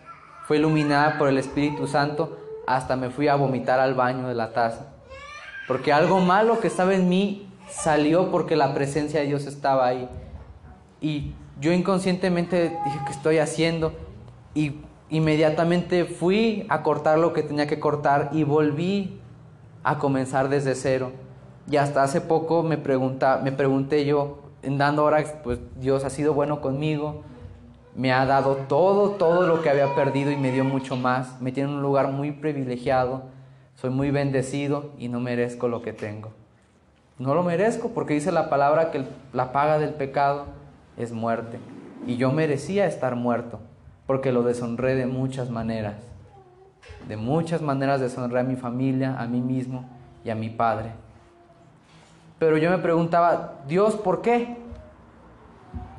fue 0.46 0.58
iluminada 0.58 1.18
por 1.18 1.28
el 1.28 1.38
Espíritu 1.38 1.86
Santo, 1.86 2.38
hasta 2.66 2.96
me 2.96 3.10
fui 3.10 3.28
a 3.28 3.34
vomitar 3.34 3.80
al 3.80 3.94
baño 3.94 4.28
de 4.28 4.34
la 4.34 4.52
taza. 4.52 4.92
Porque 5.66 5.92
algo 5.92 6.20
malo 6.20 6.60
que 6.60 6.68
estaba 6.68 6.94
en 6.94 7.08
mí 7.08 7.48
salió 7.68 8.30
porque 8.30 8.56
la 8.56 8.74
presencia 8.74 9.20
de 9.20 9.26
Dios 9.26 9.46
estaba 9.46 9.86
ahí. 9.86 10.08
Y 11.00 11.32
yo 11.60 11.72
inconscientemente 11.72 12.76
dije, 12.84 12.98
¿qué 13.06 13.12
estoy 13.12 13.38
haciendo? 13.38 13.92
Y 14.54 14.80
inmediatamente 15.10 16.04
fui 16.04 16.66
a 16.68 16.82
cortar 16.82 17.18
lo 17.18 17.32
que 17.32 17.42
tenía 17.42 17.66
que 17.66 17.80
cortar 17.80 18.30
y 18.32 18.44
volví 18.44 19.20
a 19.82 19.98
comenzar 19.98 20.48
desde 20.48 20.74
cero. 20.74 21.12
Y 21.70 21.76
hasta 21.76 22.02
hace 22.02 22.20
poco 22.20 22.62
me, 22.62 22.76
pregunté 22.76 24.04
yo, 24.04 24.42
en 24.62 24.78
dando 24.78 25.04
horas, 25.04 25.34
pues 25.42 25.58
Dios 25.78 26.04
ha 26.04 26.10
sido 26.10 26.34
bueno 26.34 26.60
conmigo, 26.60 27.22
me 27.94 28.12
ha 28.12 28.26
dado 28.26 28.56
todo, 28.56 29.10
todo 29.10 29.46
lo 29.46 29.62
que 29.62 29.70
había 29.70 29.94
perdido 29.94 30.30
y 30.30 30.36
me 30.36 30.50
dio 30.50 30.64
mucho 30.64 30.96
más. 30.96 31.40
Me 31.40 31.52
tiene 31.52 31.70
en 31.70 31.76
un 31.76 31.82
lugar 31.82 32.08
muy 32.08 32.32
privilegiado. 32.32 33.22
Soy 33.76 33.90
muy 33.90 34.10
bendecido 34.10 34.90
y 34.98 35.08
no 35.08 35.20
merezco 35.20 35.68
lo 35.68 35.82
que 35.82 35.92
tengo. 35.92 36.30
No 37.18 37.34
lo 37.34 37.44
merezco 37.44 37.90
porque 37.90 38.14
dice 38.14 38.32
la 38.32 38.50
palabra 38.50 38.90
que 38.90 39.04
la 39.32 39.52
paga 39.52 39.78
del 39.78 39.94
pecado 39.94 40.46
es 40.96 41.12
muerte. 41.12 41.58
Y 42.06 42.16
yo 42.16 42.32
merecía 42.32 42.86
estar 42.86 43.14
muerto 43.14 43.60
porque 44.06 44.32
lo 44.32 44.42
deshonré 44.42 44.96
de 44.96 45.06
muchas 45.06 45.50
maneras. 45.50 45.94
De 47.08 47.16
muchas 47.16 47.62
maneras 47.62 48.00
deshonré 48.00 48.40
a 48.40 48.44
mi 48.44 48.56
familia, 48.56 49.16
a 49.18 49.26
mí 49.26 49.40
mismo 49.40 49.88
y 50.24 50.30
a 50.30 50.34
mi 50.34 50.50
padre. 50.50 50.90
Pero 52.38 52.58
yo 52.58 52.70
me 52.70 52.78
preguntaba, 52.78 53.60
Dios, 53.68 53.94
¿por 53.94 54.20
qué? 54.20 54.56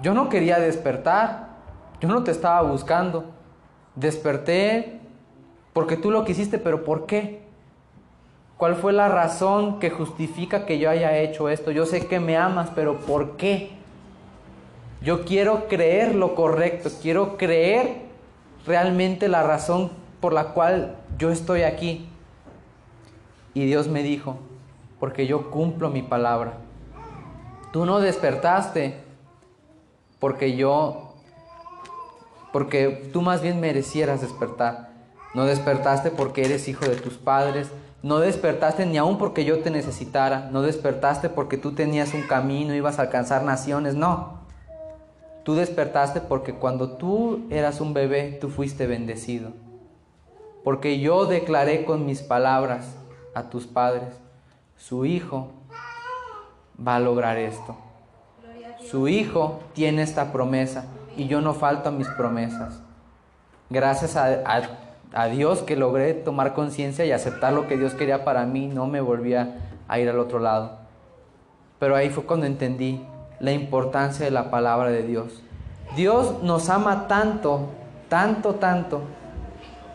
Yo 0.01 0.13
no 0.13 0.29
quería 0.29 0.59
despertar, 0.59 1.54
yo 1.99 2.07
no 2.07 2.23
te 2.23 2.31
estaba 2.31 2.61
buscando. 2.61 3.25
Desperté 3.95 4.99
porque 5.73 5.97
tú 5.97 6.11
lo 6.11 6.25
quisiste, 6.25 6.57
pero 6.57 6.83
¿por 6.83 7.05
qué? 7.05 7.43
¿Cuál 8.57 8.75
fue 8.75 8.93
la 8.93 9.09
razón 9.09 9.79
que 9.79 9.89
justifica 9.89 10.65
que 10.65 10.79
yo 10.79 10.89
haya 10.89 11.17
hecho 11.17 11.49
esto? 11.49 11.71
Yo 11.71 11.85
sé 11.85 12.07
que 12.07 12.19
me 12.19 12.37
amas, 12.37 12.71
pero 12.73 12.97
¿por 12.99 13.35
qué? 13.35 13.71
Yo 15.01 15.25
quiero 15.25 15.67
creer 15.67 16.15
lo 16.15 16.35
correcto, 16.35 16.89
quiero 17.01 17.37
creer 17.37 18.05
realmente 18.65 19.27
la 19.27 19.43
razón 19.43 19.91
por 20.21 20.33
la 20.33 20.53
cual 20.53 20.95
yo 21.17 21.31
estoy 21.31 21.63
aquí. 21.63 22.07
Y 23.53 23.65
Dios 23.65 23.87
me 23.87 24.03
dijo, 24.03 24.37
porque 24.99 25.27
yo 25.27 25.51
cumplo 25.51 25.89
mi 25.89 26.01
palabra. 26.01 26.53
Tú 27.71 27.85
no 27.85 27.99
despertaste 27.99 29.03
porque 30.19 30.55
yo, 30.55 31.14
porque 32.55 33.09
tú 33.11 33.21
más 33.21 33.41
bien 33.41 33.59
merecieras 33.59 34.21
despertar. 34.21 34.87
No 35.33 35.43
despertaste 35.43 36.09
porque 36.09 36.45
eres 36.45 36.69
hijo 36.69 36.85
de 36.85 36.95
tus 36.95 37.15
padres, 37.15 37.69
no 38.01 38.19
despertaste 38.19 38.85
ni 38.85 38.97
aún 38.97 39.17
porque 39.17 39.43
yo 39.43 39.59
te 39.59 39.71
necesitara. 39.71 40.47
No 40.53 40.61
despertaste 40.61 41.27
porque 41.27 41.57
tú 41.57 41.73
tenías 41.73 42.13
un 42.13 42.21
camino, 42.21 42.73
ibas 42.73 42.97
a 42.97 43.01
alcanzar 43.01 43.43
naciones. 43.43 43.95
No. 43.95 44.39
Tú 45.43 45.55
despertaste 45.55 46.21
porque 46.21 46.53
cuando 46.53 46.91
tú 46.91 47.45
eras 47.49 47.81
un 47.81 47.93
bebé, 47.93 48.37
tú 48.39 48.47
fuiste 48.47 48.87
bendecido. 48.87 49.51
Porque 50.63 51.01
yo 51.01 51.25
declaré 51.25 51.83
con 51.83 52.05
mis 52.05 52.21
palabras 52.21 52.95
a 53.33 53.49
tus 53.49 53.67
padres, 53.67 54.15
su 54.77 55.03
hijo 55.03 55.51
va 56.79 56.95
a 56.95 57.01
lograr 57.01 57.37
esto. 57.37 57.75
Su 58.89 59.09
hijo 59.09 59.59
tiene 59.73 60.03
esta 60.03 60.31
promesa 60.31 60.85
y 61.17 61.27
yo 61.27 61.41
no 61.41 61.53
falto 61.53 61.89
a 61.89 61.91
mis 61.91 62.07
promesas. 62.09 62.81
Gracias 63.69 64.15
a, 64.15 64.43
a 65.13 65.27
Dios 65.27 65.61
que 65.63 65.75
logré 65.75 66.13
tomar 66.13 66.53
conciencia 66.53 67.05
y 67.05 67.11
aceptar 67.11 67.53
lo 67.53 67.67
que 67.67 67.77
Dios 67.77 67.93
quería 67.93 68.23
para 68.25 68.45
mí, 68.45 68.67
no 68.67 68.87
me 68.87 69.01
volvía 69.01 69.55
a 69.87 69.99
ir 69.99 70.09
al 70.09 70.19
otro 70.19 70.39
lado. 70.39 70.77
Pero 71.79 71.95
ahí 71.95 72.09
fue 72.09 72.25
cuando 72.25 72.45
entendí 72.45 73.01
la 73.39 73.51
importancia 73.51 74.25
de 74.25 74.31
la 74.31 74.49
palabra 74.49 74.89
de 74.89 75.03
Dios. 75.03 75.41
Dios 75.95 76.43
nos 76.43 76.69
ama 76.69 77.07
tanto, 77.07 77.69
tanto, 78.09 78.55
tanto, 78.55 79.01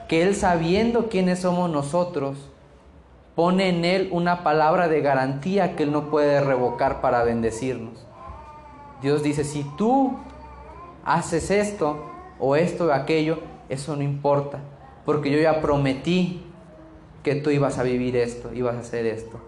que 0.09 0.23
Él 0.23 0.35
sabiendo 0.35 1.09
quiénes 1.09 1.41
somos 1.41 1.71
nosotros, 1.71 2.51
pone 3.35 3.69
en 3.69 3.85
Él 3.85 4.09
una 4.13 4.43
palabra 4.43 4.89
de 4.89 5.01
garantía 5.01 5.77
que 5.77 5.85
Él 5.85 5.93
no 5.93 6.11
puede 6.11 6.41
revocar 6.41 7.01
para 7.01 7.25
bendecirnos. 7.25 8.07
Dios 9.03 9.23
dice, 9.23 9.45
si 9.45 9.65
tú 9.77 10.17
haces 11.15 11.51
esto 11.51 12.05
o 12.39 12.57
esto 12.57 12.87
o 12.87 12.93
aquello, 12.93 13.39
eso 13.69 13.97
no 13.97 14.03
importa 14.03 14.61
porque 15.05 15.31
yo 15.31 15.41
ya 15.41 15.61
prometí 15.61 16.43
que 17.23 17.35
tú 17.35 17.51
ibas 17.51 17.79
a 17.79 17.83
vivir 17.83 18.17
esto, 18.17 18.53
ibas 18.55 18.77
a 18.77 18.81
hacer 18.81 19.07
esto. 19.07 19.41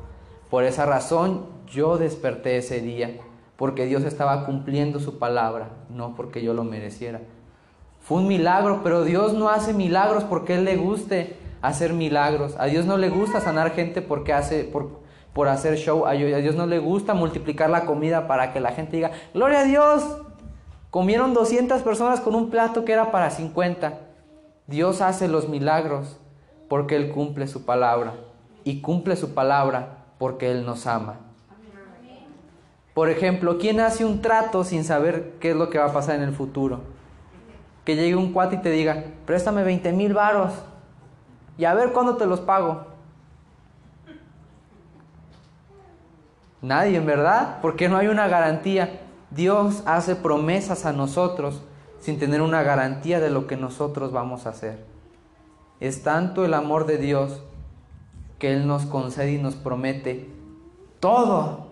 Por 0.51 0.65
esa 0.65 0.87
razón 0.87 1.47
yo 1.67 1.99
desperté 1.99 2.57
ese 2.57 2.81
día, 2.81 3.19
porque 3.57 3.87
Dios 3.87 4.05
estaba 4.05 4.45
cumpliendo 4.45 5.01
su 5.01 5.19
palabra, 5.19 5.71
no 5.89 6.15
porque 6.15 6.43
yo 6.43 6.53
lo 6.53 6.65
mereciera. 6.65 7.21
Fue 8.01 8.19
un 8.19 8.29
milagro, 8.29 8.81
pero 8.83 9.05
Dios 9.05 9.35
no 9.35 9.49
hace 9.49 9.73
milagros 9.73 10.25
porque 10.25 10.57
Él 10.57 10.65
le 10.65 10.77
guste 10.77 11.37
hacer 11.61 11.93
milagros. 11.93 12.57
A 12.59 12.67
Dios 12.67 12.85
no 12.85 12.99
le 12.99 13.09
gusta 13.09 13.41
sanar 13.41 13.71
gente 13.71 14.03
porque 14.03 14.33
hace, 14.33 14.65
por, 14.65 15.01
por 15.33 15.47
hacer 15.47 15.79
show. 15.79 16.07
A 16.07 16.15
Dios 16.15 16.57
no 16.57 16.67
le 16.67 16.81
gusta 16.81 17.15
multiplicar 17.15 17.71
la 17.71 17.85
comida 17.85 18.27
para 18.27 18.53
que 18.53 18.59
la 18.59 18.73
gente 18.73 18.97
diga, 18.97 19.13
gloria 19.33 19.61
a 19.61 19.65
Dios, 19.65 20.03
comieron 20.93 21.33
200 21.33 21.81
personas 21.81 22.21
con 22.21 22.35
un 22.35 22.51
plato 22.51 22.85
que 22.85 22.93
era 22.93 23.11
para 23.11 23.31
50. 23.31 23.99
Dios 24.67 25.01
hace 25.01 25.27
los 25.27 25.49
milagros 25.49 26.19
porque 26.69 26.97
Él 26.97 27.11
cumple 27.11 27.49
su 27.49 27.65
palabra 27.65 28.13
y 28.63 28.83
cumple 28.83 29.17
su 29.17 29.33
palabra 29.33 30.05
porque 30.19 30.51
Él 30.51 30.67
nos 30.67 30.87
ama. 30.87 31.17
Por 32.93 33.09
ejemplo, 33.09 33.57
¿quién 33.57 33.81
hace 33.81 34.05
un 34.05 34.21
trato 34.21 34.65
sin 34.65 34.85
saber 34.85 35.33
qué 35.41 35.53
es 35.53 35.57
lo 35.57 35.71
que 35.71 35.79
va 35.79 35.87
a 35.87 35.93
pasar 35.95 36.17
en 36.17 36.25
el 36.25 36.35
futuro? 36.35 36.81
Que 37.87 37.97
llegue 37.97 38.15
un 38.15 38.35
cuate 38.35 38.57
y 38.57 38.59
te 38.59 38.71
diga, 38.71 39.05
préstame 39.25 39.65
20 39.65 39.93
mil 39.93 40.13
varos 40.13 40.53
y 41.57 41.65
a 41.65 41.73
ver 41.73 41.93
cuándo 41.93 42.19
te 42.19 42.27
los 42.27 42.41
pago. 42.41 42.85
Nadie, 46.61 46.99
en 46.99 47.07
verdad, 47.07 47.61
porque 47.63 47.89
no 47.89 47.97
hay 47.97 48.09
una 48.09 48.29
garantía. 48.29 49.02
Dios 49.35 49.83
hace 49.87 50.15
promesas 50.15 50.85
a 50.85 50.93
nosotros 50.93 51.63
sin 52.01 52.19
tener 52.19 52.43
una 52.43 52.63
garantía 52.63 53.19
de 53.19 53.31
lo 53.31 53.47
que 53.47 53.57
nosotros 53.57 54.13
vamos 54.13 54.45
a 54.45 54.51
hacer. 54.51 54.85
Es 55.81 56.03
tanto 56.03 56.45
el 56.45 56.53
amor 56.53 56.85
de 56.85 56.99
Dios 56.99 57.41
que 58.39 58.53
Él 58.53 58.67
nos 58.67 58.85
concede 58.85 59.33
y 59.33 59.39
nos 59.39 59.55
promete 59.55 60.29
todo, 61.01 61.69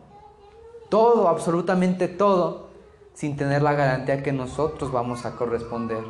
todo, 0.89 1.29
absolutamente 1.29 2.09
todo, 2.09 2.71
sin 3.13 3.37
tener 3.37 3.61
la 3.61 3.75
garantía 3.75 4.23
que 4.23 4.33
nosotros 4.33 4.91
vamos 4.91 5.27
a 5.27 5.37
corresponder. 5.37 6.05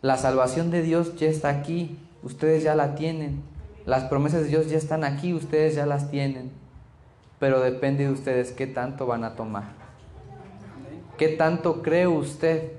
La 0.00 0.16
salvación 0.16 0.72
de 0.72 0.82
Dios 0.82 1.14
ya 1.16 1.28
está 1.28 1.50
aquí, 1.50 2.00
ustedes 2.24 2.64
ya 2.64 2.74
la 2.74 2.96
tienen. 2.96 3.44
Las 3.86 4.04
promesas 4.04 4.42
de 4.42 4.48
Dios 4.48 4.68
ya 4.68 4.78
están 4.78 5.04
aquí, 5.04 5.34
ustedes 5.34 5.76
ya 5.76 5.86
las 5.86 6.10
tienen. 6.10 6.50
Pero 7.38 7.60
depende 7.60 8.06
de 8.06 8.12
ustedes 8.12 8.50
qué 8.50 8.66
tanto 8.66 9.06
van 9.06 9.22
a 9.22 9.36
tomar. 9.36 9.81
¿Qué 11.18 11.28
tanto 11.28 11.82
cree 11.82 12.06
usted 12.06 12.72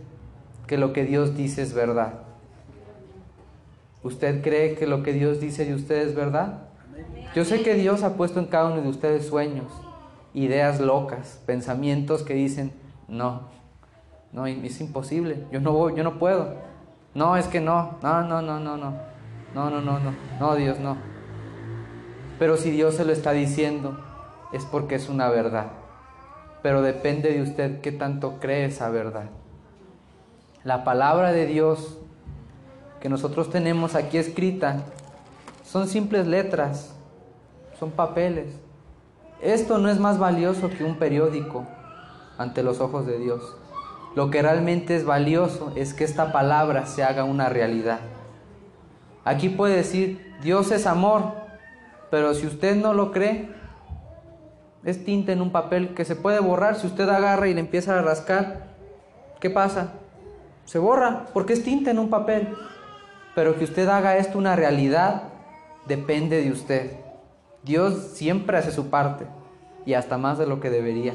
que 0.67 0.77
lo 0.77 0.93
que 0.93 1.03
Dios 1.03 1.35
dice 1.35 1.61
es 1.61 1.73
verdad? 1.73 2.13
¿Usted 4.03 4.41
cree 4.41 4.75
que 4.75 4.87
lo 4.87 5.03
que 5.03 5.13
Dios 5.13 5.39
dice 5.39 5.65
de 5.65 5.75
usted 5.75 6.07
es 6.07 6.15
verdad? 6.15 6.63
Yo 7.35 7.45
sé 7.45 7.63
que 7.63 7.75
Dios 7.75 8.03
ha 8.03 8.15
puesto 8.15 8.39
en 8.39 8.47
cada 8.47 8.71
uno 8.71 8.81
de 8.81 8.89
ustedes 8.89 9.27
sueños, 9.27 9.71
ideas 10.33 10.79
locas, 10.79 11.39
pensamientos 11.45 12.23
que 12.23 12.33
dicen, 12.33 12.71
no, 13.07 13.43
no, 14.31 14.45
es 14.45 14.81
imposible, 14.81 15.45
yo 15.51 15.59
no 15.59 15.71
voy, 15.71 15.95
yo 15.95 16.03
no 16.03 16.19
puedo. 16.19 16.55
No, 17.15 17.37
es 17.37 17.47
que 17.47 17.61
no, 17.61 17.97
no, 18.01 18.23
no, 18.23 18.41
no, 18.41 18.59
no, 18.59 18.77
no, 18.77 18.91
no, 19.53 19.69
no, 19.69 19.81
no, 19.81 19.99
no, 19.99 20.13
no, 20.39 20.55
Dios, 20.55 20.79
no. 20.79 20.97
Pero 22.39 22.57
si 22.57 22.71
Dios 22.71 22.95
se 22.95 23.05
lo 23.05 23.13
está 23.13 23.31
diciendo, 23.31 23.97
es 24.51 24.65
porque 24.65 24.95
es 24.95 25.09
una 25.09 25.29
verdad. 25.29 25.67
Pero 26.63 26.81
depende 26.81 27.31
de 27.31 27.43
usted 27.43 27.81
qué 27.81 27.91
tanto 27.91 28.39
cree 28.39 28.65
esa 28.65 28.89
verdad. 28.89 29.29
La 30.63 30.83
palabra 30.83 31.31
de 31.31 31.45
Dios 31.45 31.99
que 32.99 33.09
nosotros 33.09 33.49
tenemos 33.49 33.95
aquí 33.95 34.17
escrita 34.17 34.77
son 35.63 35.89
simples 35.89 36.25
letras, 36.25 36.95
son 37.77 37.91
papeles. 37.91 38.55
Esto 39.41 39.77
no 39.77 39.89
es 39.89 39.99
más 39.99 40.17
valioso 40.17 40.69
que 40.69 40.85
un 40.85 40.95
periódico 40.95 41.67
ante 42.37 42.63
los 42.63 42.79
ojos 42.79 43.05
de 43.05 43.19
Dios. 43.19 43.57
Lo 44.15 44.29
que 44.29 44.41
realmente 44.41 44.95
es 44.95 45.05
valioso 45.05 45.73
es 45.75 45.93
que 45.93 46.05
esta 46.05 46.31
palabra 46.31 46.85
se 46.85 47.03
haga 47.03 47.25
una 47.25 47.49
realidad. 47.49 47.99
Aquí 49.25 49.49
puede 49.49 49.75
decir, 49.75 50.33
Dios 50.41 50.71
es 50.71 50.85
amor, 50.85 51.33
pero 52.09 52.33
si 52.33 52.47
usted 52.47 52.75
no 52.75 52.93
lo 52.93 53.11
cree, 53.11 53.49
es 54.85 55.05
tinta 55.05 55.31
en 55.31 55.41
un 55.41 55.51
papel 55.51 55.93
que 55.93 56.05
se 56.05 56.15
puede 56.15 56.39
borrar. 56.39 56.75
Si 56.75 56.87
usted 56.87 57.07
agarra 57.07 57.47
y 57.47 57.53
le 57.53 57.59
empieza 57.59 57.97
a 57.97 58.01
rascar, 58.01 58.67
¿qué 59.39 59.49
pasa? 59.49 59.93
Se 60.65 60.79
borra 60.79 61.27
porque 61.33 61.53
es 61.53 61.63
tinta 61.63 61.91
en 61.91 61.99
un 61.99 62.09
papel. 62.09 62.55
Pero 63.35 63.57
que 63.57 63.63
usted 63.63 63.87
haga 63.87 64.17
esto 64.17 64.37
una 64.37 64.55
realidad 64.55 65.23
depende 65.85 66.41
de 66.41 66.51
usted. 66.51 66.91
Dios 67.63 68.11
siempre 68.13 68.57
hace 68.57 68.71
su 68.71 68.89
parte 68.89 69.25
y 69.85 69.93
hasta 69.93 70.17
más 70.17 70.37
de 70.37 70.47
lo 70.47 70.59
que 70.59 70.69
debería. 70.69 71.13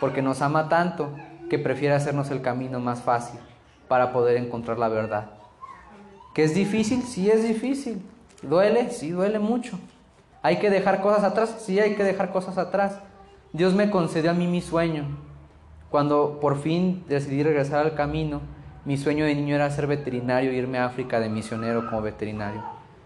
Porque 0.00 0.22
nos 0.22 0.42
ama 0.42 0.68
tanto 0.68 1.10
que 1.48 1.58
prefiere 1.58 1.94
hacernos 1.94 2.30
el 2.30 2.42
camino 2.42 2.80
más 2.80 3.02
fácil 3.02 3.40
para 3.88 4.12
poder 4.12 4.36
encontrar 4.36 4.78
la 4.78 4.88
verdad. 4.88 5.30
¿Que 6.34 6.44
es 6.44 6.54
difícil? 6.54 7.02
Sí 7.02 7.30
es 7.30 7.42
difícil. 7.42 8.02
¿Duele? 8.42 8.90
Sí, 8.90 9.10
duele 9.10 9.38
mucho. 9.38 9.78
¿Hay 10.42 10.58
que 10.58 10.70
dejar 10.70 11.00
cosas 11.00 11.24
atrás? 11.24 11.56
Sí, 11.60 11.78
hay 11.78 11.94
que 11.94 12.04
dejar 12.04 12.32
cosas 12.32 12.58
atrás. 12.58 12.98
Dios 13.52 13.74
me 13.74 13.90
concedió 13.90 14.32
a 14.32 14.34
mí 14.34 14.46
mi 14.46 14.60
sueño. 14.60 15.04
Cuando 15.88 16.40
por 16.40 16.58
fin 16.58 17.04
decidí 17.08 17.42
regresar 17.42 17.84
al 17.84 17.94
camino, 17.94 18.40
Mi 18.84 18.96
sueño 18.96 19.24
de 19.24 19.36
niño 19.36 19.54
era 19.54 19.70
ser 19.70 19.86
veterinario 19.86 20.50
e 20.50 20.54
irme 20.54 20.78
a 20.78 20.86
África 20.86 21.20
de 21.20 21.28
misionero 21.28 21.86
como 21.86 22.02
veterinario. 22.02 22.62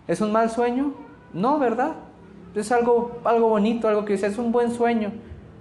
¿Es 0.08 0.22
un 0.22 0.32
mal 0.32 0.48
sueño? 0.48 0.94
No, 1.34 1.58
¿verdad? 1.58 1.96
Es 2.54 2.72
algo, 2.72 3.20
algo 3.24 3.50
bonito, 3.50 3.86
algo 3.86 4.06
que 4.06 4.14
dice, 4.14 4.26
es 4.26 4.38
un 4.38 4.52
buen 4.52 4.70
sueño, 4.70 5.12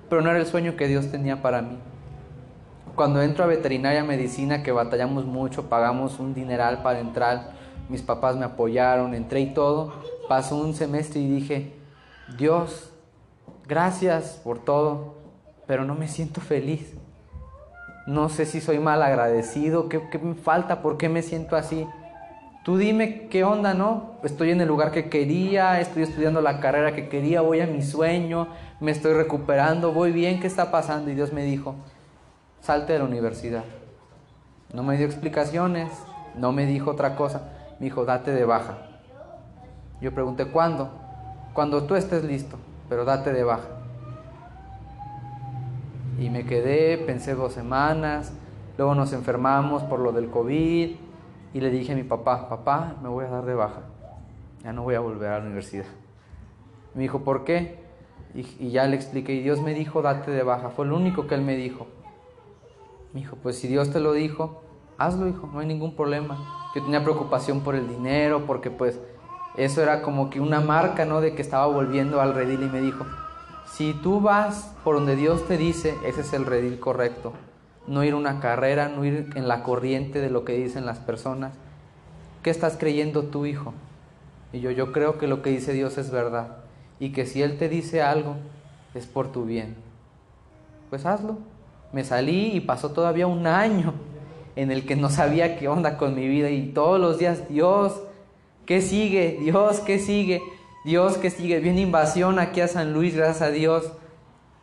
pero 0.10 0.22
no 0.22 0.30
era 0.30 0.40
el 0.40 0.46
sueño 0.46 0.78
que 0.78 0.88
Dios 0.88 1.12
tenía 1.12 1.42
para 1.42 1.62
mí. 1.62 1.78
Cuando 2.96 3.22
entro 3.22 3.44
a 3.44 3.48
veterinaria 3.48 4.06
medicina, 4.06 4.64
que 4.64 4.72
batallamos 4.72 5.26
mucho, 5.26 5.68
pagamos 5.68 6.18
un 6.18 6.34
dineral 6.34 6.82
para 6.82 7.00
entrar, 7.00 7.52
mis 7.90 8.02
papás 8.02 8.36
me 8.36 8.46
apoyaron, 8.46 9.14
entré 9.14 9.42
y 9.42 9.54
todo, 9.54 9.94
pasó 10.28 10.58
un 10.58 10.74
semestre 10.74 11.20
y 11.20 11.30
dije, 11.30 11.74
Dios, 12.38 12.92
gracias 13.68 14.42
por 14.44 14.60
todo, 14.60 15.16
pero 15.68 15.86
no 15.86 15.96
me 15.96 16.08
siento 16.08 16.42
feliz. 16.42 16.94
No 18.08 18.30
sé 18.30 18.46
si 18.46 18.62
soy 18.62 18.80
mal 18.80 19.02
agradecido, 19.02 19.90
¿qué, 19.90 20.00
me 20.22 20.36
falta? 20.36 20.82
¿Por 20.82 20.98
qué 20.98 21.10
me 21.10 21.22
siento 21.22 21.56
así? 21.56 21.88
Tú 22.64 22.78
dime 22.78 23.28
qué 23.30 23.44
onda, 23.44 23.74
¿no? 23.74 24.16
Estoy 24.24 24.52
en 24.52 24.62
el 24.62 24.68
lugar 24.68 24.92
que 24.92 25.10
quería, 25.10 25.80
estoy 25.80 26.04
estudiando 26.04 26.42
la 26.42 26.60
carrera 26.60 26.96
que 26.96 27.10
quería, 27.10 27.42
voy 27.42 27.62
a 27.62 27.68
mi 27.68 27.84
sueño, 27.84 28.48
me 28.80 28.92
estoy 28.92 29.14
recuperando, 29.14 29.92
voy 29.92 30.12
bien, 30.12 30.40
¿qué 30.40 30.48
está 30.48 30.72
pasando? 30.72 31.12
Y 31.12 31.16
Dios 31.16 31.32
me 31.32 31.44
dijo, 31.44 31.76
salte 32.62 32.94
de 32.94 33.00
la 33.00 33.06
universidad. 33.06 33.64
No 34.74 34.82
me 34.84 34.98
dio 34.98 35.06
explicaciones, 35.06 35.92
no 36.36 36.52
me 36.52 36.66
dijo 36.66 36.92
otra 36.92 37.16
cosa, 37.16 37.55
me 37.80 37.86
dijo, 37.86 38.06
date 38.06 38.32
de 38.32 38.46
baja. 38.46 38.78
Yo 40.02 40.14
pregunté, 40.14 40.48
¿cuándo? 40.48 40.90
Cuando 41.54 41.84
tú 41.84 41.96
estés 41.96 42.24
listo, 42.24 42.58
pero 42.90 43.06
date 43.06 43.34
de 43.34 43.44
baja. 43.44 43.68
Y 46.20 46.30
me 46.30 46.46
quedé, 46.46 46.98
pensé 46.98 47.36
dos 47.36 47.54
semanas, 47.54 48.34
luego 48.78 48.96
nos 48.96 49.12
enfermamos 49.14 49.84
por 49.84 50.00
lo 50.00 50.12
del 50.12 50.30
COVID 50.30 50.96
y 51.54 51.60
le 51.60 51.70
dije 51.70 51.94
a 51.94 51.96
mi 51.96 52.04
papá, 52.04 52.48
papá, 52.48 52.96
me 53.02 53.10
voy 53.10 53.26
a 53.26 53.30
dar 53.30 53.46
de 53.46 53.54
baja, 53.54 53.82
ya 54.64 54.74
no 54.74 54.84
voy 54.84 54.96
a 54.96 55.00
volver 55.00 55.30
a 55.30 55.40
la 55.40 55.46
universidad. 55.46 55.86
Me 56.94 57.02
dijo, 57.04 57.20
¿por 57.24 57.44
qué? 57.44 57.84
Y, 58.34 58.70
ya 58.70 58.86
le 58.88 58.96
expliqué, 58.96 59.34
y 59.34 59.42
Dios 59.42 59.62
me 59.62 59.74
dijo, 59.74 60.02
date 60.02 60.32
de 60.32 60.44
baja, 60.44 60.70
fue 60.70 60.86
lo 60.86 60.98
único 60.98 61.28
que 61.28 61.36
él 61.36 61.42
me 61.42 61.56
dijo. 61.56 61.88
Me 63.14 63.22
dijo, 63.22 63.38
pues 63.42 63.58
si 63.58 63.68
Dios 63.70 63.92
te 63.92 64.02
lo 64.02 64.12
dijo, 64.12 64.62
hazlo, 64.98 65.28
hijo, 65.28 65.50
no 65.52 65.60
hay 65.60 65.68
ningún 65.68 65.96
problema. 65.96 66.65
Yo 66.76 66.84
tenía 66.84 67.02
preocupación 67.02 67.62
por 67.62 67.74
el 67.76 67.88
dinero, 67.88 68.46
porque 68.46 68.70
pues 68.70 69.00
eso 69.56 69.82
era 69.82 70.02
como 70.02 70.30
que 70.30 70.42
una 70.42 70.60
marca, 70.60 71.06
¿no? 71.06 71.22
De 71.22 71.34
que 71.34 71.42
estaba 71.42 71.66
volviendo 71.68 72.20
al 72.20 72.34
redil 72.34 72.64
y 72.64 72.70
me 72.70 72.82
dijo, 72.82 73.06
si 73.66 73.94
tú 73.94 74.20
vas 74.20 74.74
por 74.84 74.96
donde 74.96 75.16
Dios 75.16 75.48
te 75.48 75.58
dice, 75.58 75.96
ese 76.06 76.20
es 76.20 76.34
el 76.34 76.46
redil 76.46 76.78
correcto. 76.82 77.32
No 77.88 78.04
ir 78.04 78.14
una 78.14 78.42
carrera, 78.42 78.90
no 78.90 79.06
ir 79.06 79.30
en 79.36 79.48
la 79.48 79.64
corriente 79.64 80.20
de 80.20 80.30
lo 80.30 80.44
que 80.44 80.54
dicen 80.54 80.86
las 80.86 81.00
personas. 81.00 81.54
¿Qué 82.44 82.50
estás 82.50 82.76
creyendo 82.78 83.24
tú, 83.24 83.46
hijo? 83.46 83.74
Y 84.52 84.60
yo, 84.60 84.70
yo 84.72 84.92
creo 84.92 85.18
que 85.18 85.28
lo 85.28 85.42
que 85.42 85.52
dice 85.52 85.72
Dios 85.72 85.98
es 85.98 86.12
verdad. 86.12 86.58
Y 87.00 87.14
que 87.14 87.26
si 87.26 87.42
Él 87.42 87.58
te 87.58 87.70
dice 87.70 88.02
algo, 88.02 88.36
es 88.94 89.06
por 89.06 89.32
tu 89.32 89.46
bien. 89.46 89.76
Pues 90.90 91.06
hazlo. 91.06 91.38
Me 91.94 92.04
salí 92.04 92.52
y 92.54 92.60
pasó 92.60 92.92
todavía 92.92 93.28
un 93.28 93.48
año 93.48 93.94
en 94.56 94.72
el 94.72 94.86
que 94.86 94.96
no 94.96 95.10
sabía 95.10 95.58
qué 95.58 95.68
onda 95.68 95.98
con 95.98 96.16
mi 96.16 96.28
vida. 96.28 96.50
Y 96.50 96.68
todos 96.68 97.00
los 97.00 97.20
días, 97.20 97.50
Dios, 97.50 98.02
¿qué 98.66 98.82
sigue? 98.82 99.38
Dios, 99.42 99.80
¿qué 99.80 100.00
sigue? 100.00 100.42
Dios, 100.86 101.18
¿qué 101.18 101.30
sigue? 101.30 101.60
Viene 101.60 101.82
invasión 101.82 102.40
aquí 102.40 102.62
a 102.62 102.68
San 102.68 102.94
Luis, 102.94 103.16
gracias 103.16 103.42
a 103.42 103.52
Dios. 103.52 103.92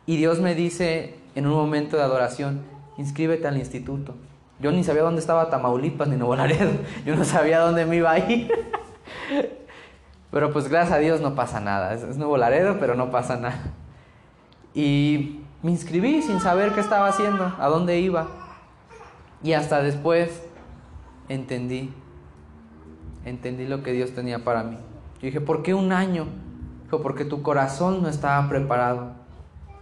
Y 0.05 0.17
Dios 0.17 0.39
me 0.39 0.55
dice 0.55 1.15
en 1.35 1.47
un 1.47 1.53
momento 1.53 1.97
de 1.97 2.03
adoración, 2.03 2.61
inscríbete 2.97 3.47
al 3.47 3.57
instituto. 3.57 4.15
Yo 4.59 4.71
ni 4.71 4.83
sabía 4.83 5.03
dónde 5.03 5.19
estaba 5.19 5.49
Tamaulipas 5.49 6.07
ni 6.07 6.15
Nuevo 6.15 6.35
Laredo. 6.35 6.71
Yo 7.05 7.15
no 7.15 7.25
sabía 7.25 7.59
dónde 7.59 7.85
me 7.85 7.97
iba 7.97 8.11
a 8.11 8.19
ir. 8.19 8.51
Pero 10.31 10.51
pues 10.51 10.67
gracias 10.67 10.97
a 10.97 10.99
Dios 10.99 11.21
no 11.21 11.35
pasa 11.35 11.59
nada. 11.59 11.93
Es, 11.93 12.17
Nuevo 12.17 12.37
Laredo, 12.37 12.77
pero 12.79 12.95
no 12.95 13.11
pasa 13.11 13.37
nada. 13.37 13.61
Y 14.73 15.41
me 15.61 15.69
inscribí 15.69 16.23
sin 16.23 16.39
saber 16.39 16.71
qué 16.73 16.79
estaba 16.79 17.07
haciendo, 17.07 17.53
a 17.59 17.67
dónde 17.67 17.99
iba. 17.99 18.27
Y 19.43 19.53
hasta 19.53 19.83
después 19.83 20.41
entendí. 21.29 21.93
Entendí 23.25 23.67
lo 23.67 23.83
que 23.83 23.91
Dios 23.91 24.11
tenía 24.11 24.43
para 24.43 24.63
mí. 24.63 24.77
Yo 25.15 25.27
dije, 25.27 25.41
¿por 25.41 25.63
qué 25.63 25.73
un 25.73 25.91
año? 25.91 26.27
Dijo, 26.85 27.01
porque 27.01 27.25
tu 27.25 27.41
corazón 27.41 28.01
no 28.01 28.09
estaba 28.09 28.47
preparado. 28.49 29.11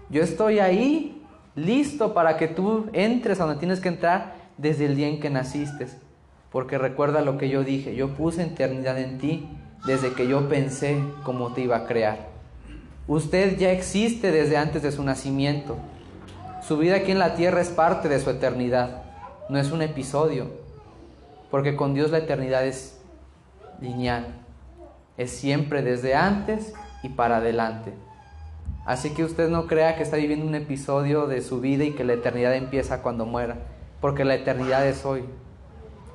Yo 0.09 0.23
estoy 0.23 0.59
ahí, 0.59 1.23
listo 1.55 2.13
para 2.13 2.37
que 2.37 2.47
tú 2.47 2.87
entres 2.93 3.39
a 3.39 3.45
donde 3.45 3.59
tienes 3.59 3.79
que 3.79 3.89
entrar 3.89 4.35
desde 4.57 4.85
el 4.85 4.95
día 4.95 5.07
en 5.07 5.19
que 5.19 5.29
naciste. 5.29 5.87
Porque 6.51 6.77
recuerda 6.77 7.21
lo 7.21 7.37
que 7.37 7.49
yo 7.49 7.63
dije, 7.63 7.95
yo 7.95 8.09
puse 8.09 8.43
eternidad 8.43 8.99
en 8.99 9.17
ti 9.19 9.47
desde 9.85 10.13
que 10.13 10.27
yo 10.27 10.49
pensé 10.49 11.01
cómo 11.23 11.53
te 11.53 11.61
iba 11.61 11.77
a 11.77 11.85
crear. 11.85 12.29
Usted 13.07 13.57
ya 13.57 13.71
existe 13.71 14.31
desde 14.31 14.57
antes 14.57 14.83
de 14.83 14.91
su 14.91 15.03
nacimiento. 15.03 15.77
Su 16.61 16.77
vida 16.77 16.97
aquí 16.97 17.11
en 17.11 17.19
la 17.19 17.35
tierra 17.35 17.61
es 17.61 17.69
parte 17.69 18.07
de 18.07 18.19
su 18.19 18.29
eternidad, 18.29 19.03
no 19.51 19.59
es 19.59 19.73
un 19.73 19.81
episodio, 19.81 20.47
porque 21.49 21.75
con 21.75 21.93
Dios 21.93 22.09
la 22.09 22.19
eternidad 22.19 22.65
es 22.65 22.97
lineal, 23.81 24.27
es 25.17 25.29
siempre 25.31 25.81
desde 25.81 26.15
antes 26.15 26.73
y 27.03 27.09
para 27.09 27.37
adelante. 27.37 27.91
Así 28.85 29.09
que 29.09 29.25
usted 29.25 29.49
no 29.49 29.67
crea 29.67 29.97
que 29.97 30.03
está 30.03 30.15
viviendo 30.15 30.45
un 30.45 30.55
episodio 30.55 31.27
de 31.27 31.41
su 31.41 31.59
vida 31.59 31.83
y 31.83 31.91
que 31.91 32.05
la 32.05 32.13
eternidad 32.13 32.55
empieza 32.55 33.01
cuando 33.01 33.25
muera, 33.25 33.57
porque 33.99 34.23
la 34.23 34.35
eternidad 34.35 34.87
es 34.87 35.05
hoy. 35.05 35.25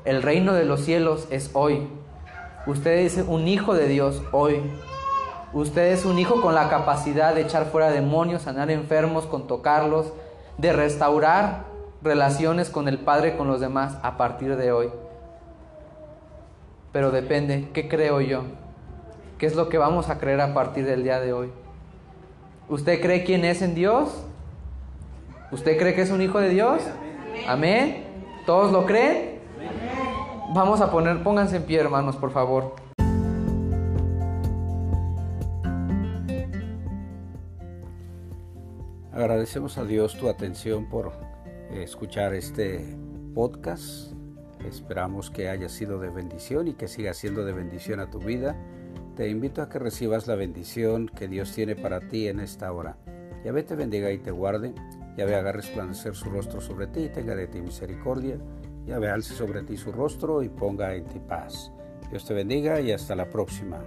El 0.07 0.22
reino 0.22 0.55
de 0.55 0.64
los 0.64 0.80
cielos 0.80 1.28
es 1.30 1.51
hoy. 1.53 1.87
Usted 2.66 3.01
es 3.01 3.18
un 3.18 3.49
hijo 3.49 3.74
de 3.74 3.87
Dios 3.87 4.22
hoy. 4.32 4.62
Usted 5.53 5.93
es 5.93 6.07
un 6.07 6.18
hijo 6.18 6.41
con 6.41 6.55
la 6.55 6.70
capacidad 6.70 7.34
de 7.34 7.43
echar 7.43 7.66
fuera 7.66 7.91
demonios, 7.91 8.43
sanar 8.43 8.70
enfermos, 8.70 9.26
con 9.26 9.47
tocarlos, 9.47 10.11
de 10.57 10.72
restaurar 10.72 11.65
relaciones 12.03 12.70
con 12.70 12.88
el 12.88 12.99
Padre 12.99 13.36
con 13.36 13.49
los 13.49 13.61
demás 13.61 13.99
a 14.03 14.16
partir 14.16 14.57
de 14.57 14.72
hoy. 14.72 14.90
Pero 16.92 17.11
depende, 17.11 17.68
¿qué 17.72 17.88
creo 17.88 18.20
yo? 18.20 18.44
¿Qué 19.38 19.47
es 19.47 19.55
lo 19.55 19.68
que 19.68 19.78
vamos 19.78 20.09
a 20.09 20.18
creer 20.18 20.40
a 20.40 20.55
partir 20.55 20.86
del 20.86 21.03
día 21.03 21.20
de 21.20 21.32
hoy? 21.32 21.51
¿Usted 22.68 23.01
cree 23.01 23.24
quién 23.24 23.44
es 23.44 23.62
en 23.62 23.74
Dios? 23.74 24.24
¿Usted 25.53 25.78
cree 25.78 25.94
que 25.94 26.03
es 26.03 26.11
un 26.11 26.22
hijo 26.22 26.40
de 26.40 26.49
Dios? 26.49 26.82
Amén. 27.47 28.05
¿Todos 28.47 28.72
lo 28.72 28.86
creen? 28.86 29.40
Vamos 30.55 30.80
a 30.80 30.90
poner, 30.90 31.22
pónganse 31.22 31.57
en 31.57 31.64
pie, 31.64 31.80
hermanos, 31.80 32.16
por 32.16 32.30
favor. 32.30 32.74
Agradecemos 39.12 39.78
a 39.78 39.84
Dios 39.84 40.16
tu 40.18 40.28
atención 40.28 40.86
por 40.86 41.12
escuchar 41.72 42.34
este 42.34 42.96
podcast. 43.34 44.12
Esperamos 44.66 45.30
que 45.30 45.48
haya 45.48 45.68
sido 45.68 45.98
de 45.98 46.10
bendición 46.10 46.68
y 46.68 46.74
que 46.74 46.88
siga 46.88 47.14
siendo 47.14 47.44
de 47.44 47.52
bendición 47.52 48.00
a 48.00 48.10
tu 48.10 48.18
vida. 48.18 48.56
Te 49.16 49.28
invito 49.28 49.62
a 49.62 49.68
que 49.68 49.78
recibas 49.78 50.26
la 50.26 50.34
bendición 50.34 51.08
que 51.08 51.28
Dios 51.28 51.52
tiene 51.52 51.76
para 51.76 52.00
ti 52.00 52.28
en 52.28 52.40
esta 52.40 52.72
hora. 52.72 52.96
Yahvé 53.44 53.62
te 53.62 53.76
bendiga 53.76 54.10
y 54.10 54.18
te 54.18 54.30
guarde. 54.30 54.74
Yahvé 55.16 55.36
haga 55.36 55.52
resplandecer 55.52 56.14
su 56.14 56.28
rostro 56.30 56.60
sobre 56.60 56.88
ti 56.88 57.04
y 57.04 57.08
tenga 57.08 57.34
de 57.34 57.46
ti 57.46 57.60
misericordia. 57.60 58.38
Yahvé 58.86 59.08
alce 59.10 59.34
sobre 59.34 59.62
ti 59.62 59.76
su 59.76 59.92
rostro 59.92 60.42
y 60.42 60.48
ponga 60.48 60.94
en 60.94 61.04
ti 61.04 61.18
paz. 61.18 61.72
Dios 62.10 62.24
te 62.24 62.34
bendiga 62.34 62.80
y 62.80 62.92
hasta 62.92 63.14
la 63.14 63.28
próxima. 63.28 63.82